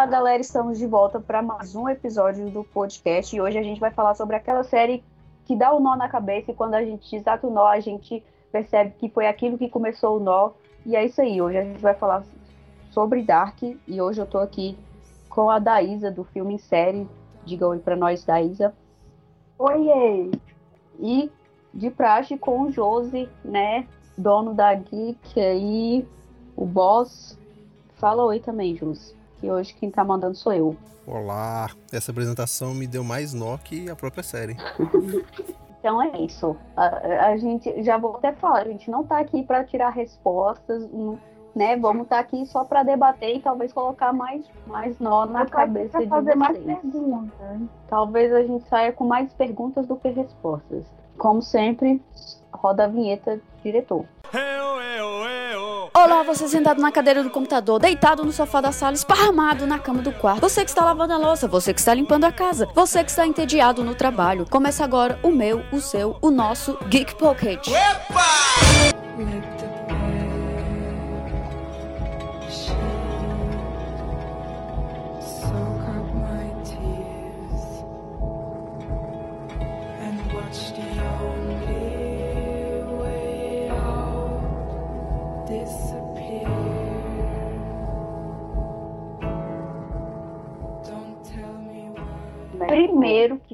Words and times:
Fala 0.00 0.12
galera, 0.12 0.40
estamos 0.40 0.78
de 0.78 0.86
volta 0.86 1.20
para 1.20 1.42
mais 1.42 1.74
um 1.74 1.86
episódio 1.86 2.48
do 2.48 2.64
podcast 2.64 3.36
e 3.36 3.38
hoje 3.38 3.58
a 3.58 3.62
gente 3.62 3.78
vai 3.78 3.90
falar 3.90 4.14
sobre 4.14 4.34
aquela 4.34 4.64
série 4.64 5.04
que 5.44 5.54
dá 5.54 5.74
o 5.74 5.76
um 5.76 5.80
nó 5.80 5.94
na 5.94 6.08
cabeça 6.08 6.50
e 6.50 6.54
quando 6.54 6.72
a 6.72 6.82
gente 6.82 7.10
desata 7.10 7.46
o 7.46 7.50
nó 7.50 7.66
a 7.66 7.80
gente 7.80 8.24
percebe 8.50 8.94
que 8.98 9.10
foi 9.10 9.26
aquilo 9.26 9.58
que 9.58 9.68
começou 9.68 10.16
o 10.16 10.18
nó 10.18 10.52
e 10.86 10.96
é 10.96 11.04
isso 11.04 11.20
aí. 11.20 11.42
Hoje 11.42 11.58
a 11.58 11.64
gente 11.64 11.82
vai 11.82 11.92
falar 11.92 12.24
sobre 12.90 13.22
Dark 13.22 13.62
e 13.62 14.00
hoje 14.00 14.22
eu 14.22 14.26
tô 14.26 14.38
aqui 14.38 14.74
com 15.28 15.50
a 15.50 15.58
Daísa 15.58 16.10
do 16.10 16.24
filme 16.24 16.54
em 16.54 16.58
série. 16.58 17.06
Diga 17.44 17.68
oi 17.68 17.78
para 17.78 17.94
nós, 17.94 18.24
Daísa. 18.24 18.74
Oiê! 19.58 20.30
E 20.98 21.30
de 21.74 21.90
praxe 21.90 22.38
com 22.38 22.62
o 22.62 22.70
Josi, 22.70 23.28
né? 23.44 23.86
Dono 24.16 24.54
da 24.54 24.72
Geek 24.72 25.38
aí, 25.38 26.08
o 26.56 26.64
boss. 26.64 27.38
Fala 27.96 28.24
oi 28.24 28.40
também, 28.40 28.74
Josi. 28.74 29.19
Que 29.40 29.50
hoje 29.50 29.74
quem 29.74 29.90
tá 29.90 30.04
mandando 30.04 30.34
sou 30.34 30.52
eu. 30.52 30.76
Olá! 31.06 31.70
Essa 31.90 32.10
apresentação 32.10 32.74
me 32.74 32.86
deu 32.86 33.02
mais 33.02 33.32
nó 33.32 33.56
que 33.56 33.88
a 33.88 33.96
própria 33.96 34.22
série. 34.22 34.54
então 35.80 36.00
é 36.02 36.20
isso. 36.20 36.54
A, 36.76 37.28
a, 37.28 37.36
gente, 37.38 37.82
já 37.82 37.96
vou 37.96 38.16
até 38.16 38.32
falar, 38.32 38.60
a 38.60 38.68
gente 38.68 38.90
não 38.90 39.02
tá 39.02 39.18
aqui 39.18 39.42
para 39.42 39.64
tirar 39.64 39.88
respostas, 39.90 40.86
né? 41.56 41.74
Vamos 41.78 42.02
estar 42.02 42.16
tá 42.16 42.20
aqui 42.20 42.44
só 42.44 42.66
para 42.66 42.82
debater 42.82 43.36
e 43.36 43.40
talvez 43.40 43.72
colocar 43.72 44.12
mais, 44.12 44.44
mais 44.66 44.98
nó 44.98 45.24
na 45.24 45.46
cabeça 45.46 45.98
de 45.98 46.06
fazer 46.06 46.36
vocês. 46.36 46.38
mais 46.38 46.58
perguntas. 46.58 47.60
Talvez 47.88 48.32
a 48.34 48.42
gente 48.42 48.68
saia 48.68 48.92
com 48.92 49.06
mais 49.06 49.32
perguntas 49.32 49.86
do 49.86 49.96
que 49.96 50.10
respostas. 50.10 50.84
Como 51.16 51.40
sempre, 51.40 52.02
roda 52.52 52.84
a 52.84 52.88
vinheta, 52.88 53.40
diretor. 53.64 54.04
Olá, 55.92 56.22
você 56.22 56.48
sentado 56.48 56.80
na 56.80 56.92
cadeira 56.92 57.22
do 57.22 57.30
computador, 57.30 57.80
deitado 57.80 58.24
no 58.24 58.30
sofá 58.32 58.60
da 58.60 58.70
sala, 58.70 58.94
esparramado 58.94 59.66
na 59.66 59.78
cama 59.78 60.00
do 60.00 60.12
quarto. 60.12 60.40
Você 60.40 60.62
que 60.62 60.70
está 60.70 60.84
lavando 60.84 61.12
a 61.12 61.18
louça, 61.18 61.48
você 61.48 61.74
que 61.74 61.80
está 61.80 61.92
limpando 61.92 62.24
a 62.24 62.32
casa, 62.32 62.68
você 62.74 63.02
que 63.02 63.10
está 63.10 63.26
entediado 63.26 63.82
no 63.82 63.94
trabalho. 63.94 64.46
Começa 64.48 64.84
agora 64.84 65.18
o 65.22 65.32
meu, 65.32 65.64
o 65.72 65.80
seu, 65.80 66.16
o 66.22 66.30
nosso 66.30 66.78
Geek 66.88 67.16
Pocket. 67.16 67.66
Epa! 67.68 68.99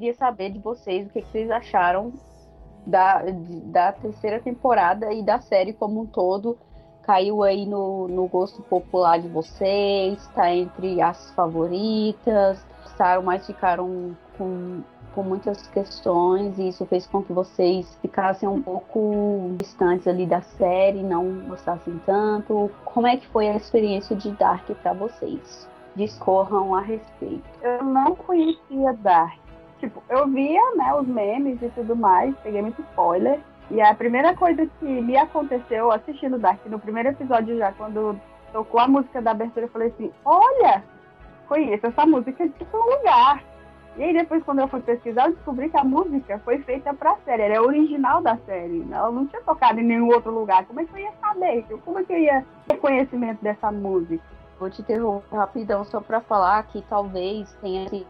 Queria 0.07 0.15
saber 0.15 0.51
de 0.51 0.59
vocês 0.61 1.07
o 1.07 1.11
que, 1.11 1.21
que 1.21 1.29
vocês 1.29 1.51
acharam 1.51 2.13
da, 2.87 3.25
da 3.65 3.93
terceira 3.93 4.39
temporada 4.39 5.13
e 5.13 5.23
da 5.23 5.41
série 5.41 5.73
como 5.73 6.03
um 6.03 6.07
todo. 6.07 6.57
Caiu 7.03 7.43
aí 7.43 7.67
no, 7.67 8.07
no 8.07 8.29
gosto 8.29 8.63
popular 8.63 9.19
de 9.19 9.29
vocês, 9.29 10.21
está 10.23 10.53
entre 10.53 11.01
as 11.01 11.31
favoritas, 11.33 12.65
gostaram, 12.83 13.23
mas 13.23 13.47
ficaram 13.47 14.17
com, 14.37 14.83
com 15.15 15.23
muitas 15.23 15.67
questões 15.69 16.59
e 16.59 16.69
isso 16.69 16.85
fez 16.87 17.07
com 17.07 17.23
que 17.23 17.33
vocês 17.33 17.97
ficassem 18.01 18.49
um 18.49 18.63
pouco 18.63 19.57
distantes 19.59 20.07
ali 20.07 20.27
da 20.27 20.41
série, 20.41 21.03
não 21.03 21.41
gostassem 21.49 22.01
tanto. 22.05 22.71
Como 22.85 23.07
é 23.07 23.17
que 23.17 23.27
foi 23.29 23.49
a 23.49 23.57
experiência 23.57 24.15
de 24.15 24.31
Dark 24.33 24.69
para 24.83 24.93
vocês? 24.93 25.69
discorram 25.97 26.75
a 26.75 26.83
respeito. 26.83 27.43
Eu 27.63 27.83
não 27.83 28.15
conhecia 28.15 28.93
Dark. 28.93 29.46
Tipo, 29.79 30.03
eu 30.09 30.27
via, 30.29 30.63
né, 30.77 30.95
os 30.95 31.07
memes 31.07 31.61
e 31.61 31.69
tudo 31.71 31.95
mais, 31.95 32.35
peguei 32.43 32.63
muito 32.63 32.81
spoiler. 32.81 33.41
E 33.71 33.81
a 33.81 33.95
primeira 33.95 34.35
coisa 34.35 34.67
que 34.79 34.85
me 34.85 35.17
aconteceu 35.17 35.91
assistindo 35.91 36.39
Dark, 36.39 36.65
no 36.67 36.79
primeiro 36.79 37.09
episódio 37.11 37.59
já, 37.59 37.73
quando 37.73 38.19
tocou 38.53 38.81
a 38.81 38.89
música 38.89 39.21
da 39.21 39.33
abertura, 39.33 39.67
eu 39.67 39.71
falei 39.71 39.89
assim, 39.89 40.13
olha, 40.25 40.85
conheço 41.49 41.87
essa 41.87 42.07
música 42.07 42.49
de 42.49 42.55
algum 42.73 42.97
lugar. 42.97 43.43
E 43.97 44.05
aí 44.05 44.13
depois, 44.13 44.43
quando 44.45 44.61
eu 44.61 44.69
fui 44.69 44.81
pesquisar, 44.81 45.27
eu 45.27 45.35
descobri 45.35 45.71
que 45.71 45.77
a 45.79 45.85
música 45.85 46.39
foi 46.45 46.59
feita 46.59 46.93
pra 46.93 47.17
série, 47.25 47.43
ela 47.43 47.55
é 47.55 47.61
original 47.61 48.21
da 48.23 48.37
série. 48.39 48.87
Ela 48.91 49.11
não 49.11 49.27
tinha 49.27 49.41
tocado 49.43 49.81
em 49.81 49.85
nenhum 49.85 50.09
outro 50.09 50.31
lugar. 50.31 50.67
Como 50.67 50.81
é 50.81 50.85
que 50.85 50.93
eu 50.93 50.99
ia 50.99 51.13
saber? 51.21 51.65
Como 51.85 51.99
é 51.99 52.05
que 52.05 52.13
eu 52.13 52.19
ia 52.19 52.45
ter 52.69 52.77
conhecimento 52.77 53.43
dessa 53.43 53.73
música? 53.73 54.23
Vou 54.61 54.71
te 54.71 54.83
interromper 54.83 55.37
rapidão 55.37 55.85
só 55.85 56.01
para 56.01 56.21
falar 56.21 56.63
que 56.65 56.83
talvez 56.83 57.51
tenha 57.63 57.89
sido 57.89 58.07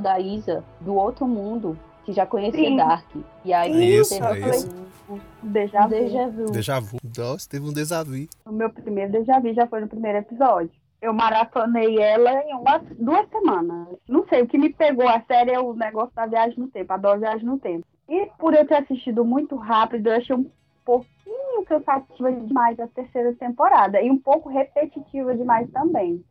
da 0.00 0.18
Isa 0.20 0.64
do 0.80 0.94
outro 0.94 1.26
mundo 1.26 1.78
que 2.04 2.12
já 2.12 2.24
conhecia 2.24 2.68
Sim. 2.68 2.76
Dark. 2.76 3.04
E 3.44 3.52
aí 3.52 3.96
isso, 3.96 4.14
teve 4.14 4.44
é 4.44 4.50
isso. 4.50 4.68
Um, 5.10 5.18
déjà 5.42 5.82
vu. 5.82 5.88
Déjà 5.88 6.28
vu. 6.28 6.44
Déjà 6.52 6.80
vu. 6.80 6.96
Nossa, 7.18 7.48
teve 7.48 7.68
um 7.68 7.72
déjà 7.72 8.04
vu. 8.04 8.28
O 8.44 8.52
meu 8.52 8.70
primeiro 8.70 9.12
déjà 9.12 9.40
vu 9.40 9.52
já 9.52 9.66
foi 9.66 9.80
no 9.80 9.88
primeiro 9.88 10.18
episódio. 10.18 10.70
Eu 11.02 11.12
maratonei 11.12 11.98
ela 11.98 12.42
em 12.44 12.54
umas 12.54 12.82
duas 12.98 13.28
semanas. 13.28 13.88
Não 14.08 14.26
sei, 14.28 14.42
o 14.42 14.46
que 14.46 14.56
me 14.56 14.72
pegou 14.72 15.06
a 15.06 15.20
série 15.22 15.50
é 15.50 15.60
o 15.60 15.74
negócio 15.74 16.14
da 16.14 16.26
viagem 16.26 16.58
no 16.58 16.68
tempo, 16.68 16.92
adoro 16.92 17.20
viagem 17.20 17.44
no 17.44 17.58
tempo. 17.58 17.84
E 18.08 18.30
por 18.38 18.54
eu 18.54 18.66
ter 18.66 18.76
assistido 18.76 19.24
muito 19.24 19.56
rápido, 19.56 20.06
eu 20.06 20.16
achei 20.16 20.34
um 20.34 20.48
pouquinho 20.84 21.64
cansativa 21.66 22.32
demais 22.32 22.78
a 22.78 22.86
terceira 22.86 23.34
temporada 23.34 24.00
e 24.00 24.10
um 24.10 24.18
pouco 24.18 24.48
repetitiva 24.48 25.34
demais 25.34 25.68
também. 25.70 26.24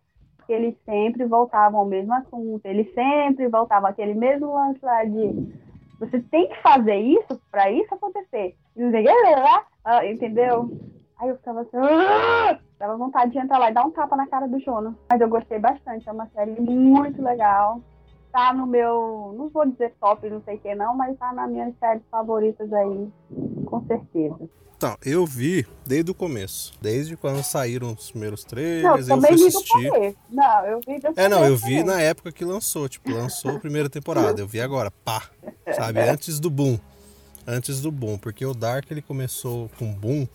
Porque 0.46 0.54
eles 0.54 0.76
sempre 0.86 1.26
voltavam 1.26 1.80
ao 1.80 1.88
mesmo 1.88 2.14
assunto, 2.14 2.64
eles 2.66 2.94
sempre 2.94 3.48
voltavam 3.48 3.90
aquele 3.90 4.14
mesmo 4.14 4.54
lance 4.54 4.80
lá 4.84 5.04
de 5.04 5.52
você 6.00 6.20
tem 6.20 6.48
que 6.48 6.62
fazer 6.62 6.98
isso 6.98 7.42
para 7.50 7.72
isso 7.72 7.92
acontecer. 7.92 8.56
Ah, 9.84 10.06
entendeu? 10.06 10.70
Aí 11.18 11.30
eu 11.30 11.38
ficava 11.38 11.62
assim, 11.62 11.78
ah! 11.78 12.60
dava 12.78 12.96
vontade 12.96 13.32
de 13.32 13.40
entrar 13.40 13.58
lá 13.58 13.72
e 13.72 13.74
dar 13.74 13.86
um 13.86 13.92
tapa 13.92 14.16
na 14.16 14.28
cara 14.28 14.48
do 14.48 14.60
Jonas. 14.60 14.94
Mas 15.10 15.20
eu 15.20 15.30
gostei 15.30 15.58
bastante, 15.58 16.08
é 16.08 16.12
uma 16.12 16.28
série 16.28 16.60
muito 16.62 17.24
legal. 17.24 17.82
Tá 18.36 18.52
no 18.52 18.68
meu, 18.68 19.34
não 19.38 19.48
vou 19.48 19.66
dizer 19.66 19.94
top, 19.98 20.30
não 20.30 20.42
sei 20.44 20.56
o 20.56 20.60
que 20.60 20.76
não, 20.76 20.94
mas 20.94 21.18
tá 21.18 21.32
nas 21.32 21.50
minhas 21.50 21.74
séries 21.80 22.04
favoritas 22.12 22.74
aí 22.74 23.08
com 23.66 23.88
certeza. 23.88 24.50
Então, 24.76 24.98
eu 25.06 25.26
vi 25.26 25.66
desde 25.86 26.12
o 26.12 26.14
começo. 26.14 26.74
Desde 26.82 27.16
quando 27.16 27.42
saíram 27.42 27.94
os 27.94 28.12
primeiros 28.12 28.44
trailers, 28.44 29.08
não, 29.08 29.16
eu 29.16 29.22
fui 29.22 29.48
assistir. 29.48 30.18
Não, 30.30 30.66
eu 30.66 30.80
vi 30.86 31.02
É, 31.16 31.30
não, 31.30 31.46
eu 31.46 31.56
vi 31.56 31.82
na 31.82 32.02
época 32.02 32.30
que 32.30 32.44
lançou, 32.44 32.90
tipo, 32.90 33.10
lançou 33.10 33.52
a 33.52 33.60
primeira 33.60 33.90
temporada. 33.90 34.42
Eu 34.42 34.48
vi 34.48 34.60
agora, 34.60 34.92
pá. 34.92 35.24
Sabe, 35.74 36.02
antes 36.02 36.38
do 36.38 36.50
boom. 36.50 36.78
Antes 37.48 37.80
do 37.80 37.90
boom, 37.90 38.18
porque 38.18 38.46
o 38.46 38.54
Dark 38.54 38.92
ele 38.92 39.02
começou 39.02 39.72
com 39.80 39.94
boom 39.94 40.28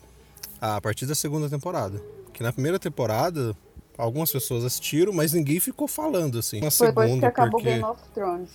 a 0.58 0.80
partir 0.80 1.04
da 1.04 1.14
segunda 1.14 1.50
temporada. 1.50 2.00
Que 2.32 2.42
na 2.42 2.50
primeira 2.50 2.78
temporada 2.78 3.54
algumas 3.96 4.30
pessoas 4.30 4.64
assistiram, 4.64 5.12
mas 5.12 5.32
ninguém 5.32 5.60
ficou 5.60 5.86
falando 5.86 6.38
assim. 6.38 6.60
Na 6.60 6.70
Foi 6.70 6.86
segunda, 6.86 7.20
que 7.20 7.26
acabou 7.26 7.60
porque... 7.60 7.70
Game 7.70 7.84
of 7.84 8.00
Thrones. 8.14 8.50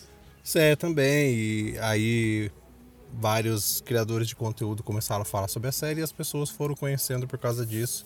É, 0.55 0.75
também. 0.75 1.33
E 1.35 1.79
aí 1.79 2.51
vários 3.13 3.81
criadores 3.81 4.27
de 4.27 4.35
conteúdo 4.35 4.83
começaram 4.83 5.21
a 5.21 5.25
falar 5.25 5.47
sobre 5.47 5.69
a 5.69 5.71
série 5.71 6.01
e 6.01 6.03
as 6.03 6.11
pessoas 6.11 6.49
foram 6.49 6.75
conhecendo 6.75 7.27
por 7.27 7.39
causa 7.39 7.65
disso. 7.65 8.05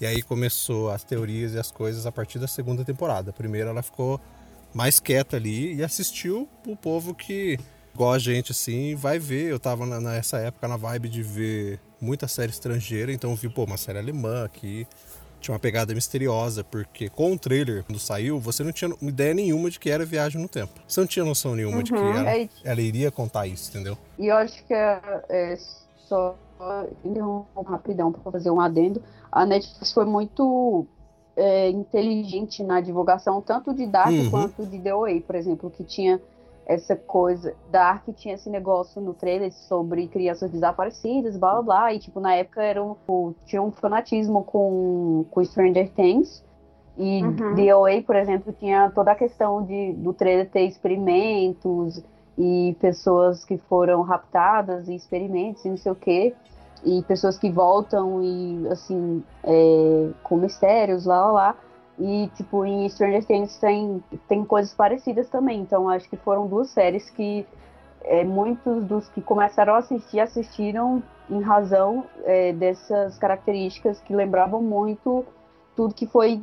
E 0.00 0.06
aí 0.06 0.22
começou 0.22 0.90
as 0.90 1.02
teorias 1.02 1.54
e 1.54 1.58
as 1.58 1.70
coisas 1.70 2.06
a 2.06 2.12
partir 2.12 2.38
da 2.38 2.46
segunda 2.46 2.84
temporada. 2.84 3.30
A 3.30 3.32
primeira 3.32 3.70
ela 3.70 3.82
ficou 3.82 4.20
mais 4.72 5.00
quieta 5.00 5.36
ali 5.36 5.74
e 5.74 5.82
assistiu 5.82 6.48
o 6.66 6.76
povo 6.76 7.14
que, 7.14 7.58
igual 7.94 8.12
a 8.12 8.18
gente, 8.18 8.52
assim, 8.52 8.94
vai 8.94 9.18
ver. 9.18 9.50
Eu 9.50 9.58
tava 9.58 9.86
nessa 10.00 10.38
época 10.38 10.68
na 10.68 10.76
vibe 10.76 11.08
de 11.08 11.22
ver 11.22 11.80
muita 12.00 12.28
série 12.28 12.52
estrangeira, 12.52 13.12
então 13.12 13.30
eu 13.30 13.36
vi, 13.36 13.48
pô, 13.48 13.64
uma 13.64 13.76
série 13.76 13.98
alemã 13.98 14.44
aqui, 14.44 14.86
tinha 15.40 15.52
uma 15.52 15.58
pegada 15.58 15.94
misteriosa, 15.94 16.64
porque 16.64 17.08
com 17.08 17.32
o 17.32 17.38
trailer, 17.38 17.84
quando 17.84 17.98
saiu, 17.98 18.38
você 18.38 18.62
não 18.62 18.72
tinha 18.72 18.90
ideia 19.02 19.34
nenhuma 19.34 19.70
de 19.70 19.78
que 19.78 19.90
era 19.90 20.04
Viagem 20.04 20.40
no 20.40 20.48
Tempo. 20.48 20.72
Você 20.86 21.00
não 21.00 21.06
tinha 21.06 21.24
noção 21.24 21.54
nenhuma 21.54 21.78
uhum. 21.78 21.82
de 21.82 21.92
que 21.92 21.98
uhum. 21.98 22.16
ela, 22.16 22.30
é 22.30 22.48
ela, 22.64 22.80
iria 22.80 23.10
contar 23.10 23.46
isso, 23.46 23.70
entendeu? 23.70 23.96
E 24.18 24.26
eu 24.26 24.36
acho 24.36 24.64
que 24.64 24.74
é, 24.74 25.00
é 25.28 25.58
só 26.06 26.36
um 27.04 27.62
rapidão 27.62 28.12
para 28.12 28.32
fazer 28.32 28.50
um 28.50 28.60
adendo. 28.60 29.02
A 29.30 29.46
Netflix 29.46 29.92
foi 29.92 30.04
muito 30.04 30.86
é, 31.36 31.70
inteligente 31.70 32.62
na 32.62 32.80
divulgação, 32.80 33.40
tanto 33.40 33.72
de 33.72 33.86
Dark 33.86 34.10
uhum. 34.10 34.30
quanto 34.30 34.66
de 34.66 34.78
The 34.78 34.94
Way, 34.94 35.20
por 35.20 35.36
exemplo, 35.36 35.70
que 35.70 35.84
tinha 35.84 36.20
essa 36.68 36.94
coisa. 36.94 37.54
Dark 37.70 38.04
tinha 38.14 38.34
esse 38.34 38.50
negócio 38.50 39.00
no 39.00 39.14
trailer 39.14 39.50
sobre 39.50 40.06
crianças 40.06 40.50
desaparecidas, 40.50 41.38
blá 41.38 41.54
blá 41.54 41.62
blá. 41.62 41.94
E, 41.94 41.98
tipo, 41.98 42.20
na 42.20 42.34
época 42.34 42.62
era 42.62 42.84
um, 42.84 42.94
tinha 43.46 43.62
um 43.62 43.72
fanatismo 43.72 44.44
com, 44.44 45.24
com 45.30 45.42
Stranger 45.42 45.90
Things. 45.94 46.44
E 46.98 47.22
uhum. 47.22 47.54
The 47.54 47.70
Away, 47.70 48.02
por 48.02 48.16
exemplo, 48.16 48.52
tinha 48.52 48.90
toda 48.90 49.12
a 49.12 49.14
questão 49.14 49.64
de, 49.64 49.94
do 49.94 50.12
trailer 50.12 50.50
ter 50.50 50.66
experimentos 50.66 52.02
e 52.36 52.76
pessoas 52.80 53.44
que 53.44 53.56
foram 53.56 54.02
raptadas 54.02 54.88
e 54.88 54.94
experimentos 54.94 55.64
e 55.64 55.70
não 55.70 55.76
sei 55.76 55.92
o 55.92 55.94
quê. 55.94 56.34
E 56.84 57.02
pessoas 57.08 57.38
que 57.38 57.50
voltam 57.50 58.22
e, 58.22 58.68
assim, 58.68 59.24
é, 59.42 60.10
com 60.22 60.36
mistérios, 60.36 61.06
lá, 61.06 61.26
lá, 61.26 61.32
lá. 61.32 61.56
E, 61.98 62.30
tipo, 62.36 62.64
em 62.64 62.88
Stranger 62.88 63.24
Things 63.24 63.56
tem, 63.58 64.02
tem 64.28 64.44
coisas 64.44 64.72
parecidas 64.72 65.28
também. 65.28 65.60
Então, 65.60 65.88
acho 65.88 66.08
que 66.08 66.16
foram 66.16 66.46
duas 66.46 66.70
séries 66.70 67.10
que 67.10 67.44
é, 68.04 68.22
muitos 68.24 68.84
dos 68.84 69.08
que 69.08 69.20
começaram 69.20 69.74
a 69.74 69.78
assistir 69.78 70.20
assistiram 70.20 71.02
em 71.28 71.40
razão 71.42 72.04
é, 72.24 72.52
dessas 72.52 73.18
características 73.18 74.00
que 74.00 74.14
lembravam 74.14 74.62
muito 74.62 75.24
tudo 75.76 75.94
que 75.94 76.06
foi 76.06 76.40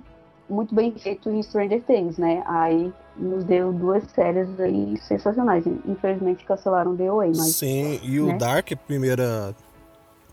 muito 0.48 0.76
bem 0.76 0.92
feito 0.92 1.30
em 1.30 1.42
Stranger 1.42 1.82
Things, 1.84 2.18
né? 2.18 2.44
Aí 2.46 2.94
nos 3.18 3.44
deu 3.44 3.74
duas 3.74 4.04
séries 4.12 4.60
aí 4.60 4.98
sensacionais. 4.98 5.66
Infelizmente 5.86 6.46
cancelaram 6.46 6.96
The 6.96 7.08
Away, 7.08 7.30
mas... 7.30 7.56
Sim, 7.56 8.00
e 8.04 8.20
o 8.20 8.28
né? 8.28 8.38
Dark, 8.38 8.70
primeira... 8.86 9.56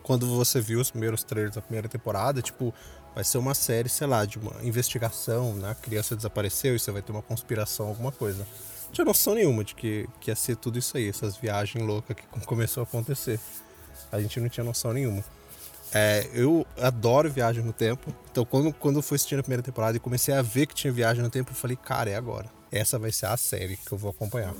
Quando 0.02 0.26
você 0.26 0.60
viu 0.60 0.80
os 0.80 0.90
primeiros 0.90 1.22
trailers 1.22 1.54
da 1.54 1.62
primeira 1.62 1.88
temporada, 1.88 2.42
tipo, 2.42 2.74
vai 3.14 3.24
ser 3.24 3.38
uma 3.38 3.54
série, 3.54 3.88
sei 3.88 4.06
lá, 4.06 4.24
de 4.24 4.38
uma 4.38 4.52
investigação, 4.62 5.54
né? 5.54 5.70
A 5.70 5.74
criança 5.74 6.16
desapareceu 6.16 6.74
e 6.74 6.78
você 6.78 6.90
vai 6.90 7.02
ter 7.02 7.12
uma 7.12 7.22
conspiração, 7.22 7.88
alguma 7.88 8.12
coisa. 8.12 8.46
Não 8.86 8.92
tinha 8.92 9.04
noção 9.04 9.34
nenhuma 9.34 9.64
de 9.64 9.74
que, 9.74 10.08
que 10.20 10.30
ia 10.30 10.36
ser 10.36 10.56
tudo 10.56 10.78
isso 10.78 10.96
aí, 10.96 11.08
essas 11.08 11.36
viagens 11.36 11.84
loucas 11.84 12.16
que 12.16 12.26
começou 12.46 12.82
a 12.82 12.84
acontecer. 12.84 13.38
A 14.10 14.20
gente 14.20 14.40
não 14.40 14.48
tinha 14.48 14.64
noção 14.64 14.92
nenhuma. 14.92 15.24
É, 15.94 16.26
eu 16.32 16.66
adoro 16.80 17.30
viagem 17.30 17.62
no 17.62 17.72
tempo. 17.72 18.14
Então, 18.30 18.44
quando, 18.46 18.72
quando 18.72 18.96
eu 18.96 19.02
fui 19.02 19.16
assistir 19.16 19.38
a 19.38 19.42
primeira 19.42 19.62
temporada 19.62 19.96
e 19.96 20.00
comecei 20.00 20.34
a 20.34 20.40
ver 20.40 20.66
que 20.66 20.74
tinha 20.74 20.92
viagem 20.92 21.22
no 21.22 21.28
tempo, 21.28 21.50
eu 21.50 21.54
falei, 21.54 21.76
cara, 21.76 22.10
é 22.10 22.16
agora. 22.16 22.50
Essa 22.70 22.98
vai 22.98 23.12
ser 23.12 23.26
a 23.26 23.36
série 23.36 23.76
que 23.76 23.92
eu 23.92 23.98
vou 23.98 24.10
acompanhar. 24.10 24.54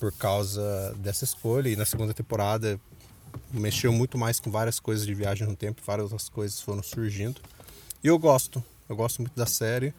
Por 0.00 0.12
causa 0.12 0.92
dessa 0.98 1.22
escolha. 1.22 1.68
E 1.68 1.76
na 1.76 1.84
segunda 1.84 2.12
temporada 2.12 2.80
mexeu 3.52 3.92
muito 3.92 4.18
mais 4.18 4.40
com 4.40 4.50
várias 4.50 4.80
coisas 4.80 5.06
de 5.06 5.14
viagem 5.14 5.46
no 5.46 5.56
tempo, 5.56 5.82
várias 5.84 6.12
outras 6.12 6.28
coisas 6.28 6.60
foram 6.60 6.82
surgindo. 6.82 7.40
E 8.02 8.06
eu 8.06 8.18
gosto. 8.18 8.62
Eu 8.88 8.96
gosto 8.96 9.22
muito 9.22 9.34
da 9.34 9.46
série. 9.46 9.94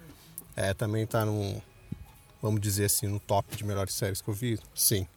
É, 0.56 0.74
também 0.74 1.06
tá 1.06 1.26
no, 1.26 1.62
vamos 2.42 2.62
dizer 2.62 2.86
assim, 2.86 3.08
no 3.08 3.20
top 3.20 3.56
de 3.56 3.64
melhores 3.64 3.94
séries 3.94 4.22
que 4.22 4.30
eu 4.30 4.34
vi. 4.34 4.60
Sim. 4.74 5.08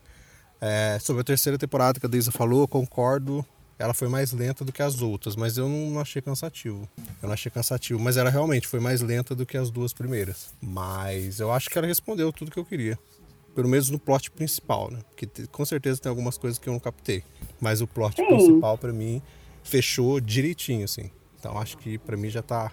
É, 0.60 0.98
sobre 1.00 1.20
a 1.20 1.24
terceira 1.24 1.56
temporada 1.56 2.00
que 2.00 2.06
a 2.06 2.08
Deisa 2.08 2.32
falou, 2.32 2.62
eu 2.62 2.68
concordo 2.68 3.44
ela 3.78 3.94
foi 3.94 4.08
mais 4.08 4.32
lenta 4.32 4.64
do 4.64 4.72
que 4.72 4.82
as 4.82 5.00
outras, 5.00 5.36
mas 5.36 5.56
eu 5.56 5.68
não 5.68 6.00
achei 6.00 6.20
cansativo. 6.20 6.88
Eu 7.22 7.28
não 7.28 7.32
achei 7.32 7.50
cansativo, 7.50 8.00
mas 8.00 8.16
ela 8.16 8.28
realmente 8.28 8.66
foi 8.66 8.80
mais 8.80 9.00
lenta 9.00 9.36
do 9.36 9.46
que 9.46 9.56
as 9.56 9.70
duas 9.70 9.92
primeiras. 9.92 10.48
Mas 10.60 11.38
eu 11.38 11.52
acho 11.52 11.70
que 11.70 11.78
ela 11.78 11.86
respondeu 11.86 12.32
tudo 12.32 12.50
que 12.50 12.58
eu 12.58 12.64
queria. 12.64 12.98
Pelo 13.58 13.68
menos 13.68 13.90
no 13.90 13.98
plot 13.98 14.30
principal, 14.30 14.88
né? 14.88 15.00
Porque 15.08 15.26
com 15.48 15.64
certeza 15.64 16.00
tem 16.00 16.08
algumas 16.08 16.38
coisas 16.38 16.60
que 16.60 16.68
eu 16.68 16.72
não 16.72 16.78
captei. 16.78 17.24
Mas 17.60 17.80
o 17.80 17.88
plot 17.88 18.14
Sim. 18.14 18.24
principal, 18.24 18.78
para 18.78 18.92
mim, 18.92 19.20
fechou 19.64 20.20
direitinho, 20.20 20.84
assim. 20.84 21.10
Então 21.36 21.58
acho 21.58 21.76
que 21.76 21.98
para 21.98 22.16
mim 22.16 22.28
já 22.28 22.40
tá. 22.40 22.70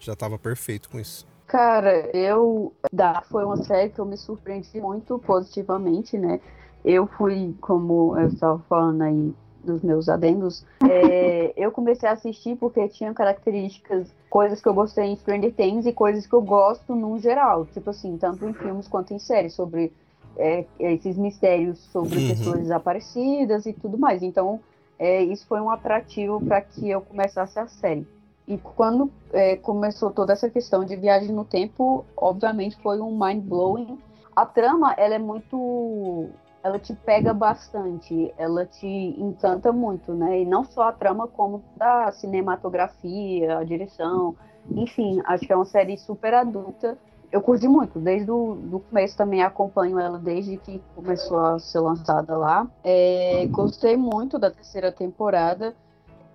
Já 0.00 0.14
tava 0.14 0.38
perfeito 0.38 0.88
com 0.88 1.00
isso. 1.00 1.26
Cara, 1.48 2.08
eu. 2.16 2.72
Da, 2.92 3.20
foi 3.22 3.44
uma 3.44 3.64
série 3.64 3.90
que 3.90 3.98
eu 3.98 4.04
me 4.04 4.16
surpreendi 4.16 4.80
muito 4.80 5.18
positivamente, 5.18 6.16
né? 6.16 6.38
Eu 6.84 7.08
fui, 7.08 7.56
como 7.60 8.16
eu 8.16 8.28
estava 8.28 8.60
falando 8.68 9.02
aí, 9.02 9.34
dos 9.64 9.82
meus 9.82 10.08
adendos, 10.08 10.64
é, 10.88 11.52
eu 11.60 11.72
comecei 11.72 12.08
a 12.08 12.12
assistir 12.12 12.56
porque 12.56 12.86
tinha 12.88 13.12
características, 13.12 14.14
coisas 14.30 14.60
que 14.60 14.68
eu 14.68 14.74
gostei 14.74 15.06
em 15.06 15.16
Stranger 15.16 15.52
Things 15.52 15.84
e 15.84 15.92
coisas 15.92 16.28
que 16.28 16.32
eu 16.34 16.42
gosto 16.42 16.94
no 16.94 17.18
geral, 17.18 17.66
tipo 17.66 17.90
assim, 17.90 18.16
tanto 18.16 18.46
em 18.46 18.52
filmes 18.52 18.86
quanto 18.86 19.12
em 19.12 19.18
séries, 19.18 19.54
sobre 19.54 19.92
é, 20.36 20.64
esses 20.78 21.16
mistérios 21.16 21.78
sobre 21.92 22.18
uhum. 22.18 22.28
pessoas 22.28 22.58
desaparecidas 22.60 23.66
e 23.66 23.72
tudo 23.72 23.98
mais. 23.98 24.22
Então, 24.22 24.60
é, 24.98 25.22
isso 25.22 25.46
foi 25.46 25.60
um 25.60 25.70
atrativo 25.70 26.40
para 26.44 26.60
que 26.60 26.88
eu 26.88 27.00
começasse 27.00 27.58
a 27.58 27.66
série. 27.66 28.06
E 28.46 28.58
quando 28.58 29.10
é, 29.32 29.56
começou 29.56 30.10
toda 30.10 30.32
essa 30.32 30.50
questão 30.50 30.84
de 30.84 30.96
viagem 30.96 31.30
no 31.30 31.44
tempo, 31.44 32.04
obviamente 32.16 32.76
foi 32.82 33.00
um 33.00 33.16
mind 33.18 33.42
blowing. 33.44 33.98
A 34.34 34.44
trama 34.44 34.92
ela 34.96 35.14
é 35.14 35.18
muito 35.18 36.30
ela 36.62 36.78
te 36.78 36.94
pega 36.94 37.34
bastante, 37.34 38.32
ela 38.38 38.64
te 38.64 38.86
encanta 38.86 39.72
muito, 39.72 40.14
né? 40.14 40.42
E 40.42 40.44
não 40.44 40.64
só 40.64 40.84
a 40.84 40.92
trama, 40.92 41.26
como 41.26 41.62
da 41.76 42.12
cinematografia, 42.12 43.58
a 43.58 43.64
direção, 43.64 44.36
enfim, 44.70 45.20
acho 45.24 45.44
que 45.44 45.52
é 45.52 45.56
uma 45.56 45.64
série 45.64 45.96
super 45.98 46.32
adulta. 46.34 46.96
Eu 47.32 47.40
curti 47.40 47.66
muito, 47.66 47.98
desde 47.98 48.30
o 48.30 48.54
do 48.54 48.78
começo 48.78 49.16
também 49.16 49.42
acompanho 49.42 49.98
ela 49.98 50.18
desde 50.18 50.58
que 50.58 50.82
começou 50.94 51.40
a 51.40 51.58
ser 51.58 51.80
lançada 51.80 52.36
lá. 52.36 52.68
É, 52.84 53.46
gostei 53.50 53.96
muito 53.96 54.38
da 54.38 54.50
terceira 54.50 54.92
temporada. 54.92 55.74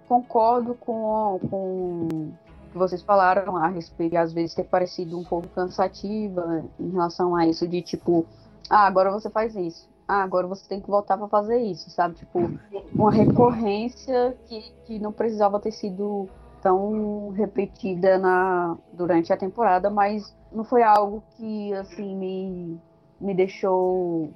Concordo 0.08 0.74
com, 0.74 1.40
com 1.50 2.08
o 2.08 2.32
que 2.72 2.78
vocês 2.78 3.04
falaram 3.04 3.56
a 3.56 3.68
respeito 3.68 4.12
de 4.12 4.18
às 4.18 4.34
vezes 4.34 4.56
ter 4.56 4.64
parecido 4.64 5.20
um 5.20 5.24
pouco 5.24 5.48
cansativa 5.50 6.64
em 6.80 6.90
relação 6.90 7.36
a 7.36 7.46
isso 7.46 7.68
de 7.68 7.82
tipo, 7.82 8.26
ah, 8.68 8.88
agora 8.88 9.12
você 9.12 9.30
faz 9.30 9.56
isso 9.56 9.88
ah, 10.08 10.24
agora 10.24 10.48
você 10.48 10.68
tem 10.68 10.80
que 10.80 10.90
voltar 10.90 11.18
para 11.18 11.28
fazer 11.28 11.58
isso, 11.58 11.90
sabe? 11.90 12.16
Tipo, 12.16 12.50
uma 12.94 13.12
recorrência 13.12 14.38
que, 14.46 14.72
que 14.86 15.00
não 15.00 15.12
precisava 15.12 15.60
ter 15.60 15.72
sido 15.72 16.30
tão 16.62 17.30
repetida 17.30 18.18
na, 18.18 18.78
durante 18.94 19.32
a 19.32 19.38
temporada, 19.38 19.90
mas 19.90 20.36
não 20.52 20.64
foi 20.64 20.84
algo 20.84 21.24
que, 21.36 21.74
assim, 21.74 22.16
me, 22.16 22.80
me 23.20 23.34
deixou 23.34 24.30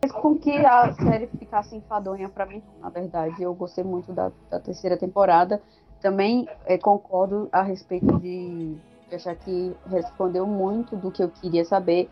fez 0.00 0.12
com 0.12 0.36
que 0.36 0.50
a 0.64 0.92
série 0.94 1.26
ficasse 1.26 1.76
enfadonha 1.76 2.28
para 2.28 2.46
mim, 2.46 2.62
na 2.80 2.88
verdade. 2.88 3.42
Eu 3.42 3.54
gostei 3.54 3.84
muito 3.84 4.12
da, 4.12 4.32
da 4.50 4.58
terceira 4.58 4.96
temporada. 4.96 5.62
Também 6.00 6.48
é, 6.64 6.78
concordo 6.78 7.48
a 7.52 7.62
respeito 7.62 8.18
de 8.18 8.76
achar 9.12 9.34
que 9.34 9.74
respondeu 9.86 10.46
muito 10.46 10.96
do 10.96 11.10
que 11.10 11.22
eu 11.22 11.28
queria 11.28 11.64
saber. 11.64 12.08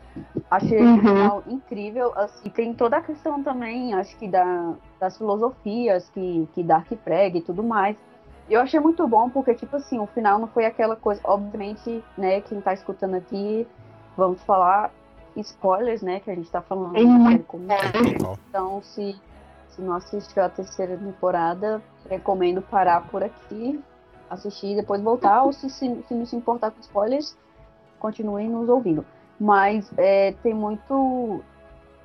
Achei 0.51 0.81
uhum. 0.81 0.97
o 0.97 1.01
final 1.01 1.43
incrível. 1.47 2.13
Assim, 2.17 2.49
tem 2.49 2.73
toda 2.75 2.97
a 2.97 3.01
questão 3.01 3.43
também, 3.43 3.95
acho 3.95 4.17
que 4.17 4.27
da, 4.27 4.75
das 4.99 5.19
filosofias 5.19 6.09
que, 6.11 6.49
que 6.55 6.63
Dark 6.63 6.91
prega 7.05 7.39
e 7.39 7.43
tudo 7.43 7.63
mais. 7.63 7.97
Eu 8.49 8.61
achei 8.63 8.81
muito 8.81 9.07
bom, 9.07 9.29
porque, 9.29 9.55
tipo 9.55 9.77
assim, 9.77 9.99
o 9.99 10.07
final 10.07 10.39
não 10.39 10.47
foi 10.49 10.65
aquela 10.65 10.97
coisa. 10.97 11.21
Obviamente, 11.25 12.03
né, 12.17 12.41
quem 12.41 12.61
tá 12.63 12.73
escutando 12.73 13.15
aqui, 13.15 13.67
vamos 14.17 14.43
falar 14.45 14.91
spoilers, 15.37 16.01
né, 16.01 16.21
que 16.21 16.31
a 16.31 16.35
gente 16.35 16.51
tá 16.51 16.63
falando. 16.63 16.99
Uhum. 16.99 17.39
Como... 17.43 17.67
Então, 18.49 18.83
se, 18.83 19.15
se 19.69 19.83
não 19.83 19.95
assistiu 19.95 20.43
a 20.43 20.49
terceira 20.49 20.97
temporada, 20.97 21.83
recomendo 22.09 22.63
parar 22.63 23.07
por 23.09 23.23
aqui, 23.23 23.79
assistir 24.31 24.73
e 24.73 24.77
depois 24.77 25.03
voltar, 25.03 25.43
ou 25.43 25.53
se, 25.53 25.69
se, 25.69 26.03
se 26.09 26.15
não 26.15 26.25
se 26.25 26.35
importar 26.35 26.71
com 26.71 26.81
spoilers, 26.81 27.37
continuem 27.99 28.49
nos 28.49 28.69
ouvindo. 28.69 29.05
Mas 29.39 29.91
é, 29.97 30.33
tem 30.43 30.53
muito 30.53 31.41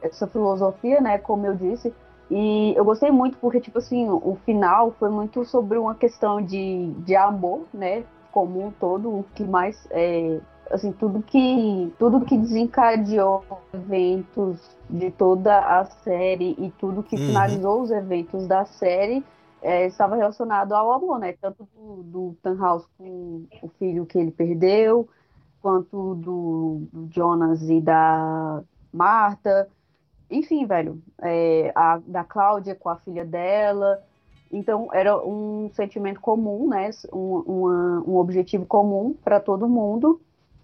essa 0.01 0.27
filosofia, 0.27 0.99
né, 0.99 1.17
como 1.17 1.45
eu 1.45 1.55
disse, 1.55 1.93
e 2.29 2.73
eu 2.75 2.83
gostei 2.83 3.11
muito 3.11 3.37
porque, 3.37 3.59
tipo 3.59 3.77
assim, 3.77 4.09
o 4.09 4.37
final 4.45 4.91
foi 4.99 5.09
muito 5.09 5.45
sobre 5.45 5.77
uma 5.77 5.95
questão 5.95 6.41
de, 6.41 6.91
de 6.99 7.15
amor, 7.15 7.61
né, 7.73 8.03
como 8.31 8.65
um 8.65 8.71
todo, 8.71 9.09
o 9.09 9.25
que 9.35 9.43
mais, 9.43 9.87
é, 9.91 10.39
assim, 10.71 10.91
tudo 10.91 11.21
que, 11.21 11.93
tudo 11.97 12.25
que 12.25 12.37
desencadeou 12.37 13.43
eventos 13.73 14.75
de 14.89 15.11
toda 15.11 15.59
a 15.59 15.85
série 15.85 16.55
e 16.57 16.71
tudo 16.79 17.03
que 17.03 17.15
uhum. 17.15 17.27
finalizou 17.27 17.81
os 17.81 17.91
eventos 17.91 18.47
da 18.47 18.65
série 18.65 19.23
é, 19.61 19.85
estava 19.87 20.15
relacionado 20.15 20.73
ao 20.73 20.91
amor, 20.91 21.19
né? 21.19 21.33
Tanto 21.41 21.67
do, 21.75 22.03
do 22.03 22.35
Tannhaus 22.43 22.85
com 22.97 23.45
o 23.61 23.69
filho 23.79 24.05
que 24.05 24.19
ele 24.19 24.31
perdeu, 24.31 25.07
quanto 25.63 26.15
do, 26.15 26.81
do 26.91 27.07
Jonas 27.09 27.69
e 27.69 27.79
da 27.79 28.61
Marta. 28.91 29.69
Enfim, 30.29 30.65
velho, 30.65 31.01
é, 31.21 31.71
a, 31.73 31.99
da 32.05 32.25
Cláudia 32.25 32.75
com 32.75 32.89
a 32.89 32.97
filha 32.97 33.23
dela. 33.23 34.03
Então, 34.51 34.89
era 34.93 35.17
um 35.25 35.69
sentimento 35.73 36.19
comum, 36.19 36.67
né? 36.67 36.89
Um, 37.13 37.37
uma, 37.47 38.03
um 38.05 38.17
objetivo 38.17 38.65
comum 38.65 39.15
para 39.23 39.39
todo 39.39 39.69
mundo. 39.69 40.19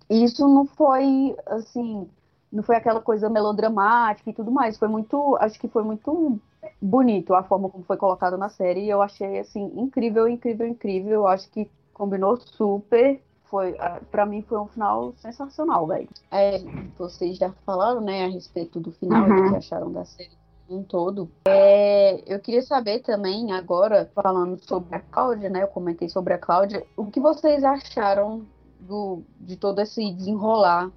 E 0.09 0.23
isso 0.23 0.47
não 0.47 0.65
foi, 0.65 1.35
assim, 1.45 2.07
não 2.51 2.61
foi 2.61 2.75
aquela 2.75 2.99
coisa 2.99 3.29
melodramática 3.29 4.29
e 4.29 4.33
tudo 4.33 4.51
mais. 4.51 4.77
Foi 4.77 4.89
muito, 4.89 5.37
acho 5.39 5.57
que 5.57 5.69
foi 5.69 5.83
muito 5.83 6.39
bonito 6.81 7.33
a 7.33 7.41
forma 7.41 7.69
como 7.69 7.85
foi 7.85 7.95
colocado 7.95 8.37
na 8.37 8.49
série. 8.49 8.81
E 8.81 8.89
eu 8.89 9.01
achei, 9.01 9.39
assim, 9.39 9.71
incrível, 9.77 10.27
incrível, 10.27 10.67
incrível. 10.67 11.11
Eu 11.13 11.27
acho 11.27 11.49
que 11.49 11.69
combinou 11.93 12.37
super. 12.37 13.21
Foi, 13.49 13.75
para 14.11 14.25
mim 14.25 14.43
foi 14.43 14.59
um 14.59 14.67
final 14.67 15.13
sensacional, 15.17 15.87
velho. 15.87 16.07
É, 16.29 16.59
vocês 16.97 17.37
já 17.37 17.51
falaram, 17.65 17.99
né, 17.99 18.25
a 18.25 18.29
respeito 18.29 18.79
do 18.79 18.91
final, 18.91 19.27
uhum. 19.27 19.45
do 19.45 19.49
que 19.49 19.55
acharam 19.57 19.91
da 19.91 20.05
série 20.05 20.37
um 20.69 20.83
todo. 20.83 21.29
É, 21.47 22.21
eu 22.31 22.39
queria 22.39 22.61
saber 22.61 22.99
também, 22.99 23.51
agora, 23.51 24.09
falando 24.13 24.57
sobre 24.63 24.95
a 24.95 24.99
Cláudia, 24.99 25.49
né? 25.49 25.63
Eu 25.63 25.67
comentei 25.67 26.07
sobre 26.07 26.33
a 26.33 26.37
Cláudia. 26.37 26.85
O 26.95 27.07
que 27.07 27.19
vocês 27.19 27.63
acharam 27.63 28.45
do, 28.79 29.23
de 29.39 29.55
todo 29.55 29.81
esse 29.81 30.13
desenrolar 30.13 30.91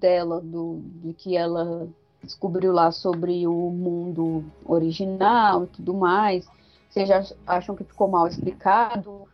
dela, 0.00 0.40
do, 0.40 0.80
de 1.02 1.12
que 1.12 1.36
ela 1.36 1.88
descobriu 2.22 2.72
lá 2.72 2.90
sobre 2.90 3.46
o 3.46 3.70
mundo 3.70 4.44
original 4.64 5.64
e 5.64 5.66
tudo 5.68 5.94
mais. 5.94 6.46
Vocês 6.88 7.34
acham 7.46 7.74
que 7.74 7.84
ficou 7.84 8.08
mal 8.08 8.26
explicado? 8.26 9.28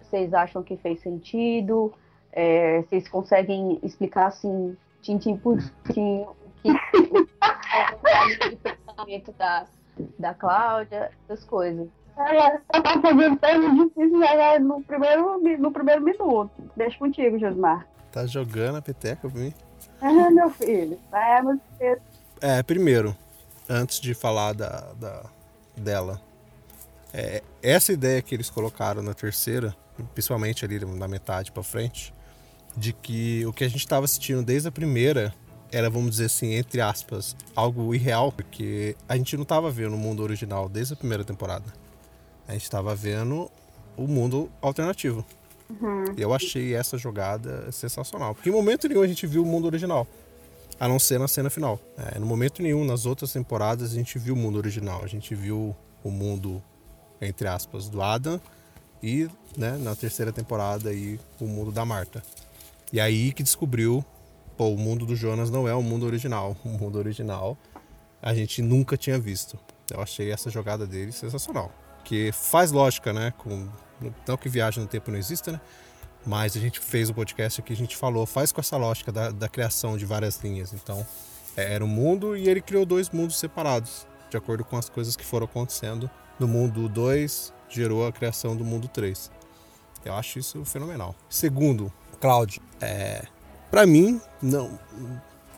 Vocês, 0.00 0.34
acham 0.34 0.62
que 0.62 0.76
fez 0.76 1.00
sentido? 1.00 1.92
É, 2.32 2.82
vocês 2.82 3.08
conseguem 3.08 3.78
explicar 3.82 4.26
assim, 4.26 4.76
tintim 5.00 5.36
por 5.36 5.58
tintim, 5.84 6.26
o 6.26 6.36
que 6.62 6.70
o 6.70 8.50
de 8.50 8.56
pensamento 8.56 9.32
da, 9.32 9.66
da 10.18 10.34
Cláudia, 10.34 11.10
essas 11.24 11.44
coisas. 11.44 11.88
Ela 12.16 12.58
tá 12.68 13.00
fazendo 13.00 13.36
teste 13.36 13.70
difícil 13.72 14.20
já 14.20 14.58
no 14.58 14.82
primeiro, 14.82 15.38
no 15.58 15.70
primeiro 15.70 16.02
minuto. 16.02 16.50
Deixa 16.74 16.98
contigo, 16.98 17.38
Josmar. 17.38 17.86
Tá 18.10 18.26
jogando 18.26 18.76
a 18.76 18.82
peteca 18.82 19.28
mim? 19.28 19.52
Ah, 20.00 20.30
meu 20.30 20.50
filho. 20.50 20.98
É, 21.12 21.42
você... 21.42 21.98
é, 22.40 22.62
primeiro, 22.62 23.14
antes 23.68 24.00
de 24.00 24.14
falar 24.14 24.54
da, 24.54 24.92
da 24.98 25.24
dela, 25.76 26.20
é, 27.16 27.42
essa 27.62 27.94
ideia 27.94 28.20
que 28.20 28.34
eles 28.34 28.50
colocaram 28.50 29.02
na 29.02 29.14
terceira, 29.14 29.74
principalmente 30.12 30.66
ali 30.66 30.78
na 30.84 31.08
metade 31.08 31.50
para 31.50 31.62
frente, 31.62 32.12
de 32.76 32.92
que 32.92 33.44
o 33.46 33.54
que 33.54 33.64
a 33.64 33.68
gente 33.68 33.80
estava 33.80 34.04
assistindo 34.04 34.42
desde 34.42 34.68
a 34.68 34.70
primeira 34.70 35.34
era, 35.72 35.88
vamos 35.88 36.10
dizer 36.10 36.26
assim, 36.26 36.52
entre 36.52 36.80
aspas, 36.80 37.34
algo 37.54 37.94
irreal, 37.94 38.30
porque 38.30 38.94
a 39.08 39.16
gente 39.16 39.34
não 39.34 39.44
estava 39.44 39.70
vendo 39.70 39.94
o 39.94 39.98
mundo 39.98 40.22
original 40.22 40.68
desde 40.68 40.92
a 40.92 40.96
primeira 40.96 41.24
temporada. 41.24 41.64
A 42.46 42.52
gente 42.52 42.64
estava 42.64 42.94
vendo 42.94 43.50
o 43.96 44.06
mundo 44.06 44.50
alternativo. 44.60 45.24
Uhum. 45.70 46.04
E 46.16 46.22
eu 46.22 46.34
achei 46.34 46.74
essa 46.74 46.98
jogada 46.98 47.72
sensacional. 47.72 48.34
Porque 48.34 48.50
em 48.50 48.52
momento 48.52 48.88
nenhum 48.88 49.02
a 49.02 49.06
gente 49.06 49.26
viu 49.26 49.42
o 49.42 49.46
mundo 49.46 49.64
original. 49.64 50.06
A 50.78 50.86
não 50.86 50.98
ser 50.98 51.18
na 51.18 51.26
cena 51.26 51.48
final. 51.48 51.80
É, 51.96 52.18
no 52.18 52.26
momento 52.26 52.62
nenhum, 52.62 52.84
nas 52.84 53.06
outras 53.06 53.32
temporadas, 53.32 53.92
a 53.92 53.94
gente 53.94 54.18
viu 54.18 54.34
o 54.34 54.36
mundo 54.36 54.58
original. 54.58 55.02
A 55.02 55.06
gente 55.06 55.34
viu 55.34 55.74
o 56.04 56.10
mundo, 56.10 56.62
entre 57.20 57.48
aspas, 57.48 57.88
do 57.88 58.02
Adam 58.02 58.40
e, 59.02 59.28
né, 59.56 59.76
na 59.78 59.94
terceira 59.94 60.32
temporada, 60.32 60.90
aí, 60.90 61.18
o 61.40 61.46
mundo 61.46 61.70
da 61.70 61.84
Marta. 61.84 62.22
E 62.92 63.00
aí 63.00 63.32
que 63.32 63.42
descobriu, 63.42 64.04
pô, 64.56 64.68
o 64.68 64.78
mundo 64.78 65.04
do 65.04 65.16
Jonas 65.16 65.50
não 65.50 65.68
é 65.68 65.74
o 65.74 65.82
mundo 65.82 66.06
original. 66.06 66.56
O 66.64 66.68
mundo 66.68 66.98
original 66.98 67.56
a 68.22 68.34
gente 68.34 68.62
nunca 68.62 68.96
tinha 68.96 69.18
visto. 69.18 69.58
Eu 69.90 70.00
achei 70.00 70.32
essa 70.32 70.50
jogada 70.50 70.86
dele 70.86 71.12
sensacional. 71.12 71.72
Que 72.04 72.32
faz 72.32 72.72
lógica, 72.72 73.12
né? 73.12 73.32
Com, 73.38 73.68
não 74.26 74.36
que 74.36 74.48
viagem 74.48 74.82
no 74.82 74.88
tempo 74.88 75.10
não 75.10 75.18
exista, 75.18 75.52
né? 75.52 75.60
Mas 76.24 76.56
a 76.56 76.60
gente 76.60 76.80
fez 76.80 77.08
o 77.08 77.14
podcast 77.14 77.60
aqui, 77.60 77.72
a 77.72 77.76
gente 77.76 77.96
falou, 77.96 78.26
faz 78.26 78.50
com 78.50 78.60
essa 78.60 78.76
lógica 78.76 79.12
da, 79.12 79.30
da 79.30 79.48
criação 79.48 79.96
de 79.96 80.04
várias 80.04 80.38
linhas. 80.42 80.72
Então, 80.72 81.06
é, 81.56 81.74
era 81.74 81.84
um 81.84 81.88
mundo 81.88 82.36
e 82.36 82.48
ele 82.48 82.60
criou 82.60 82.84
dois 82.84 83.10
mundos 83.10 83.38
separados, 83.38 84.06
de 84.28 84.36
acordo 84.36 84.64
com 84.64 84.76
as 84.76 84.88
coisas 84.88 85.14
que 85.14 85.24
foram 85.24 85.44
acontecendo. 85.44 86.10
No 86.38 86.46
mundo 86.46 86.88
2, 86.88 87.52
gerou 87.68 88.06
a 88.06 88.12
criação 88.12 88.56
do 88.56 88.64
mundo 88.64 88.88
3. 88.88 89.30
Eu 90.04 90.14
acho 90.14 90.38
isso 90.38 90.64
fenomenal. 90.64 91.14
Segundo, 91.28 91.92
Cláudio, 92.20 92.62
é, 92.80 93.24
para 93.70 93.86
mim, 93.86 94.20
não, 94.40 94.78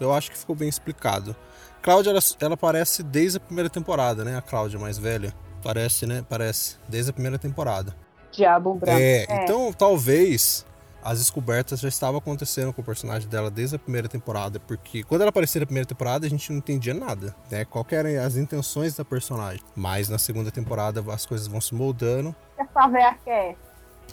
eu 0.00 0.12
acho 0.12 0.30
que 0.30 0.38
ficou 0.38 0.56
bem 0.56 0.68
explicado. 0.68 1.36
Cláudia, 1.82 2.10
ela, 2.10 2.20
ela 2.40 2.54
aparece 2.54 3.02
desde 3.02 3.38
a 3.38 3.40
primeira 3.40 3.70
temporada, 3.70 4.24
né? 4.24 4.36
A 4.36 4.42
Cláudia 4.42 4.78
mais 4.78 4.98
velha. 4.98 5.34
Parece, 5.62 6.06
né? 6.06 6.24
Parece, 6.28 6.76
desde 6.88 7.10
a 7.10 7.12
primeira 7.12 7.38
temporada. 7.38 7.94
Diabo 8.32 8.74
Branco. 8.74 8.98
É, 8.98 9.24
é, 9.28 9.44
então 9.44 9.72
talvez 9.72 10.64
as 11.02 11.18
descobertas 11.18 11.80
já 11.80 11.88
estavam 11.88 12.18
acontecendo 12.18 12.72
com 12.72 12.82
o 12.82 12.84
personagem 12.84 13.28
dela 13.28 13.50
desde 13.50 13.76
a 13.76 13.78
primeira 13.78 14.08
temporada, 14.08 14.58
porque 14.60 15.02
quando 15.02 15.22
ela 15.22 15.30
apareceu 15.30 15.60
na 15.60 15.66
primeira 15.66 15.86
temporada 15.86 16.26
a 16.26 16.30
gente 16.30 16.50
não 16.50 16.58
entendia 16.58 16.92
nada, 16.92 17.34
né? 17.50 17.64
Qual 17.64 17.86
eram 17.90 18.24
as 18.24 18.36
intenções 18.36 18.96
da 18.96 19.04
personagem. 19.04 19.62
Mas 19.76 20.08
na 20.08 20.18
segunda 20.18 20.50
temporada 20.50 21.02
as 21.12 21.24
coisas 21.24 21.46
vão 21.46 21.60
se 21.60 21.74
moldando. 21.74 22.34
Essa 22.58 22.88
velha 22.88 23.16
quer. 23.24 23.56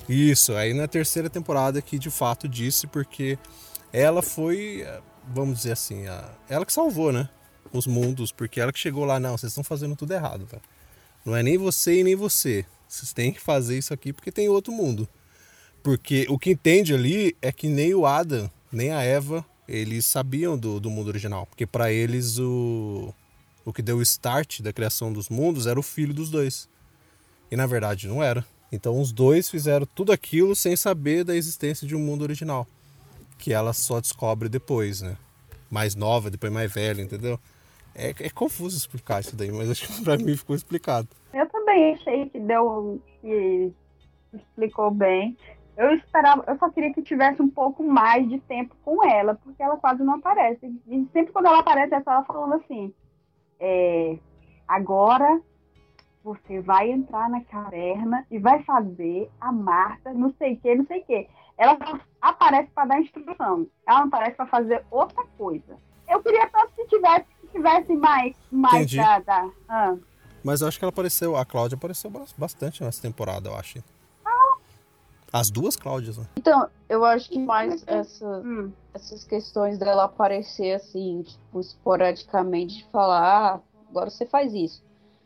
Isso, 0.08 0.54
aí 0.54 0.74
na 0.74 0.88
terceira 0.88 1.30
temporada 1.30 1.82
que 1.82 1.98
de 1.98 2.12
fato 2.12 2.48
disse, 2.48 2.86
porque 2.86 3.40
ela 3.92 4.22
foi, 4.22 4.86
vamos 5.28 5.58
dizer 5.58 5.72
assim, 5.72 6.06
ela 6.50 6.66
que 6.66 6.74
salvou, 6.74 7.12
né? 7.12 7.30
Os 7.74 7.88
mundos, 7.88 8.32
porque 8.32 8.62
ela 8.62 8.72
que 8.72 8.80
chegou 8.80 9.06
lá, 9.06 9.20
não, 9.20 9.38
vocês 9.38 9.52
estão 9.52 9.64
fazendo 9.64 9.96
tudo 9.96 10.14
errado, 10.14 10.46
velho. 10.46 10.62
Não 11.26 11.36
é 11.36 11.42
nem 11.42 11.58
você 11.58 12.02
e 12.02 12.04
nem 12.04 12.16
você. 12.16 12.66
Vocês 12.88 13.12
têm 13.12 13.34
que 13.34 13.42
fazer 13.42 13.78
isso 13.78 13.94
aqui 13.94 14.14
porque 14.14 14.32
tem 14.32 14.48
outro 14.48 14.72
mundo. 14.72 15.10
Porque 15.86 16.26
o 16.32 16.40
que 16.40 16.50
entende 16.50 16.96
ali 16.96 17.38
é 17.40 17.52
que 17.52 17.68
nem 17.68 17.94
o 17.94 18.08
Adam, 18.08 18.50
nem 18.72 18.92
a 18.92 19.04
Eva, 19.04 19.46
eles 19.68 20.04
sabiam 20.04 20.58
do, 20.58 20.80
do 20.80 20.90
mundo 20.90 21.10
original. 21.10 21.46
Porque 21.46 21.68
para 21.68 21.92
eles 21.92 22.40
o, 22.40 23.14
o 23.64 23.72
que 23.72 23.84
deu 23.84 23.98
o 23.98 24.02
start 24.02 24.62
da 24.62 24.74
criação 24.74 25.14
dos 25.14 25.30
mundos 25.30 25.68
era 25.68 25.80
o 25.80 25.84
filho 25.84 26.12
dos 26.12 26.32
dois. 26.32 26.68
E 27.52 27.56
na 27.56 27.68
verdade 27.68 28.08
não 28.08 28.24
era. 28.24 28.44
Então 28.72 29.00
os 29.00 29.12
dois 29.12 29.48
fizeram 29.48 29.86
tudo 29.86 30.12
aquilo 30.12 30.56
sem 30.56 30.76
saber 30.76 31.24
da 31.24 31.36
existência 31.36 31.88
de 31.88 31.96
um 31.96 32.00
mundo 32.00 32.24
original. 32.24 32.66
Que 33.38 33.54
ela 33.54 33.72
só 33.72 34.02
descobre 34.02 34.50
depois, 34.50 35.04
né? 35.04 35.16
Mais 35.70 35.94
nova, 35.94 36.32
depois 36.32 36.52
mais 36.52 36.74
velha, 36.74 37.04
entendeu? 37.04 37.40
É, 37.94 38.10
é 38.10 38.30
confuso 38.32 38.76
explicar 38.76 39.22
isso 39.22 39.36
daí, 39.36 39.52
mas 39.52 39.70
acho 39.70 39.86
que 39.88 40.04
pra 40.04 40.18
mim 40.18 40.36
ficou 40.36 40.56
explicado. 40.56 41.08
Eu 41.32 41.48
também 41.48 41.94
achei 41.94 42.28
que 42.30 42.40
deu. 42.40 43.00
que 43.22 43.72
explicou 44.34 44.90
bem. 44.90 45.38
Eu 45.78 45.94
esperava, 45.96 46.44
eu 46.48 46.58
só 46.58 46.70
queria 46.70 46.94
que 46.94 47.02
tivesse 47.02 47.42
um 47.42 47.50
pouco 47.50 47.84
mais 47.84 48.28
de 48.30 48.40
tempo 48.40 48.76
com 48.84 49.04
ela, 49.04 49.36
porque 49.36 49.62
ela 49.62 49.78
quase 49.78 50.04
não 50.04 50.16
aparece. 50.16 50.66
E 50.88 51.08
sempre 51.12 51.34
quando 51.34 51.48
ela 51.48 51.60
aparece, 51.60 51.94
é 51.94 52.02
só 52.02 52.14
ela 52.14 52.24
falando 52.24 52.54
assim: 52.56 52.94
é, 53.60 54.18
agora 54.68 55.42
você 56.24 56.62
vai 56.62 56.92
entrar 56.92 57.30
na 57.30 57.42
caverna 57.42 58.26
e 58.32 58.40
vai 58.40 58.64
fazer 58.64 59.30
a 59.40 59.52
Marta, 59.52 60.14
não 60.14 60.34
sei 60.38 60.54
o 60.54 60.58
que, 60.58 60.76
não 60.76 60.86
sei 60.86 61.02
o 61.02 61.06
que. 61.06 61.28
Ela 61.58 61.78
aparece 62.22 62.70
para 62.74 62.88
dar 62.88 63.02
instrução, 63.02 63.68
ela 63.86 64.00
não 64.00 64.08
aparece 64.08 64.36
para 64.36 64.48
fazer 64.48 64.84
outra 64.90 65.24
coisa. 65.38 65.78
Eu 66.08 66.22
queria 66.22 66.48
tanto 66.48 66.74
que 66.76 66.86
tivesse, 66.88 67.26
que 67.42 67.48
tivesse 67.48 67.96
mais, 67.96 68.36
mais 68.52 68.92
da. 68.94 69.20
da 69.20 69.50
ah. 69.68 69.96
Mas 70.44 70.62
eu 70.62 70.68
acho 70.68 70.78
que 70.78 70.86
ela 70.86 70.92
apareceu, 70.92 71.36
a 71.36 71.46
Cláudia 71.46 71.76
apareceu 71.76 72.12
bastante 72.38 72.84
nessa 72.84 73.02
temporada, 73.02 73.50
eu 73.50 73.56
acho. 73.56 73.84
As 75.32 75.50
duas 75.50 75.76
Cláudias, 75.76 76.18
né? 76.18 76.26
Então, 76.38 76.68
eu 76.88 77.04
acho 77.04 77.30
que 77.30 77.40
mais 77.40 77.84
essa, 77.88 78.26
hum. 78.26 78.72
essas 78.94 79.24
questões 79.24 79.78
dela 79.78 80.06
aparecer 80.06 80.74
assim, 80.74 81.24
tipo, 81.24 81.60
esporadicamente, 81.60 82.78
de 82.78 82.86
falar, 82.86 83.22
ah, 83.22 83.60
agora 83.90 84.10
você 84.10 84.26
faz 84.26 84.54
isso. 84.54 84.84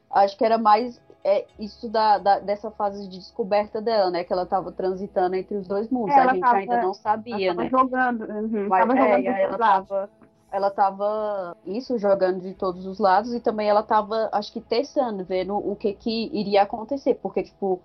Acho 0.10 0.38
que 0.38 0.44
era 0.44 0.58
mais 0.58 1.00
é, 1.24 1.46
isso 1.60 1.90
da, 1.90 2.18
da, 2.18 2.40
dessa 2.40 2.72
fase 2.72 3.08
de 3.08 3.18
descoberta 3.18 3.82
dela, 3.82 4.10
né? 4.10 4.24
Que 4.24 4.34
ela 4.34 4.46
tava 4.46 4.72
transitando 4.72 5.36
entre 5.36 5.56
os 5.56 5.68
dois 5.68 5.90
mundos. 5.90 6.16
Ela 6.16 6.32
a 6.32 6.34
gente 6.34 6.42
tava, 6.42 6.58
ainda 6.58 6.82
não 6.82 6.94
sabia, 6.94 7.52
ela 7.52 7.64
né? 7.64 7.70
jogando. 7.70 8.22
Uhum, 8.24 8.68
Mas, 8.68 8.88
tava 8.88 9.00
é, 9.00 9.18
jogando 9.18 9.38
ela 9.38 9.58
tava, 9.58 10.10
ela 10.52 10.72
tava 10.72 11.58
isso 11.66 11.98
jogando 11.98 12.42
de 12.42 12.54
todos 12.54 12.86
os 12.86 13.00
lados 13.00 13.34
e 13.34 13.40
também 13.40 13.70
ela 13.70 13.84
tava, 13.84 14.30
acho 14.32 14.52
que 14.52 14.62
testando, 14.62 15.24
vendo 15.24 15.56
o 15.56 15.76
que 15.76 15.94
que 15.94 16.30
iria 16.34 16.64
acontecer, 16.64 17.16
porque 17.16 17.44
tipo 17.44 17.82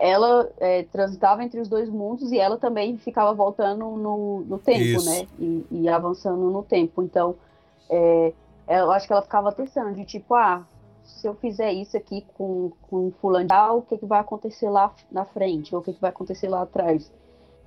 ela 0.00 0.50
é, 0.58 0.84
transitava 0.84 1.44
entre 1.44 1.60
os 1.60 1.68
dois 1.68 1.88
mundos 1.90 2.32
e 2.32 2.38
ela 2.38 2.56
também 2.56 2.96
ficava 2.96 3.34
voltando 3.34 3.84
no, 3.84 4.40
no 4.40 4.58
tempo, 4.58 4.80
Isso. 4.80 5.08
né? 5.08 5.26
E, 5.38 5.66
e, 5.70 5.88
avançando 5.90 6.50
no 6.50 6.62
tempo. 6.62 7.02
Então, 7.02 7.34
é, 7.90 8.32
eu 8.66 8.90
acho 8.90 9.06
que 9.06 9.12
ela 9.12 9.20
ficava 9.20 9.52
testando, 9.52 9.94
de 9.94 10.06
tipo, 10.06 10.34
ah, 10.34 10.64
se 11.04 11.28
eu 11.28 11.34
fizer 11.34 11.70
isso 11.72 11.98
aqui 11.98 12.24
com, 12.34 12.72
com 12.88 13.12
fulano, 13.20 13.76
o 13.76 13.82
que, 13.82 13.98
que 13.98 14.06
vai 14.06 14.20
acontecer 14.20 14.70
lá 14.70 14.90
na 15.12 15.26
frente? 15.26 15.74
Ou 15.74 15.82
o 15.82 15.84
que, 15.84 15.92
que 15.92 16.00
vai 16.00 16.10
acontecer 16.10 16.48
lá 16.48 16.62
atrás? 16.62 17.12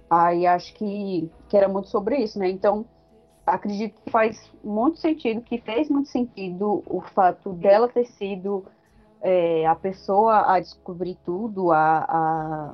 Aí 0.10 0.48
acho 0.48 0.74
que, 0.74 1.30
que 1.48 1.56
era 1.56 1.68
muito 1.68 1.90
sobre 1.90 2.18
isso, 2.18 2.40
né? 2.40 2.50
Então, 2.50 2.84
acredito 3.46 4.02
que 4.02 4.10
faz 4.10 4.50
muito 4.64 4.98
sentido, 4.98 5.42
que 5.42 5.60
fez 5.60 5.88
muito 5.88 6.10
sentido 6.10 6.82
o 6.88 7.00
fato 7.00 7.54
dela 7.54 7.88
ter 7.88 8.06
sido 8.06 8.66
é, 9.24 9.66
a 9.66 9.74
pessoa 9.74 10.54
a 10.54 10.60
descobrir 10.60 11.18
tudo, 11.26 11.72
a, 11.72 12.06
a, 12.08 12.74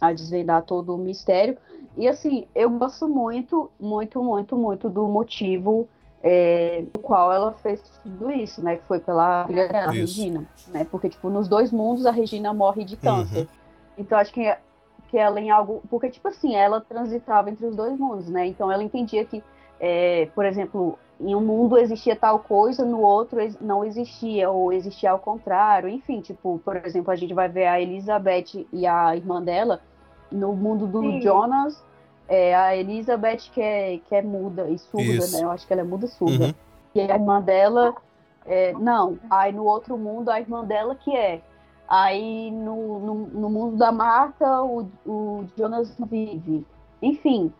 a 0.00 0.12
desvendar 0.12 0.62
todo 0.62 0.94
o 0.94 0.98
mistério. 0.98 1.56
E 1.96 2.08
assim, 2.08 2.46
eu 2.54 2.70
gosto 2.70 3.06
muito, 3.06 3.70
muito, 3.78 4.22
muito, 4.22 4.56
muito 4.56 4.88
do 4.88 5.06
motivo 5.06 5.86
é, 6.22 6.84
do 6.92 7.00
qual 7.00 7.32
ela 7.32 7.52
fez 7.52 7.82
tudo 8.02 8.30
isso, 8.30 8.62
né? 8.62 8.76
Que 8.76 8.84
foi 8.84 9.00
pela 9.00 9.46
filha 9.46 9.68
dela. 9.68 9.92
Regina, 9.92 10.46
né? 10.68 10.86
Porque, 10.90 11.08
tipo, 11.08 11.28
nos 11.28 11.48
dois 11.48 11.70
mundos 11.70 12.06
a 12.06 12.10
Regina 12.10 12.52
morre 12.54 12.84
de 12.84 12.96
câncer. 12.96 13.40
Uhum. 13.40 13.46
Então, 13.98 14.18
acho 14.18 14.32
que, 14.32 14.56
que 15.08 15.18
ela 15.18 15.40
em 15.40 15.50
algo... 15.50 15.82
Porque, 15.90 16.08
tipo 16.08 16.28
assim, 16.28 16.54
ela 16.54 16.80
transitava 16.80 17.50
entre 17.50 17.66
os 17.66 17.76
dois 17.76 17.98
mundos, 17.98 18.28
né? 18.28 18.46
Então, 18.46 18.70
ela 18.70 18.82
entendia 18.82 19.24
que, 19.24 19.42
é, 19.80 20.28
por 20.34 20.44
exemplo, 20.44 20.98
em 21.18 21.34
um 21.34 21.40
mundo 21.40 21.78
existia 21.78 22.14
tal 22.14 22.38
coisa, 22.38 22.84
no 22.84 23.00
outro 23.00 23.40
não 23.60 23.84
existia, 23.84 24.50
ou 24.50 24.72
existia 24.72 25.10
ao 25.10 25.18
contrário. 25.18 25.88
Enfim, 25.88 26.20
tipo, 26.20 26.60
por 26.64 26.76
exemplo, 26.76 27.10
a 27.10 27.16
gente 27.16 27.34
vai 27.34 27.48
ver 27.48 27.66
a 27.66 27.80
Elizabeth 27.80 28.66
e 28.72 28.86
a 28.86 29.16
irmã 29.16 29.42
dela 29.42 29.80
no 30.30 30.54
mundo 30.54 30.86
do 30.86 31.00
Sim. 31.00 31.20
Jonas... 31.22 31.90
É, 32.32 32.54
a 32.54 32.76
Elizabeth 32.76 33.50
que 33.52 33.60
é, 33.60 33.98
que 33.98 34.14
é 34.14 34.22
muda 34.22 34.70
e 34.70 34.78
surda, 34.78 35.02
Isso. 35.02 35.36
né? 35.36 35.42
Eu 35.42 35.50
acho 35.50 35.66
que 35.66 35.72
ela 35.72 35.82
é 35.82 35.84
muda 35.84 36.06
e 36.06 36.08
surda. 36.08 36.44
Uhum. 36.44 36.54
E 36.94 37.00
a 37.00 37.14
irmã 37.16 37.42
dela. 37.42 37.92
é, 38.46 38.72
não, 38.74 39.18
aí 39.28 39.50
no 39.50 39.64
outro 39.64 39.98
mundo 39.98 40.30
a 40.30 40.38
irmã 40.38 40.64
dela 40.64 40.94
que 40.94 41.10
é. 41.12 41.42
Aí 41.88 42.52
no, 42.52 43.00
no, 43.00 43.14
no 43.14 43.50
mundo 43.50 43.76
da 43.76 43.90
Marta 43.90 44.62
o, 44.62 44.88
o 45.04 45.44
Jonas 45.56 45.92
vive. 46.08 46.64
Enfim, 47.02 47.52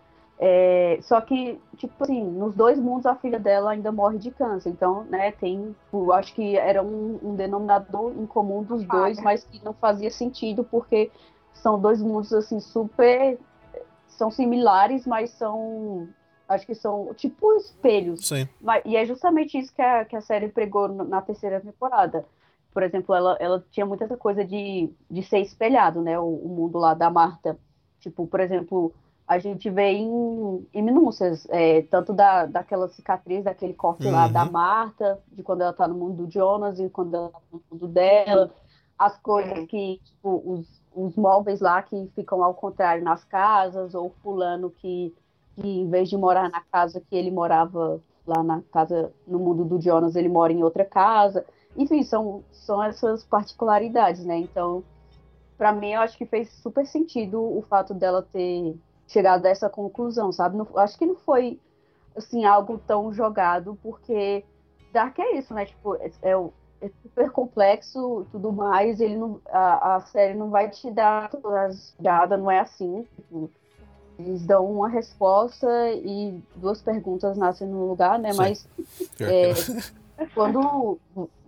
É, 0.42 0.98
só 1.02 1.20
que, 1.20 1.60
tipo 1.76 1.92
assim, 2.02 2.24
nos 2.24 2.54
dois 2.54 2.78
mundos 2.78 3.04
a 3.04 3.14
filha 3.14 3.38
dela 3.38 3.72
ainda 3.72 3.92
morre 3.92 4.16
de 4.16 4.30
câncer. 4.30 4.70
Então, 4.70 5.04
né, 5.04 5.32
tem. 5.32 5.76
Eu 5.92 6.10
acho 6.14 6.34
que 6.34 6.56
era 6.56 6.82
um, 6.82 7.20
um 7.22 7.34
denominador 7.34 8.14
em 8.16 8.24
comum 8.24 8.62
dos 8.62 8.82
dois, 8.84 9.20
mas 9.20 9.44
que 9.44 9.62
não 9.62 9.74
fazia 9.74 10.10
sentido, 10.10 10.64
porque 10.64 11.10
são 11.52 11.78
dois 11.78 12.00
mundos, 12.00 12.32
assim, 12.32 12.58
super. 12.58 13.38
São 14.08 14.30
similares, 14.30 15.06
mas 15.06 15.28
são. 15.32 16.08
Acho 16.48 16.66
que 16.66 16.74
são 16.74 17.12
tipo 17.12 17.54
espelhos. 17.56 18.26
Sim. 18.26 18.48
Mas, 18.62 18.82
e 18.86 18.96
é 18.96 19.04
justamente 19.04 19.58
isso 19.58 19.74
que 19.74 19.82
a, 19.82 20.06
que 20.06 20.16
a 20.16 20.22
série 20.22 20.48
pregou 20.48 20.88
na 20.88 21.20
terceira 21.20 21.60
temporada. 21.60 22.24
Por 22.72 22.82
exemplo, 22.82 23.14
ela, 23.14 23.36
ela 23.38 23.62
tinha 23.70 23.84
muita 23.84 24.04
essa 24.04 24.16
coisa 24.16 24.42
de, 24.42 24.90
de 25.10 25.22
ser 25.22 25.40
espelhado, 25.40 26.00
né? 26.00 26.18
O, 26.18 26.24
o 26.24 26.48
mundo 26.48 26.78
lá 26.78 26.94
da 26.94 27.10
Marta. 27.10 27.58
Tipo, 28.00 28.26
por 28.26 28.40
exemplo 28.40 28.94
a 29.30 29.38
gente 29.38 29.70
vê 29.70 29.92
em, 29.92 30.66
em 30.74 30.82
minúcias, 30.82 31.46
é, 31.50 31.82
tanto 31.82 32.12
da, 32.12 32.46
daquela 32.46 32.88
cicatriz, 32.88 33.44
daquele 33.44 33.74
corte 33.74 34.04
uhum. 34.04 34.12
lá 34.12 34.26
da 34.26 34.44
Marta, 34.44 35.20
de 35.30 35.40
quando 35.40 35.60
ela 35.60 35.72
tá 35.72 35.86
no 35.86 35.94
mundo 35.94 36.24
do 36.24 36.32
Jonas 36.32 36.80
e 36.80 36.90
quando 36.90 37.14
ela 37.14 37.28
tá 37.28 37.38
no 37.52 37.62
mundo 37.70 37.86
dela, 37.86 38.50
as 38.98 39.16
coisas 39.18 39.66
que, 39.66 40.00
tipo, 40.02 40.42
os, 40.44 40.82
os 40.92 41.14
móveis 41.14 41.60
lá 41.60 41.80
que 41.80 42.10
ficam 42.12 42.42
ao 42.42 42.54
contrário 42.54 43.04
nas 43.04 43.22
casas, 43.22 43.94
ou 43.94 44.10
fulano 44.20 44.68
que, 44.68 45.14
que 45.54 45.80
em 45.82 45.88
vez 45.88 46.08
de 46.08 46.16
morar 46.16 46.50
na 46.50 46.62
casa 46.62 47.00
que 47.00 47.14
ele 47.14 47.30
morava 47.30 48.00
lá 48.26 48.42
na 48.42 48.60
casa, 48.72 49.12
no 49.28 49.38
mundo 49.38 49.64
do 49.64 49.80
Jonas, 49.80 50.16
ele 50.16 50.28
mora 50.28 50.52
em 50.52 50.64
outra 50.64 50.84
casa. 50.84 51.46
Enfim, 51.76 52.02
são, 52.02 52.42
são 52.50 52.82
essas 52.82 53.22
particularidades, 53.22 54.24
né? 54.24 54.38
Então, 54.38 54.82
para 55.56 55.72
mim, 55.72 55.92
eu 55.92 56.00
acho 56.00 56.18
que 56.18 56.26
fez 56.26 56.50
super 56.50 56.84
sentido 56.84 57.40
o 57.40 57.62
fato 57.62 57.94
dela 57.94 58.26
ter 58.32 58.76
chegado 59.10 59.44
a 59.44 59.48
essa 59.48 59.68
conclusão, 59.68 60.32
sabe? 60.32 60.56
Não, 60.56 60.66
acho 60.76 60.96
que 60.96 61.04
não 61.04 61.16
foi 61.16 61.60
assim 62.16 62.44
algo 62.44 62.78
tão 62.86 63.12
jogado, 63.12 63.78
porque 63.82 64.44
Dark 64.92 65.18
é 65.18 65.36
isso, 65.36 65.52
né? 65.52 65.66
Tipo, 65.66 65.96
é, 65.96 66.10
é, 66.22 66.32
é 66.80 66.90
super 67.02 67.30
complexo 67.30 68.26
tudo 68.30 68.52
mais, 68.52 69.00
ele 69.00 69.16
não, 69.16 69.40
a, 69.50 69.96
a 69.96 70.00
série 70.00 70.34
não 70.34 70.50
vai 70.50 70.70
te 70.70 70.90
dar 70.90 71.28
todas 71.28 71.52
as 71.52 72.38
não 72.38 72.50
é 72.50 72.60
assim. 72.60 73.06
Tipo, 73.16 73.50
eles 74.18 74.44
dão 74.44 74.70
uma 74.70 74.88
resposta 74.88 75.66
e 75.92 76.40
duas 76.54 76.80
perguntas 76.80 77.36
nascem 77.36 77.66
no 77.66 77.88
lugar, 77.88 78.18
né? 78.18 78.32
Sim. 78.32 78.38
Mas 78.38 78.68
é, 79.20 79.52
quando 80.34 80.98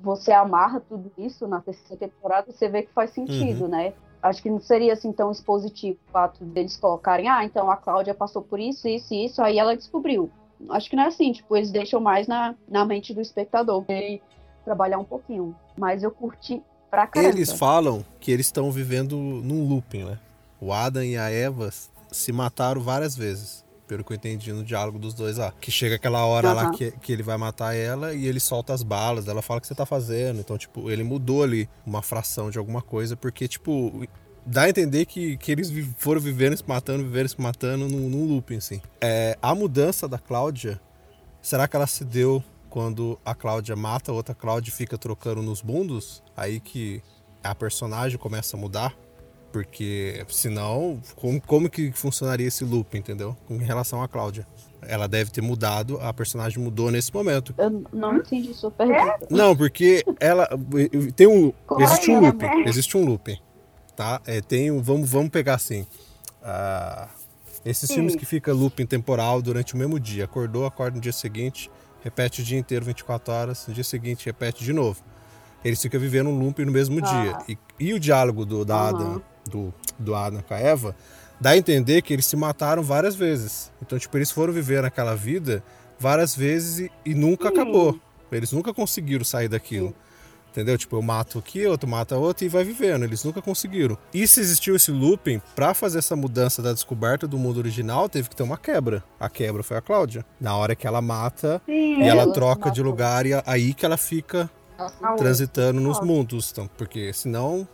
você 0.00 0.32
amarra 0.32 0.80
tudo 0.80 1.12
isso 1.16 1.46
na 1.46 1.60
terceira 1.60 1.96
temporada, 1.96 2.50
você 2.50 2.68
vê 2.68 2.82
que 2.82 2.92
faz 2.92 3.10
sentido, 3.10 3.64
uhum. 3.64 3.70
né? 3.70 3.94
Acho 4.22 4.42
que 4.42 4.48
não 4.48 4.60
seria 4.60 4.92
assim 4.92 5.12
tão 5.12 5.30
expositivo 5.30 5.98
o 6.08 6.12
fato 6.12 6.44
deles 6.44 6.76
colocarem, 6.76 7.28
ah, 7.28 7.44
então 7.44 7.70
a 7.70 7.76
Cláudia 7.76 8.14
passou 8.14 8.42
por 8.42 8.60
isso, 8.60 8.86
isso 8.88 9.12
e 9.12 9.26
isso, 9.26 9.42
aí 9.42 9.58
ela 9.58 9.76
descobriu. 9.76 10.30
Acho 10.70 10.88
que 10.88 10.94
não 10.94 11.02
é 11.02 11.08
assim, 11.08 11.32
tipo, 11.32 11.56
eles 11.56 11.72
deixam 11.72 12.00
mais 12.00 12.28
na, 12.28 12.54
na 12.68 12.84
mente 12.84 13.12
do 13.12 13.20
espectador, 13.20 13.84
ele 13.88 14.22
trabalhar 14.64 14.98
um 14.98 15.04
pouquinho. 15.04 15.54
Mas 15.76 16.04
eu 16.04 16.10
curti 16.10 16.62
pra 16.88 17.06
caramba. 17.06 17.34
Eles 17.34 17.50
falam 17.52 18.04
que 18.20 18.30
eles 18.30 18.46
estão 18.46 18.70
vivendo 18.70 19.16
num 19.16 19.68
looping, 19.68 20.04
né? 20.04 20.18
O 20.60 20.72
Adam 20.72 21.02
e 21.02 21.18
a 21.18 21.28
Eva 21.28 21.70
se 22.12 22.32
mataram 22.32 22.80
várias 22.80 23.16
vezes 23.16 23.61
pelo 23.92 24.02
que 24.02 24.12
eu 24.14 24.16
entendi 24.16 24.50
no 24.54 24.64
diálogo 24.64 24.98
dos 24.98 25.12
dois 25.12 25.36
lá. 25.36 25.52
Que 25.60 25.70
chega 25.70 25.96
aquela 25.96 26.24
hora 26.24 26.48
uhum. 26.48 26.54
lá 26.54 26.70
que, 26.70 26.92
que 26.92 27.12
ele 27.12 27.22
vai 27.22 27.36
matar 27.36 27.74
ela 27.74 28.14
e 28.14 28.26
ele 28.26 28.40
solta 28.40 28.72
as 28.72 28.82
balas, 28.82 29.28
ela 29.28 29.42
fala 29.42 29.58
o 29.58 29.60
que 29.60 29.66
você 29.66 29.74
tá 29.74 29.84
fazendo. 29.84 30.40
Então, 30.40 30.56
tipo, 30.56 30.90
ele 30.90 31.04
mudou 31.04 31.42
ali 31.42 31.68
uma 31.84 32.00
fração 32.00 32.50
de 32.50 32.56
alguma 32.56 32.80
coisa, 32.80 33.14
porque, 33.18 33.46
tipo, 33.46 34.06
dá 34.46 34.62
a 34.62 34.70
entender 34.70 35.04
que, 35.04 35.36
que 35.36 35.52
eles 35.52 35.70
foram 35.98 36.22
vivendo 36.22 36.56
se 36.56 36.64
matando, 36.66 37.04
vivendo 37.04 37.28
se 37.28 37.38
matando 37.38 37.86
num, 37.86 38.08
num 38.08 38.26
looping, 38.26 38.56
assim. 38.56 38.80
É, 38.98 39.36
a 39.42 39.54
mudança 39.54 40.08
da 40.08 40.18
Cláudia, 40.18 40.80
será 41.42 41.68
que 41.68 41.76
ela 41.76 41.86
se 41.86 42.02
deu 42.02 42.42
quando 42.70 43.18
a 43.22 43.34
Cláudia 43.34 43.76
mata 43.76 44.10
a 44.10 44.14
outra 44.14 44.34
Cláudia 44.34 44.70
e 44.70 44.72
fica 44.72 44.96
trocando 44.96 45.42
nos 45.42 45.62
mundos? 45.62 46.22
Aí 46.34 46.60
que 46.60 47.02
a 47.44 47.54
personagem 47.54 48.16
começa 48.16 48.56
a 48.56 48.60
mudar? 48.60 48.96
Porque 49.52 50.24
senão, 50.28 50.98
como, 51.14 51.40
como 51.42 51.68
que 51.68 51.92
funcionaria 51.92 52.48
esse 52.48 52.64
loop, 52.64 52.96
entendeu? 52.96 53.36
Com 53.46 53.58
relação 53.58 54.02
à 54.02 54.08
Cláudia. 54.08 54.46
Ela 54.80 55.06
deve 55.06 55.30
ter 55.30 55.42
mudado, 55.42 56.00
a 56.00 56.12
personagem 56.12 56.60
mudou 56.60 56.90
nesse 56.90 57.12
momento. 57.14 57.54
Eu 57.58 57.84
não 57.92 58.16
entendi 58.16 58.52
sua 58.54 58.70
pergunta. 58.70 59.18
Não, 59.30 59.54
porque 59.54 60.02
ela. 60.18 60.48
Tem 61.14 61.26
um. 61.26 61.52
Existe 61.78 62.10
um 62.10 62.20
loop. 62.20 62.44
Existe 62.66 62.96
um 62.96 63.04
loop. 63.04 63.40
Tá? 63.94 64.20
É, 64.26 64.40
tem 64.40 64.70
um. 64.72 64.80
Vamos, 64.82 65.08
vamos 65.10 65.28
pegar 65.28 65.54
assim. 65.54 65.82
Uh, 66.42 67.08
esses 67.64 67.86
Sim. 67.86 67.96
filmes 67.96 68.16
que 68.16 68.24
fica 68.24 68.52
looping 68.52 68.86
temporal 68.86 69.40
durante 69.40 69.74
o 69.74 69.76
mesmo 69.76 70.00
dia. 70.00 70.24
Acordou, 70.24 70.66
acorda 70.66 70.96
no 70.96 71.00
dia 71.00 71.12
seguinte, 71.12 71.70
repete 72.02 72.40
o 72.40 72.44
dia 72.44 72.58
inteiro, 72.58 72.84
24 72.86 73.32
horas, 73.32 73.66
no 73.68 73.74
dia 73.74 73.84
seguinte 73.84 74.26
repete 74.26 74.64
de 74.64 74.72
novo. 74.72 75.00
Eles 75.64 75.80
ficam 75.80 76.00
vivendo 76.00 76.28
um 76.28 76.38
looping 76.38 76.64
no 76.64 76.72
mesmo 76.72 76.98
ah. 77.04 77.08
dia. 77.08 77.38
E, 77.48 77.58
e, 77.78 77.94
o 77.94 78.00
diálogo 78.00 78.44
do, 78.44 78.64
da 78.64 78.76
uhum. 78.76 78.88
Adam 78.88 79.22
do, 79.48 79.72
do 79.98 80.14
Adam 80.14 80.42
com 80.42 80.54
a 80.54 80.58
Eva, 80.58 80.96
dá 81.40 81.50
a 81.50 81.56
entender 81.56 82.02
que 82.02 82.12
eles 82.12 82.26
se 82.26 82.36
mataram 82.36 82.82
várias 82.82 83.14
vezes. 83.14 83.72
Então, 83.80 83.98
tipo, 83.98 84.16
eles 84.16 84.30
foram 84.30 84.52
viver 84.52 84.84
aquela 84.84 85.14
vida 85.14 85.62
várias 85.98 86.34
vezes 86.34 86.78
e, 86.78 87.10
e 87.10 87.14
nunca 87.14 87.48
Sim. 87.48 87.54
acabou. 87.54 88.00
Eles 88.30 88.52
nunca 88.52 88.72
conseguiram 88.72 89.24
sair 89.24 89.48
daquilo. 89.48 89.94
Entendeu? 90.50 90.76
Tipo, 90.76 90.96
eu 90.96 91.02
mato 91.02 91.38
aqui, 91.38 91.66
outro 91.66 91.88
mata 91.88 92.14
outro 92.16 92.44
e 92.44 92.48
vai 92.48 92.62
vivendo. 92.62 93.04
Eles 93.04 93.24
nunca 93.24 93.40
conseguiram. 93.40 93.96
E 94.12 94.28
se 94.28 94.38
existiu 94.38 94.76
esse 94.76 94.90
looping, 94.90 95.40
para 95.54 95.72
fazer 95.72 95.98
essa 95.98 96.14
mudança 96.14 96.60
da 96.60 96.74
descoberta 96.74 97.26
do 97.26 97.38
mundo 97.38 97.56
original, 97.56 98.06
teve 98.06 98.28
que 98.28 98.36
ter 98.36 98.42
uma 98.42 98.58
quebra. 98.58 99.02
A 99.18 99.30
quebra 99.30 99.62
foi 99.62 99.78
a 99.78 99.80
Cláudia. 99.80 100.26
Na 100.38 100.54
hora 100.54 100.76
que 100.76 100.86
ela 100.86 101.00
mata 101.00 101.60
Sim, 101.64 102.02
e 102.02 102.02
ela, 102.02 102.22
ela 102.22 102.32
troca 102.34 102.70
de 102.70 102.82
lugar, 102.82 103.24
e 103.24 103.30
aí 103.46 103.72
que 103.72 103.86
ela 103.86 103.96
fica 103.96 104.50
transitando 105.16 105.80
nos 105.80 106.00
mundos. 106.00 106.50
Então, 106.52 106.68
porque 106.76 107.14
senão 107.14 107.66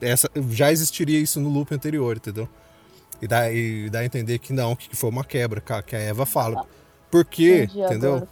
essa, 0.00 0.28
já 0.50 0.70
existiria 0.72 1.18
isso 1.18 1.40
no 1.40 1.48
loop 1.48 1.74
anterior, 1.74 2.16
entendeu? 2.16 2.48
E 3.20 3.26
dá, 3.26 3.50
e 3.50 3.88
dá 3.88 4.00
a 4.00 4.04
entender 4.04 4.38
que 4.38 4.52
não, 4.52 4.76
que 4.76 4.94
foi 4.94 5.10
uma 5.10 5.24
quebra, 5.24 5.62
que 5.86 5.96
a 5.96 5.98
Eva 5.98 6.26
fala. 6.26 6.66
Por 7.10 7.24
quê? 7.24 7.68
Entendeu? 7.74 8.16
Agora. 8.16 8.28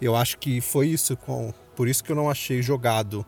Eu 0.00 0.16
acho 0.16 0.36
que 0.38 0.60
foi 0.60 0.88
isso, 0.88 1.16
com, 1.16 1.52
por 1.74 1.88
isso 1.88 2.02
que 2.02 2.12
eu 2.12 2.16
não 2.16 2.28
achei 2.28 2.60
jogado 2.60 3.24